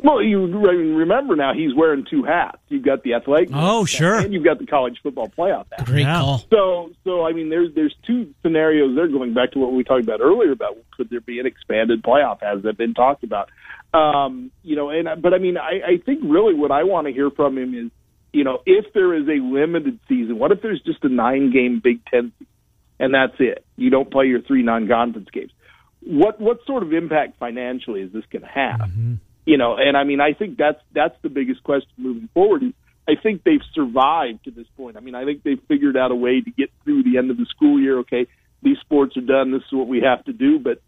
Well, 0.03 0.21
you 0.23 0.45
remember 0.47 1.35
now 1.37 1.55
he's 1.55 1.75
wearing 1.75 2.05
two 2.09 2.25
hats. 2.25 2.59
You've 2.69 2.85
got 2.85 3.05
the 3.05 3.15
athletic, 3.15 3.51
Oh, 3.55 3.85
sure. 3.87 4.17
and 4.17 4.33
you've 4.35 4.45
got 4.45 4.59
the 4.59 4.67
college 4.67 4.99
football 5.03 5.29
playoff 5.29 5.67
hat. 5.77 5.87
Great 5.87 6.05
call. 6.05 6.45
So, 6.51 6.91
so 7.05 7.25
I 7.25 7.33
mean, 7.33 7.49
there's 7.49 7.75
there's 7.75 7.95
two 8.07 8.35
scenarios 8.43 8.95
there. 8.97 9.09
Going 9.09 9.33
back 9.35 9.53
to 9.53 9.59
what 9.59 9.73
we 9.73 9.83
talked 9.85 10.03
about 10.03 10.21
earlier 10.21 10.53
about 10.53 10.77
could 10.97 11.09
there 11.11 11.21
be 11.21 11.39
an 11.41 11.47
expanded 11.47 12.03
playoff? 12.03 12.43
Has 12.43 12.63
that 12.65 12.77
been 12.77 12.93
talked 12.93 13.25
about? 13.25 13.49
Um, 13.95 14.51
you 14.63 14.77
know, 14.77 14.91
and 14.91 15.09
but 15.23 15.33
I 15.33 15.39
mean, 15.39 15.57
I, 15.57 15.81
I 15.87 15.97
think 16.05 16.21
really 16.25 16.55
what 16.55 16.71
I 16.71 16.83
want 16.83 17.07
to 17.07 17.13
hear 17.13 17.31
from 17.31 17.57
him 17.57 17.75
is, 17.75 17.91
you 18.33 18.45
know, 18.45 18.59
if 18.67 18.93
there 18.93 19.15
is 19.15 19.27
a 19.29 19.41
limited 19.43 20.01
season, 20.09 20.39
what 20.39 20.51
if 20.53 20.61
there's 20.61 20.81
just 20.83 21.03
a 21.05 21.09
nine 21.09 21.51
game 21.53 21.81
Big 21.83 22.05
Ten 22.07 22.33
and 22.99 23.15
that's 23.15 23.37
it? 23.39 23.65
You 23.77 23.91
don't 23.91 24.11
play 24.11 24.27
your 24.27 24.43
three 24.43 24.63
non 24.65 24.87
conference 24.89 25.29
games. 25.33 25.53
What 26.03 26.41
what 26.41 26.59
sort 26.67 26.83
of 26.83 26.93
impact 26.93 27.39
financially 27.39 28.03
is 28.03 28.13
this 28.13 28.25
going 28.31 28.43
to 28.43 28.49
have? 28.49 28.91
You 29.45 29.59
know 29.59 29.77
and 29.77 29.97
i 29.97 30.05
mean 30.05 30.21
i 30.21 30.33
think 30.33 30.57
that's 30.57 30.81
that's 30.93 31.17
the 31.23 31.29
biggest 31.29 31.63
question 31.63 31.91
moving 31.97 32.29
forward 32.35 32.63
is 32.63 32.73
i 33.09 33.13
think 33.21 33.43
they've 33.45 33.61
survived 33.75 34.45
to 34.45 34.51
this 34.51 34.67
point. 34.77 34.97
I 34.97 35.01
mean 35.01 35.15
i 35.15 35.25
think 35.25 35.43
they've 35.43 35.63
figured 35.69 35.97
out 35.97 36.11
a 36.11 36.15
way 36.15 36.41
to 36.41 36.51
get 36.51 36.71
through 36.85 37.03
the 37.05 37.19
end 37.19 37.31
of 37.31 37.37
the 37.37 37.47
school 37.47 37.81
year. 37.81 37.99
Okay 38.01 38.27
these 38.63 38.79
sports 38.79 39.15
are 39.19 39.21
done. 39.21 39.53
This 39.53 39.61
is 39.61 39.73
what 39.73 39.89
we 39.89 40.01
have 40.01 40.25
to 40.25 40.33
do. 40.33 40.59
But 40.59 40.81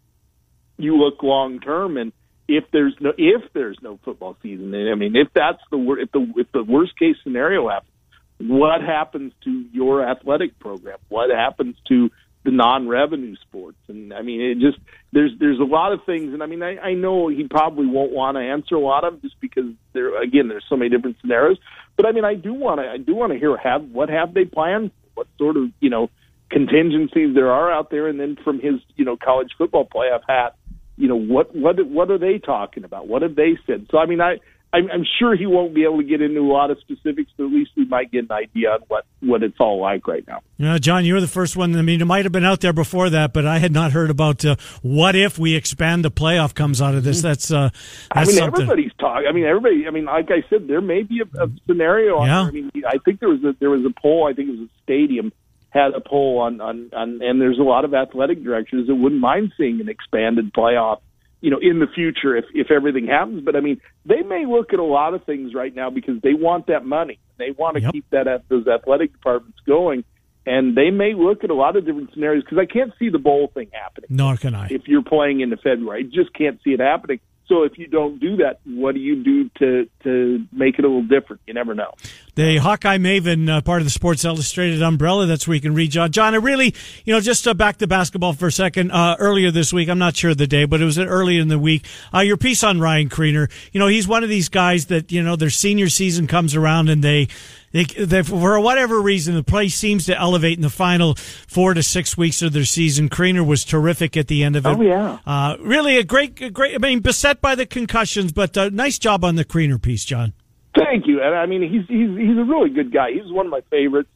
you 0.77 0.97
look 0.97 1.21
long 1.21 1.59
term 1.59 1.97
and 1.97 2.11
if 2.47 2.63
there's 2.71 2.95
no 2.99 3.13
if 3.17 3.53
there's 3.53 3.77
no 3.81 3.99
football 4.05 4.37
season 4.41 4.73
i 4.73 4.95
mean 4.95 5.15
if 5.17 5.27
that's 5.33 5.61
the 5.69 5.77
wor- 5.77 5.99
if 5.99 6.11
the 6.11 6.33
if 6.37 6.51
the 6.53 6.63
worst 6.63 6.97
case 6.97 7.17
scenario 7.23 7.67
happens 7.67 7.91
what 8.39 8.81
happens 8.81 9.33
to 9.43 9.65
your 9.71 10.07
athletic 10.07 10.59
program? 10.59 10.99
What 11.09 11.29
happens 11.29 11.75
to 11.87 12.11
the 12.47 12.51
non-revenue 12.51 13.35
sports. 13.41 13.77
And 13.89 14.13
i 14.13 14.21
mean 14.21 14.39
it 14.39 14.59
just 14.59 14.79
there's 15.11 15.31
there's 15.37 15.59
a 15.59 15.65
lot 15.65 15.91
of 15.91 15.99
things. 16.05 16.33
And 16.33 16.41
i 16.41 16.45
mean 16.45 16.63
i, 16.63 16.77
I 16.77 16.93
know 16.93 17.27
he 17.27 17.45
probably 17.45 17.85
won't 17.85 18.13
want 18.13 18.37
to 18.37 18.41
answer 18.41 18.75
a 18.75 18.79
lot 18.79 19.03
of 19.03 19.13
them 19.13 19.21
just 19.21 19.39
because 19.41 19.65
there 19.91 20.19
again 20.21 20.47
there's 20.47 20.63
so 20.69 20.77
many 20.77 20.89
different 20.89 21.17
scenarios. 21.19 21.57
But 21.97 22.05
i 22.05 22.13
mean 22.13 22.23
i 22.23 22.35
do 22.35 22.53
want 22.53 22.79
to 22.79 22.87
i 22.87 22.97
do 22.97 23.13
want 23.13 23.33
to 23.33 23.37
hear 23.37 23.57
have 23.57 23.83
what 23.91 24.07
have 24.07 24.33
they 24.33 24.45
planned? 24.45 24.91
What 25.13 25.27
sort 25.37 25.57
of 25.57 25.71
you 25.81 25.89
know 25.89 26.09
contingencies 26.49 27.35
there 27.35 27.51
are 27.51 27.69
out 27.69 27.91
there? 27.91 28.07
And 28.07 28.17
then 28.17 28.37
from 28.41 28.61
his 28.61 28.75
you 28.95 29.03
know 29.03 29.17
college 29.17 29.51
football 29.57 29.85
playoff 29.85 30.21
hat 30.25 30.55
you 30.95 31.09
know 31.09 31.19
what 31.19 31.53
what 31.53 31.85
what 31.85 32.09
are 32.09 32.17
they 32.17 32.39
talking 32.39 32.85
about? 32.85 33.09
What 33.09 33.23
have 33.23 33.35
they 33.35 33.57
said? 33.67 33.87
So 33.91 33.97
i 33.97 34.05
mean 34.05 34.21
i 34.21 34.39
I'm, 34.73 34.91
I'm 34.91 35.05
sure 35.17 35.35
he 35.35 35.45
won't 35.45 35.73
be 35.73 35.83
able 35.83 35.97
to 35.97 36.03
get 36.03 36.21
into 36.21 36.41
a 36.41 36.51
lot 36.51 36.71
of 36.71 36.79
specifics, 36.79 37.31
but 37.37 37.45
at 37.45 37.51
least 37.51 37.71
we 37.77 37.85
might 37.85 38.11
get 38.11 38.25
an 38.25 38.31
idea 38.31 38.71
on 38.71 38.79
what, 38.89 39.05
what 39.21 39.41
it's 39.41 39.55
all 39.59 39.79
like 39.79 40.07
right 40.07 40.25
now. 40.27 40.41
Uh, 40.61 40.77
John, 40.77 41.05
you 41.05 41.13
were 41.13 41.21
the 41.21 41.27
first 41.27 41.55
one. 41.55 41.75
I 41.75 41.81
mean, 41.81 42.01
it 42.01 42.05
might 42.05 42.25
have 42.25 42.33
been 42.33 42.45
out 42.45 42.59
there 42.59 42.73
before 42.73 43.09
that, 43.09 43.31
but 43.31 43.45
I 43.45 43.59
had 43.59 43.71
not 43.71 43.93
heard 43.93 44.09
about 44.09 44.43
uh, 44.43 44.57
what 44.81 45.15
if 45.15 45.39
we 45.39 45.55
expand 45.55 46.03
the 46.03 46.11
playoff 46.11 46.53
comes 46.53 46.81
out 46.81 46.95
of 46.95 47.03
this. 47.03 47.21
That's 47.21 47.49
uh, 47.49 47.69
I 48.11 48.25
mean, 48.25 48.35
something. 48.35 48.61
everybody's 48.61 48.91
talking. 48.99 49.27
I 49.27 49.31
mean, 49.31 49.45
everybody. 49.45 49.87
I 49.87 49.91
mean, 49.91 50.05
like 50.05 50.29
I 50.31 50.47
said, 50.49 50.67
there 50.67 50.81
may 50.81 51.03
be 51.03 51.21
a, 51.21 51.43
a 51.43 51.49
scenario. 51.65 52.17
On 52.17 52.27
Yeah. 52.27 52.41
I 52.41 52.51
mean, 52.51 52.71
I 52.85 52.97
think 53.05 53.21
there 53.21 53.29
was 53.29 53.43
a 53.43 53.55
there 53.59 53.69
was 53.69 53.85
a 53.85 54.01
poll. 54.01 54.27
I 54.29 54.33
think 54.33 54.49
it 54.49 54.59
was 54.59 54.67
a 54.67 54.83
stadium 54.83 55.31
had 55.69 55.93
a 55.93 56.01
poll 56.01 56.39
on, 56.39 56.61
on, 56.61 56.89
on, 56.93 57.21
and 57.21 57.41
there's 57.41 57.59
a 57.59 57.63
lot 57.63 57.85
of 57.85 57.93
athletic 57.93 58.43
directors 58.43 58.87
that 58.87 58.95
wouldn't 58.95 59.21
mind 59.21 59.53
seeing 59.57 59.81
an 59.81 59.89
expanded 59.89 60.53
playoff, 60.53 61.01
you 61.41 61.51
know, 61.51 61.59
in 61.61 61.79
the 61.79 61.87
future 61.87 62.35
if, 62.35 62.45
if 62.53 62.71
everything 62.71 63.07
happens. 63.07 63.43
But 63.43 63.55
I 63.55 63.59
mean, 63.59 63.79
they 64.05 64.21
may 64.23 64.45
look 64.45 64.73
at 64.73 64.79
a 64.79 64.83
lot 64.83 65.13
of 65.13 65.23
things 65.23 65.53
right 65.53 65.73
now 65.73 65.89
because 65.89 66.21
they 66.21 66.33
want 66.33 66.67
that 66.67 66.85
money. 66.85 67.19
They 67.37 67.51
want 67.51 67.77
to 67.77 67.91
keep 67.91 68.09
that 68.09 68.27
at 68.27 68.47
those 68.49 68.67
athletic 68.67 69.13
departments 69.13 69.59
going. 69.65 70.03
And 70.45 70.77
they 70.77 70.91
may 70.91 71.13
look 71.13 71.43
at 71.43 71.49
a 71.49 71.53
lot 71.53 71.75
of 71.75 71.85
different 71.85 72.13
scenarios 72.13 72.43
because 72.43 72.57
I 72.57 72.65
can't 72.65 72.93
see 72.97 73.09
the 73.09 73.19
bowl 73.19 73.51
thing 73.53 73.67
happening 73.73 74.07
Nor 74.09 74.37
can 74.37 74.55
I. 74.55 74.67
if 74.71 74.87
you're 74.87 75.03
playing 75.03 75.41
into 75.41 75.57
February. 75.57 76.05
I 76.05 76.15
just 76.15 76.33
can't 76.33 76.57
see 76.63 76.71
it 76.71 76.79
happening. 76.79 77.19
So 77.47 77.63
if 77.63 77.77
you 77.77 77.87
don't 77.87 78.19
do 78.19 78.37
that, 78.37 78.59
what 78.65 78.93
do 78.93 78.99
you 78.99 79.23
do 79.23 79.49
to 79.59 79.89
to 80.03 80.45
make 80.51 80.79
it 80.79 80.83
a 80.83 80.87
little 80.87 81.03
different? 81.03 81.41
You 81.47 81.53
never 81.53 81.73
know. 81.73 81.93
The 82.35 82.57
Hawkeye 82.57 82.97
Maven, 82.97 83.49
uh, 83.49 83.61
part 83.61 83.81
of 83.81 83.85
the 83.85 83.91
Sports 83.91 84.25
Illustrated 84.25 84.81
umbrella. 84.81 85.25
That's 85.27 85.47
where 85.47 85.55
you 85.55 85.61
can 85.61 85.73
read 85.73 85.91
John. 85.91 86.11
John, 86.11 86.33
I 86.33 86.37
really, 86.37 86.75
you 87.05 87.13
know, 87.13 87.21
just 87.21 87.47
uh, 87.47 87.53
back 87.53 87.77
to 87.77 87.87
basketball 87.87 88.33
for 88.33 88.47
a 88.47 88.51
second. 88.51 88.91
Uh, 88.91 89.15
earlier 89.17 89.49
this 89.49 89.71
week, 89.71 89.87
I'm 89.87 89.97
not 89.97 90.15
sure 90.15 90.35
the 90.35 90.45
day, 90.45 90.65
but 90.65 90.81
it 90.81 90.85
was 90.85 90.99
early 90.99 91.37
in 91.37 91.47
the 91.47 91.57
week. 91.57 91.85
Uh, 92.13 92.19
your 92.19 92.37
piece 92.37 92.63
on 92.63 92.81
Ryan 92.81 93.07
Kriener. 93.07 93.49
You 93.71 93.79
know, 93.79 93.87
he's 93.87 94.07
one 94.07 94.23
of 94.23 94.29
these 94.29 94.49
guys 94.49 94.87
that 94.87 95.11
you 95.11 95.23
know 95.23 95.37
their 95.37 95.49
senior 95.49 95.87
season 95.87 96.27
comes 96.27 96.55
around 96.55 96.89
and 96.89 97.03
they. 97.03 97.29
They, 97.71 97.83
they, 97.83 98.23
for 98.23 98.59
whatever 98.59 99.01
reason, 99.01 99.35
the 99.35 99.43
play 99.43 99.67
seems 99.67 100.05
to 100.05 100.17
elevate 100.17 100.57
in 100.57 100.61
the 100.61 100.69
final 100.69 101.15
four 101.15 101.73
to 101.73 101.83
six 101.83 102.17
weeks 102.17 102.41
of 102.41 102.53
their 102.53 102.63
season. 102.65 103.09
Kriener 103.09 103.45
was 103.45 103.65
terrific 103.65 104.15
at 104.15 104.27
the 104.27 104.43
end 104.43 104.55
of 104.55 104.65
it. 104.65 104.69
Oh, 104.69 104.81
yeah. 104.81 105.19
uh, 105.25 105.57
really 105.59 105.97
a 105.97 106.03
great, 106.03 106.41
a 106.41 106.49
great. 106.49 106.75
I 106.75 106.77
mean, 106.77 107.01
beset 107.01 107.41
by 107.41 107.55
the 107.55 107.65
concussions, 107.65 108.31
but 108.31 108.57
uh, 108.57 108.69
nice 108.69 108.97
job 108.97 109.23
on 109.23 109.35
the 109.35 109.45
Kriener 109.45 109.81
piece, 109.81 110.05
John. 110.05 110.33
Thank 110.75 111.07
you. 111.07 111.21
And 111.21 111.35
I 111.35 111.45
mean, 111.45 111.61
he's 111.63 111.87
he's 111.87 112.09
he's 112.17 112.37
a 112.37 112.43
really 112.43 112.69
good 112.69 112.93
guy. 112.93 113.11
He's 113.11 113.31
one 113.31 113.45
of 113.47 113.51
my 113.51 113.61
favorites. 113.69 114.09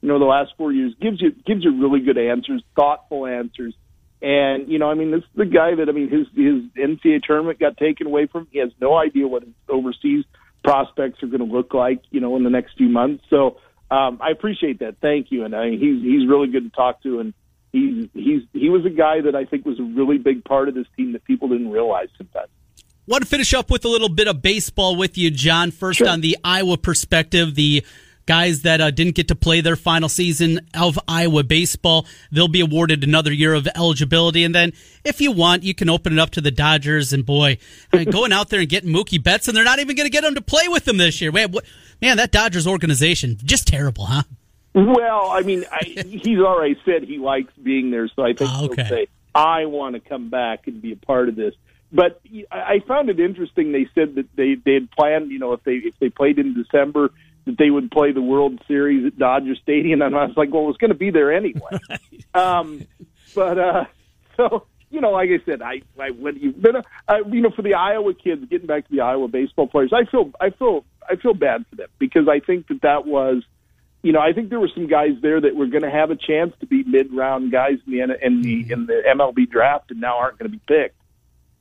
You 0.00 0.08
know, 0.08 0.18
the 0.18 0.24
last 0.26 0.52
four 0.56 0.72
years 0.72 0.94
gives 1.00 1.20
you 1.20 1.30
gives 1.46 1.64
you 1.64 1.80
really 1.80 2.00
good 2.00 2.18
answers, 2.18 2.62
thoughtful 2.76 3.26
answers. 3.26 3.74
And 4.20 4.68
you 4.68 4.78
know, 4.78 4.90
I 4.90 4.94
mean, 4.94 5.12
this 5.12 5.20
is 5.20 5.30
the 5.34 5.46
guy 5.46 5.76
that 5.76 5.88
I 5.88 5.92
mean, 5.92 6.10
his 6.10 6.26
his 6.34 6.64
NCAA 6.76 7.22
tournament 7.22 7.58
got 7.58 7.76
taken 7.76 8.06
away 8.06 8.26
from. 8.26 8.42
him. 8.42 8.48
He 8.50 8.58
has 8.58 8.70
no 8.80 8.96
idea 8.96 9.26
what 9.26 9.44
overseas 9.68 10.24
prospects 10.64 11.22
are 11.22 11.26
going 11.26 11.46
to 11.46 11.52
look 11.56 11.74
like. 11.74 12.02
You 12.10 12.20
know, 12.20 12.36
in 12.36 12.44
the 12.44 12.50
next 12.50 12.76
few 12.76 12.88
months. 12.88 13.24
So 13.30 13.58
um, 13.90 14.18
I 14.20 14.30
appreciate 14.30 14.80
that. 14.80 14.96
Thank 15.00 15.30
you. 15.30 15.44
And 15.44 15.54
I 15.54 15.70
mean, 15.70 15.78
he's 15.80 16.02
he's 16.02 16.28
really 16.28 16.48
good 16.48 16.64
to 16.64 16.70
talk 16.70 17.02
to, 17.02 17.20
and 17.20 17.34
he's 17.72 18.08
he's 18.14 18.42
he 18.52 18.68
was 18.68 18.84
a 18.84 18.90
guy 18.90 19.20
that 19.22 19.34
I 19.34 19.44
think 19.44 19.64
was 19.64 19.78
a 19.80 19.84
really 19.84 20.18
big 20.18 20.44
part 20.44 20.68
of 20.68 20.74
this 20.74 20.86
team 20.96 21.12
that 21.12 21.24
people 21.24 21.48
didn't 21.48 21.70
realize 21.70 22.08
sometimes. 22.16 22.48
Want 23.06 23.22
to 23.22 23.28
finish 23.28 23.54
up 23.54 23.70
with 23.70 23.86
a 23.86 23.88
little 23.88 24.10
bit 24.10 24.28
of 24.28 24.42
baseball 24.42 24.94
with 24.94 25.16
you, 25.16 25.30
John. 25.30 25.70
First, 25.70 26.02
on 26.02 26.20
the 26.20 26.36
Iowa 26.44 26.76
perspective, 26.76 27.54
the 27.54 27.82
guys 28.28 28.62
that 28.62 28.80
uh, 28.80 28.92
didn't 28.92 29.16
get 29.16 29.26
to 29.28 29.34
play 29.34 29.60
their 29.60 29.74
final 29.74 30.08
season 30.08 30.60
of 30.78 30.98
Iowa 31.08 31.42
baseball, 31.42 32.06
they'll 32.30 32.46
be 32.46 32.60
awarded 32.60 33.02
another 33.02 33.32
year 33.32 33.54
of 33.54 33.66
eligibility. 33.74 34.44
And 34.44 34.54
then, 34.54 34.72
if 35.04 35.20
you 35.20 35.32
want, 35.32 35.64
you 35.64 35.74
can 35.74 35.88
open 35.88 36.12
it 36.12 36.18
up 36.20 36.30
to 36.30 36.40
the 36.40 36.50
Dodgers. 36.52 37.12
And 37.12 37.26
boy, 37.26 37.58
I 37.92 37.96
mean, 37.96 38.10
going 38.10 38.30
out 38.32 38.50
there 38.50 38.60
and 38.60 38.68
getting 38.68 38.92
Mookie 38.92 39.20
Betts, 39.20 39.48
and 39.48 39.56
they're 39.56 39.64
not 39.64 39.80
even 39.80 39.96
going 39.96 40.06
to 40.06 40.12
get 40.12 40.22
him 40.22 40.36
to 40.36 40.40
play 40.42 40.68
with 40.68 40.84
them 40.84 40.98
this 40.98 41.20
year. 41.20 41.32
Man, 41.32 41.50
what, 41.50 41.64
man, 42.00 42.18
that 42.18 42.30
Dodgers 42.30 42.66
organization 42.66 43.36
just 43.42 43.66
terrible, 43.66 44.04
huh? 44.06 44.22
Well, 44.74 45.30
I 45.30 45.40
mean, 45.40 45.64
I, 45.72 45.78
he's 46.06 46.38
already 46.38 46.78
said 46.84 47.02
he 47.02 47.18
likes 47.18 47.52
being 47.60 47.90
there, 47.90 48.08
so 48.14 48.22
I 48.22 48.34
think 48.34 48.50
Ah, 48.50 48.64
okay. 48.64 48.82
he'll 48.82 48.88
say, 48.90 49.06
"I 49.34 49.64
want 49.64 49.94
to 49.94 50.00
come 50.00 50.28
back 50.28 50.66
and 50.68 50.80
be 50.80 50.92
a 50.92 50.96
part 50.96 51.28
of 51.28 51.34
this." 51.34 51.54
But 51.90 52.20
I 52.52 52.74
I 52.74 52.80
found 52.86 53.08
it 53.08 53.18
interesting. 53.18 53.72
They 53.72 53.88
said 53.94 54.16
that 54.16 54.26
they 54.36 54.54
they 54.54 54.74
had 54.74 54.90
planned, 54.90 55.30
you 55.30 55.38
know, 55.38 55.54
if 55.54 55.64
they 55.64 55.76
if 55.76 55.94
they 55.98 56.10
played 56.10 56.38
in 56.38 56.52
December, 56.54 57.10
that 57.48 57.58
they 57.58 57.70
would 57.70 57.90
play 57.90 58.12
the 58.12 58.22
World 58.22 58.60
Series 58.68 59.06
at 59.06 59.18
Dodger 59.18 59.56
Stadium, 59.56 60.02
and 60.02 60.14
I 60.14 60.26
was 60.26 60.36
like, 60.36 60.52
"Well, 60.52 60.68
it's 60.68 60.78
going 60.78 60.92
to 60.92 60.96
be 60.96 61.10
there 61.10 61.32
anyway." 61.32 61.78
um, 62.34 62.86
but 63.34 63.58
uh, 63.58 63.84
so 64.36 64.66
you 64.90 65.00
know, 65.00 65.10
like 65.10 65.30
I 65.30 65.44
said, 65.44 65.62
I 65.62 65.82
I 65.98 66.10
when 66.10 66.36
you 66.36 66.52
but 66.52 66.76
uh, 67.08 67.24
you 67.30 67.40
know 67.40 67.50
for 67.50 67.62
the 67.62 67.74
Iowa 67.74 68.14
kids 68.14 68.44
getting 68.48 68.66
back 68.66 68.88
to 68.88 68.94
the 68.94 69.00
Iowa 69.00 69.28
baseball 69.28 69.66
players, 69.66 69.92
I 69.92 70.08
feel 70.10 70.30
I 70.40 70.50
feel 70.50 70.84
I 71.08 71.16
feel 71.16 71.34
bad 71.34 71.66
for 71.68 71.76
them 71.76 71.88
because 71.98 72.28
I 72.28 72.40
think 72.40 72.68
that 72.68 72.82
that 72.82 73.06
was 73.06 73.42
you 74.02 74.12
know, 74.12 74.20
I 74.20 74.32
think 74.32 74.48
there 74.48 74.60
were 74.60 74.70
some 74.72 74.86
guys 74.86 75.10
there 75.20 75.40
that 75.40 75.56
were 75.56 75.66
going 75.66 75.82
to 75.82 75.90
have 75.90 76.10
a 76.10 76.16
chance 76.16 76.54
to 76.60 76.66
be 76.66 76.84
mid-round 76.84 77.50
guys 77.50 77.78
in 77.86 77.92
the 77.92 78.26
in 78.26 78.42
the 78.42 78.72
in 78.72 78.86
the 78.86 79.02
MLB 79.06 79.50
draft, 79.50 79.90
and 79.90 80.00
now 80.00 80.18
aren't 80.18 80.38
going 80.38 80.50
to 80.50 80.56
be 80.56 80.62
picked. 80.66 80.94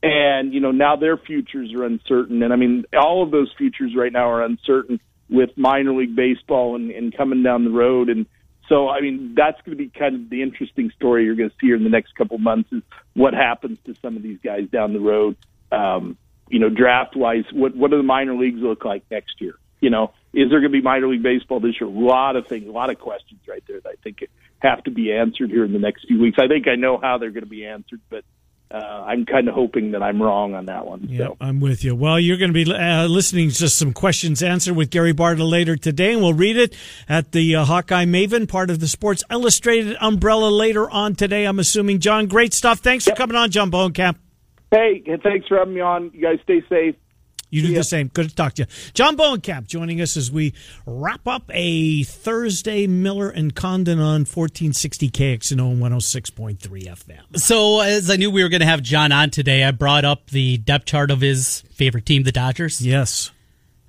And 0.04 0.54
you 0.54 0.60
know, 0.60 0.72
now 0.72 0.96
their 0.96 1.18
futures 1.18 1.74
are 1.74 1.84
uncertain. 1.84 2.44
And 2.44 2.54
I 2.54 2.56
mean, 2.56 2.86
all 2.98 3.24
of 3.24 3.32
those 3.32 3.52
futures 3.58 3.96
right 3.96 4.14
now 4.14 4.30
are 4.30 4.44
uncertain 4.44 5.00
with 5.30 5.58
minor 5.58 5.94
league 5.94 6.16
baseball 6.16 6.76
and, 6.76 6.92
and 6.92 7.16
coming 7.16 7.44
down 7.44 7.64
the 7.64 7.72
road. 7.72 8.10
And 8.10 8.26
so, 8.70 8.90
I 8.90 9.02
mean, 9.02 9.34
that's 9.36 9.60
going 9.62 9.78
to 9.78 9.84
be 9.84 9.90
kind 9.90 10.16
of 10.16 10.30
the 10.30 10.42
interesting 10.42 10.92
story 10.96 11.26
you're 11.26 11.36
going 11.36 11.50
to 11.50 11.56
see 11.60 11.68
here 11.68 11.76
in 11.76 11.84
the 11.84 11.90
next 11.90 12.16
couple 12.16 12.38
months 12.38 12.72
is 12.72 12.84
what 13.14 13.34
happens 13.34 13.78
to 13.86 13.96
some 14.02 14.16
of 14.16 14.24
these 14.24 14.40
guys 14.44 14.68
down 14.70 14.94
the 14.94 15.00
road. 15.00 15.38
Um, 15.72 16.18
you 16.50 16.60
know, 16.60 16.70
draft 16.70 17.16
wise, 17.16 17.44
what 17.52 17.76
what 17.76 17.92
do 17.92 17.98
the 17.98 18.04
minor 18.04 18.36
leagues 18.36 18.62
look 18.62 18.86
like 18.86 19.04
next 19.12 19.42
year? 19.42 19.56
You 19.82 19.90
know, 19.90 20.14
is 20.34 20.50
there 20.50 20.60
going 20.60 20.72
to 20.72 20.78
be 20.78 20.82
minor 20.82 21.08
league 21.08 21.24
baseball 21.24 21.60
this 21.60 21.80
year? 21.80 21.90
A 21.90 21.94
lot 21.94 22.36
of 22.36 22.48
things, 22.48 22.68
a 22.68 22.72
lot 22.72 22.90
of 22.90 23.00
questions 23.00 23.42
right 23.48 23.64
there 23.68 23.80
that 23.82 23.90
I 23.90 23.96
think 24.02 24.24
have 24.60 24.84
to 24.86 24.92
be 24.92 25.12
answered 25.12 25.50
here 25.50 25.66
in 25.66 25.74
the 25.74 25.80
next 25.80 26.08
few 26.08 26.20
weeks. 26.20 26.38
I 26.40 26.48
think 26.48 26.68
I 26.68 26.76
know 26.76 26.98
how 26.98 27.18
they're 27.18 27.32
going 27.32 27.44
to 27.44 27.50
be 27.50 27.66
answered, 27.66 28.00
but 28.10 28.24
uh, 28.70 28.78
I'm 28.78 29.26
kind 29.26 29.48
of 29.48 29.54
hoping 29.54 29.92
that 29.92 30.04
I'm 30.04 30.22
wrong 30.22 30.54
on 30.54 30.66
that 30.66 30.86
one. 30.86 31.08
Yeah, 31.10 31.28
So. 31.28 31.38
I'm 31.40 31.60
with 31.60 31.84
you. 31.84 31.96
Well, 31.96 32.20
you're 32.20 32.38
going 32.38 32.54
to 32.54 32.66
be 32.66 32.72
uh, 32.72 33.08
listening 33.08 33.50
to 33.52 33.70
some 33.70 33.94
questions 33.94 34.44
answered 34.44 34.76
with 34.76 34.90
Gary 34.90 35.14
Barta 35.14 35.50
later 35.50 35.78
today, 35.78 36.14
and 36.14 36.22
we'll 36.22 36.34
read 36.34 36.58
it 36.58 36.76
at 37.08 37.32
the 37.32 37.56
uh, 37.56 37.66
Hawkeye 37.66 38.06
Maven, 38.06 38.48
part 38.48 38.70
of 38.70 38.80
the 38.80 38.88
Sports 38.88 39.24
Illustrated 39.32 39.96
umbrella 40.02 40.50
later 40.50 40.90
on 40.90 41.16
today. 41.16 41.46
I'm 41.46 41.60
assuming, 41.60 42.00
John. 42.00 42.28
Great 42.28 42.54
stuff. 42.54 42.80
Thanks 42.80 43.06
for 43.06 43.16
coming 43.16 43.38
on, 43.38 43.52
John 43.52 43.72
Bohnenkamp. 43.72 44.18
Hey, 44.72 45.02
thanks 45.24 45.48
for 45.48 45.58
having 45.58 45.76
me 45.76 45.82
on. 45.82 46.12
You 46.14 46.22
guys 46.22 46.40
stay 46.44 46.62
safe. 46.68 46.96
You 47.50 47.62
do 47.62 47.74
the 47.74 47.84
same. 47.84 48.10
Good 48.10 48.30
to 48.30 48.36
talk 48.36 48.54
to 48.56 48.64
you. 48.64 48.68
John 48.94 49.16
Bohnenkamp 49.16 49.68
joining 49.68 50.02
us 50.02 50.18
as 50.18 50.30
we 50.30 50.54
wrap 50.86 51.26
up 51.28 51.44
a 51.54 52.04
Thursday 52.04 52.88
Miller 52.88 53.30
and 53.30 53.56
Condon 53.56 54.00
on 54.00 54.22
1460 54.22 55.10
KXNO 55.10 55.72
and 55.72 55.82
106.3 55.82 56.58
FM. 56.60 57.40
So, 57.40 57.80
as 57.80 58.10
I 58.10 58.18
knew 58.18 58.30
we 58.30 58.44
were 58.44 58.50
going 58.50 58.62
to 58.62 58.68
have 58.68 58.82
John 58.82 59.12
on 59.12 59.30
today, 59.30 59.64
I 59.64 59.72
brought 59.72 60.04
up 60.04 60.30
the 60.30 60.58
depth 60.58 60.86
chart 60.86 61.10
of 61.10 61.22
his 61.22 61.62
favorite 61.72 62.06
team, 62.06 62.24
the 62.24 62.32
Dodgers. 62.34 62.86
Yes. 62.86 63.32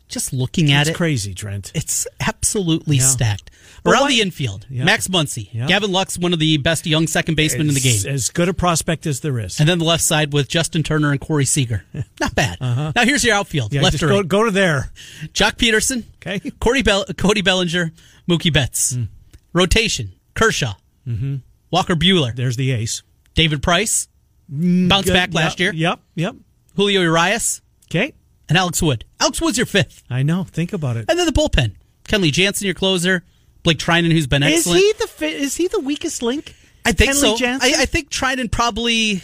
Just 0.09 0.33
looking 0.33 0.73
at 0.73 0.87
it. 0.87 0.91
It's 0.91 0.95
it, 0.95 0.97
crazy, 0.97 1.35
Trent. 1.35 1.71
It's 1.75 2.07
absolutely 2.21 2.97
Yeah. 2.97 3.03
stacked. 3.05 3.51
Around 3.85 4.03
why- 4.03 4.09
the 4.09 4.21
infield, 4.23 4.67
Yeah. 4.71 4.85
Max 4.85 5.07
Muncy, 5.09 5.49
Yeah. 5.53 5.67
Gavin 5.67 5.93
Lux, 5.93 6.19
one 6.19 6.33
of 6.33 6.39
the 6.39 6.57
best 6.57 6.87
young 6.87 7.07
second 7.07 7.35
basemen 7.35 7.69
in 7.69 7.75
the 7.75 7.81
game. 7.81 8.07
As 8.07 8.31
good 8.31 8.49
a 8.49 8.55
prospect 8.55 9.07
as 9.07 9.21
there 9.21 9.39
is. 9.39 9.61
And 9.61 9.69
then 9.69 9.79
the 9.79 9.85
left 9.85 10.03
side 10.03 10.33
with 10.33 10.49
Justin 10.49 10.83
Turner 10.83 11.11
and 11.13 11.21
Corey 11.21 11.45
Seager. 11.45 11.85
Not 12.21 12.35
bad. 12.35 12.59
Now 12.61 12.93
here's 13.05 13.23
your 13.23 13.35
outfield. 13.35 13.73
Uh-huh. 13.75 13.85
Left 13.85 13.99
to 14.01 14.07
go, 14.09 14.17
right. 14.19 14.29
go 14.29 14.45
to 14.45 14.51
there. 14.51 14.91
Joc 15.35 15.57
Pederson. 15.57 16.05
Okay. 16.17 16.41
Cody, 16.61 16.83
Bell- 16.83 17.05
Cody 17.17 17.43
Bellinger, 17.43 17.93
Mookie 18.29 18.53
Betts. 18.53 18.95
Hmm. 18.95 19.05
Rotation. 19.53 20.13
Kershaw. 20.35 20.75
Mm-hmm. 21.07 21.37
Walker 21.71 21.95
Buehler. 21.95 22.35
There's 22.35 22.57
the 22.57 22.71
ace. 22.73 23.03
David 23.35 23.63
Price. 23.63 24.09
Bounced 24.49 25.07
good. 25.09 25.13
back 25.13 25.35
last 25.35 25.61
Yep, 25.61 25.75
year. 25.75 25.91
Yep, 25.91 26.01
yep. 26.15 26.37
Julio 26.77 27.03
Urias. 27.03 27.61
Okay. 27.91 28.13
And 28.49 28.57
Alex 28.57 28.81
Wood. 28.83 29.05
Alex 29.21 29.41
Wood's 29.41 29.57
your 29.59 29.67
fifth. 29.67 30.03
I 30.09 30.23
know. 30.23 30.45
Think 30.45 30.73
about 30.73 30.97
it. 30.97 31.05
And 31.09 31.19
then 31.19 31.27
the 31.27 31.33
bullpen. 31.33 31.73
Kenley 32.05 32.33
Jansen, 32.33 32.65
your 32.67 32.75
closer. 32.75 33.23
Blake 33.63 33.79
Treinen, 33.79 34.11
who's 34.13 34.27
been 34.27 34.43
excellent. 34.43 34.79
Is 34.79 34.85
he 34.85 34.93
the 34.99 35.07
fi- 35.07 35.27
is 35.27 35.57
he 35.57 35.69
the 35.69 35.81
weakest 35.81 36.23
link? 36.23 36.55
I 36.87 36.93
think 36.93 37.11
Kenley 37.11 37.15
so. 37.21 37.37
Jansen? 37.37 37.75
I, 37.75 37.83
I 37.83 37.85
think 37.87 38.09
Treinen 38.11 38.51
probably. 38.51 39.23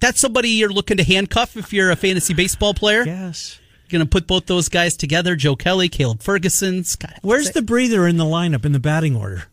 That's 0.00 0.18
somebody 0.18 0.48
you're 0.50 0.70
looking 0.72 0.96
to 0.96 1.04
handcuff 1.04 1.56
if 1.56 1.72
you're 1.72 1.90
a 1.90 1.96
fantasy 1.96 2.34
baseball 2.34 2.74
player. 2.74 3.04
Yes. 3.04 3.58
Going 3.88 4.02
to 4.02 4.08
put 4.08 4.26
both 4.26 4.46
those 4.46 4.68
guys 4.70 4.96
together 4.96 5.36
Joe 5.36 5.54
Kelly, 5.54 5.88
Caleb 5.90 6.22
Ferguson. 6.22 6.82
Scott. 6.84 7.18
Where's 7.22 7.50
the 7.50 7.60
breather 7.62 8.06
in 8.08 8.16
the 8.16 8.24
lineup 8.24 8.64
in 8.64 8.72
the 8.72 8.80
batting 8.80 9.14
order? 9.14 9.44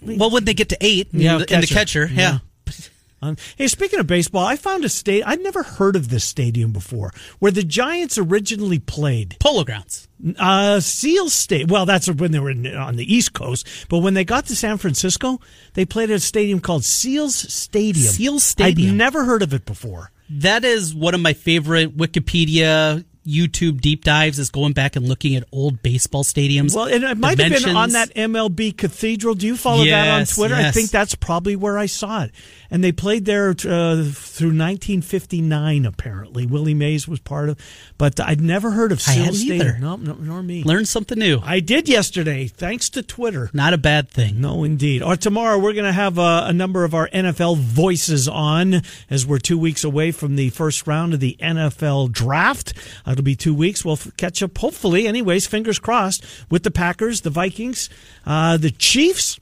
Well, 0.00 0.30
when 0.30 0.44
they 0.44 0.54
get 0.54 0.68
to 0.68 0.76
eight, 0.80 1.08
Yeah, 1.12 1.32
and, 1.38 1.40
the, 1.44 1.54
and 1.54 1.62
the 1.62 1.66
catcher. 1.66 2.06
catcher, 2.06 2.14
yeah. 2.14 2.38
Um, 3.20 3.36
hey, 3.56 3.66
speaking 3.66 3.98
of 3.98 4.06
baseball, 4.06 4.46
I 4.46 4.56
found 4.56 4.84
a 4.84 4.88
state 4.88 5.24
I'd 5.26 5.42
never 5.42 5.62
heard 5.62 5.96
of 5.96 6.08
this 6.08 6.24
stadium 6.24 6.72
before, 6.72 7.12
where 7.38 7.52
the 7.52 7.64
Giants 7.64 8.16
originally 8.16 8.78
played. 8.78 9.36
Polo 9.40 9.64
Grounds. 9.64 10.08
Uh, 10.38 10.80
Seal 10.80 11.28
State. 11.28 11.70
Well, 11.70 11.86
that's 11.86 12.08
when 12.08 12.32
they 12.32 12.38
were 12.38 12.50
in, 12.50 12.66
on 12.74 12.96
the 12.96 13.12
East 13.12 13.32
Coast. 13.32 13.66
But 13.88 13.98
when 13.98 14.14
they 14.14 14.24
got 14.24 14.46
to 14.46 14.56
San 14.56 14.78
Francisco, 14.78 15.40
they 15.74 15.84
played 15.84 16.10
at 16.10 16.16
a 16.16 16.20
stadium 16.20 16.60
called 16.60 16.84
Seals 16.84 17.36
Stadium. 17.36 18.06
Seals 18.06 18.44
Stadium. 18.44 18.92
I'd 18.92 18.96
never 18.96 19.24
heard 19.24 19.42
of 19.42 19.52
it 19.52 19.64
before. 19.64 20.10
That 20.30 20.64
is 20.64 20.94
one 20.94 21.14
of 21.14 21.20
my 21.20 21.32
favorite 21.32 21.96
Wikipedia 21.96 23.04
YouTube 23.28 23.80
deep 23.80 24.04
dives 24.04 24.38
is 24.38 24.50
going 24.50 24.72
back 24.72 24.96
and 24.96 25.06
looking 25.06 25.36
at 25.36 25.44
old 25.52 25.82
baseball 25.82 26.24
stadiums. 26.24 26.74
Well, 26.74 26.86
and 26.86 27.04
it 27.04 27.18
might 27.18 27.38
have 27.38 27.62
been 27.62 27.76
on 27.76 27.90
that 27.90 28.14
MLB 28.14 28.76
Cathedral. 28.76 29.34
Do 29.34 29.46
you 29.46 29.56
follow 29.56 29.84
that 29.84 30.08
on 30.08 30.20
Yes, 30.20 30.34
Twitter? 30.34 30.54
I 30.54 30.70
think 30.70 30.90
that's 30.90 31.14
probably 31.14 31.54
where 31.54 31.76
I 31.78 31.86
saw 31.86 32.22
it. 32.22 32.32
And 32.70 32.84
they 32.84 32.92
played 32.92 33.24
there 33.24 33.48
uh, 33.50 33.54
through 34.12 34.52
1959. 34.52 35.86
Apparently, 35.86 36.44
Willie 36.46 36.74
Mays 36.74 37.08
was 37.08 37.18
part 37.18 37.48
of. 37.48 37.58
But 37.96 38.20
I'd 38.20 38.40
never 38.42 38.72
heard 38.72 38.92
of 38.92 38.98
I 39.06 39.14
Seal 39.14 39.32
Stadium. 39.32 39.60
either. 39.66 39.78
No, 39.78 39.96
no, 39.96 40.14
nor 40.14 40.42
me. 40.42 40.62
Learn 40.64 40.84
something 40.84 41.18
new. 41.18 41.40
I 41.42 41.60
did 41.60 41.88
yesterday, 41.88 42.46
thanks 42.46 42.90
to 42.90 43.02
Twitter. 43.02 43.48
Not 43.54 43.72
a 43.72 43.78
bad 43.78 44.10
thing. 44.10 44.40
No, 44.40 44.64
indeed. 44.64 45.02
Or 45.02 45.16
tomorrow, 45.16 45.58
we're 45.58 45.72
going 45.72 45.84
to 45.86 45.92
have 45.92 46.18
uh, 46.18 46.44
a 46.46 46.52
number 46.52 46.84
of 46.84 46.94
our 46.94 47.08
NFL 47.08 47.56
voices 47.56 48.28
on 48.28 48.82
as 49.08 49.26
we're 49.26 49.38
two 49.38 49.58
weeks 49.58 49.82
away 49.82 50.12
from 50.12 50.36
the 50.36 50.50
first 50.50 50.86
round 50.86 51.14
of 51.14 51.20
the 51.20 51.36
NFL 51.40 52.12
draft. 52.12 52.74
Uh, 53.06 53.12
It'll 53.12 53.24
be 53.24 53.34
two 53.36 53.54
weeks. 53.54 53.84
We'll 53.84 53.94
f- 53.94 54.10
catch 54.16 54.42
up, 54.42 54.56
hopefully, 54.58 55.06
anyways, 55.06 55.46
fingers 55.46 55.78
crossed, 55.78 56.24
with 56.50 56.64
the 56.64 56.70
Packers, 56.70 57.22
the 57.22 57.30
Vikings, 57.30 57.88
uh, 58.26 58.56
the 58.58 58.70
Chiefs, 58.70 59.40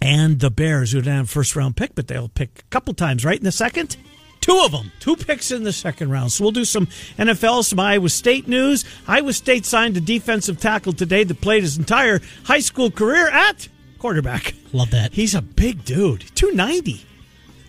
and 0.00 0.40
the 0.40 0.50
Bears, 0.50 0.92
who 0.92 1.00
didn't 1.00 1.16
have 1.16 1.24
a 1.26 1.28
first 1.28 1.56
round 1.56 1.76
pick, 1.76 1.94
but 1.94 2.08
they'll 2.08 2.28
pick 2.28 2.60
a 2.60 2.70
couple 2.70 2.94
times, 2.94 3.24
right? 3.24 3.38
In 3.38 3.44
the 3.44 3.52
second? 3.52 3.96
Two 4.40 4.60
of 4.62 4.72
them. 4.72 4.92
Two 5.00 5.16
picks 5.16 5.50
in 5.50 5.62
the 5.62 5.72
second 5.72 6.10
round. 6.10 6.30
So 6.30 6.44
we'll 6.44 6.52
do 6.52 6.66
some 6.66 6.86
NFL, 7.18 7.64
some 7.64 7.80
Iowa 7.80 8.10
State 8.10 8.46
news. 8.46 8.84
Iowa 9.08 9.32
State 9.32 9.64
signed 9.64 9.96
a 9.96 10.02
defensive 10.02 10.60
tackle 10.60 10.92
today 10.92 11.24
that 11.24 11.40
played 11.40 11.62
his 11.62 11.78
entire 11.78 12.20
high 12.44 12.60
school 12.60 12.90
career 12.90 13.30
at 13.30 13.68
quarterback. 13.98 14.52
Love 14.74 14.90
that. 14.90 15.14
He's 15.14 15.34
a 15.34 15.40
big 15.40 15.86
dude. 15.86 16.26
290 16.34 17.06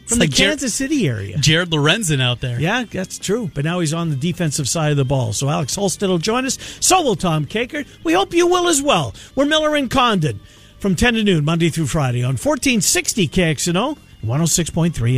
from 0.05 0.19
like 0.19 0.31
the 0.31 0.35
Kansas 0.35 0.73
City 0.73 1.07
area. 1.07 1.37
Jared 1.37 1.69
Lorenzen 1.69 2.21
out 2.21 2.41
there. 2.41 2.59
Yeah, 2.59 2.83
that's 2.83 3.17
true. 3.17 3.49
But 3.53 3.63
now 3.63 3.79
he's 3.79 3.93
on 3.93 4.09
the 4.09 4.15
defensive 4.15 4.67
side 4.67 4.91
of 4.91 4.97
the 4.97 5.05
ball. 5.05 5.31
So 5.31 5.49
Alex 5.49 5.77
Halsted 5.77 6.09
will 6.09 6.17
join 6.17 6.45
us. 6.45 6.57
So 6.81 7.01
will 7.01 7.15
Tom 7.15 7.45
Kakert. 7.45 7.87
We 8.03 8.11
hope 8.11 8.33
you 8.33 8.47
will 8.47 8.67
as 8.67 8.81
well. 8.81 9.15
We're 9.35 9.45
Miller 9.45 9.75
and 9.75 9.89
Condon 9.89 10.41
from 10.85 10.95
10 10.95 11.15
to 11.15 11.23
noon, 11.23 11.43
Monday 11.43 11.69
through 11.71 11.87
Friday 11.87 12.21
on 12.21 12.33
1460 12.33 13.27
KXNO, 13.29 13.97
106.3 14.23 15.13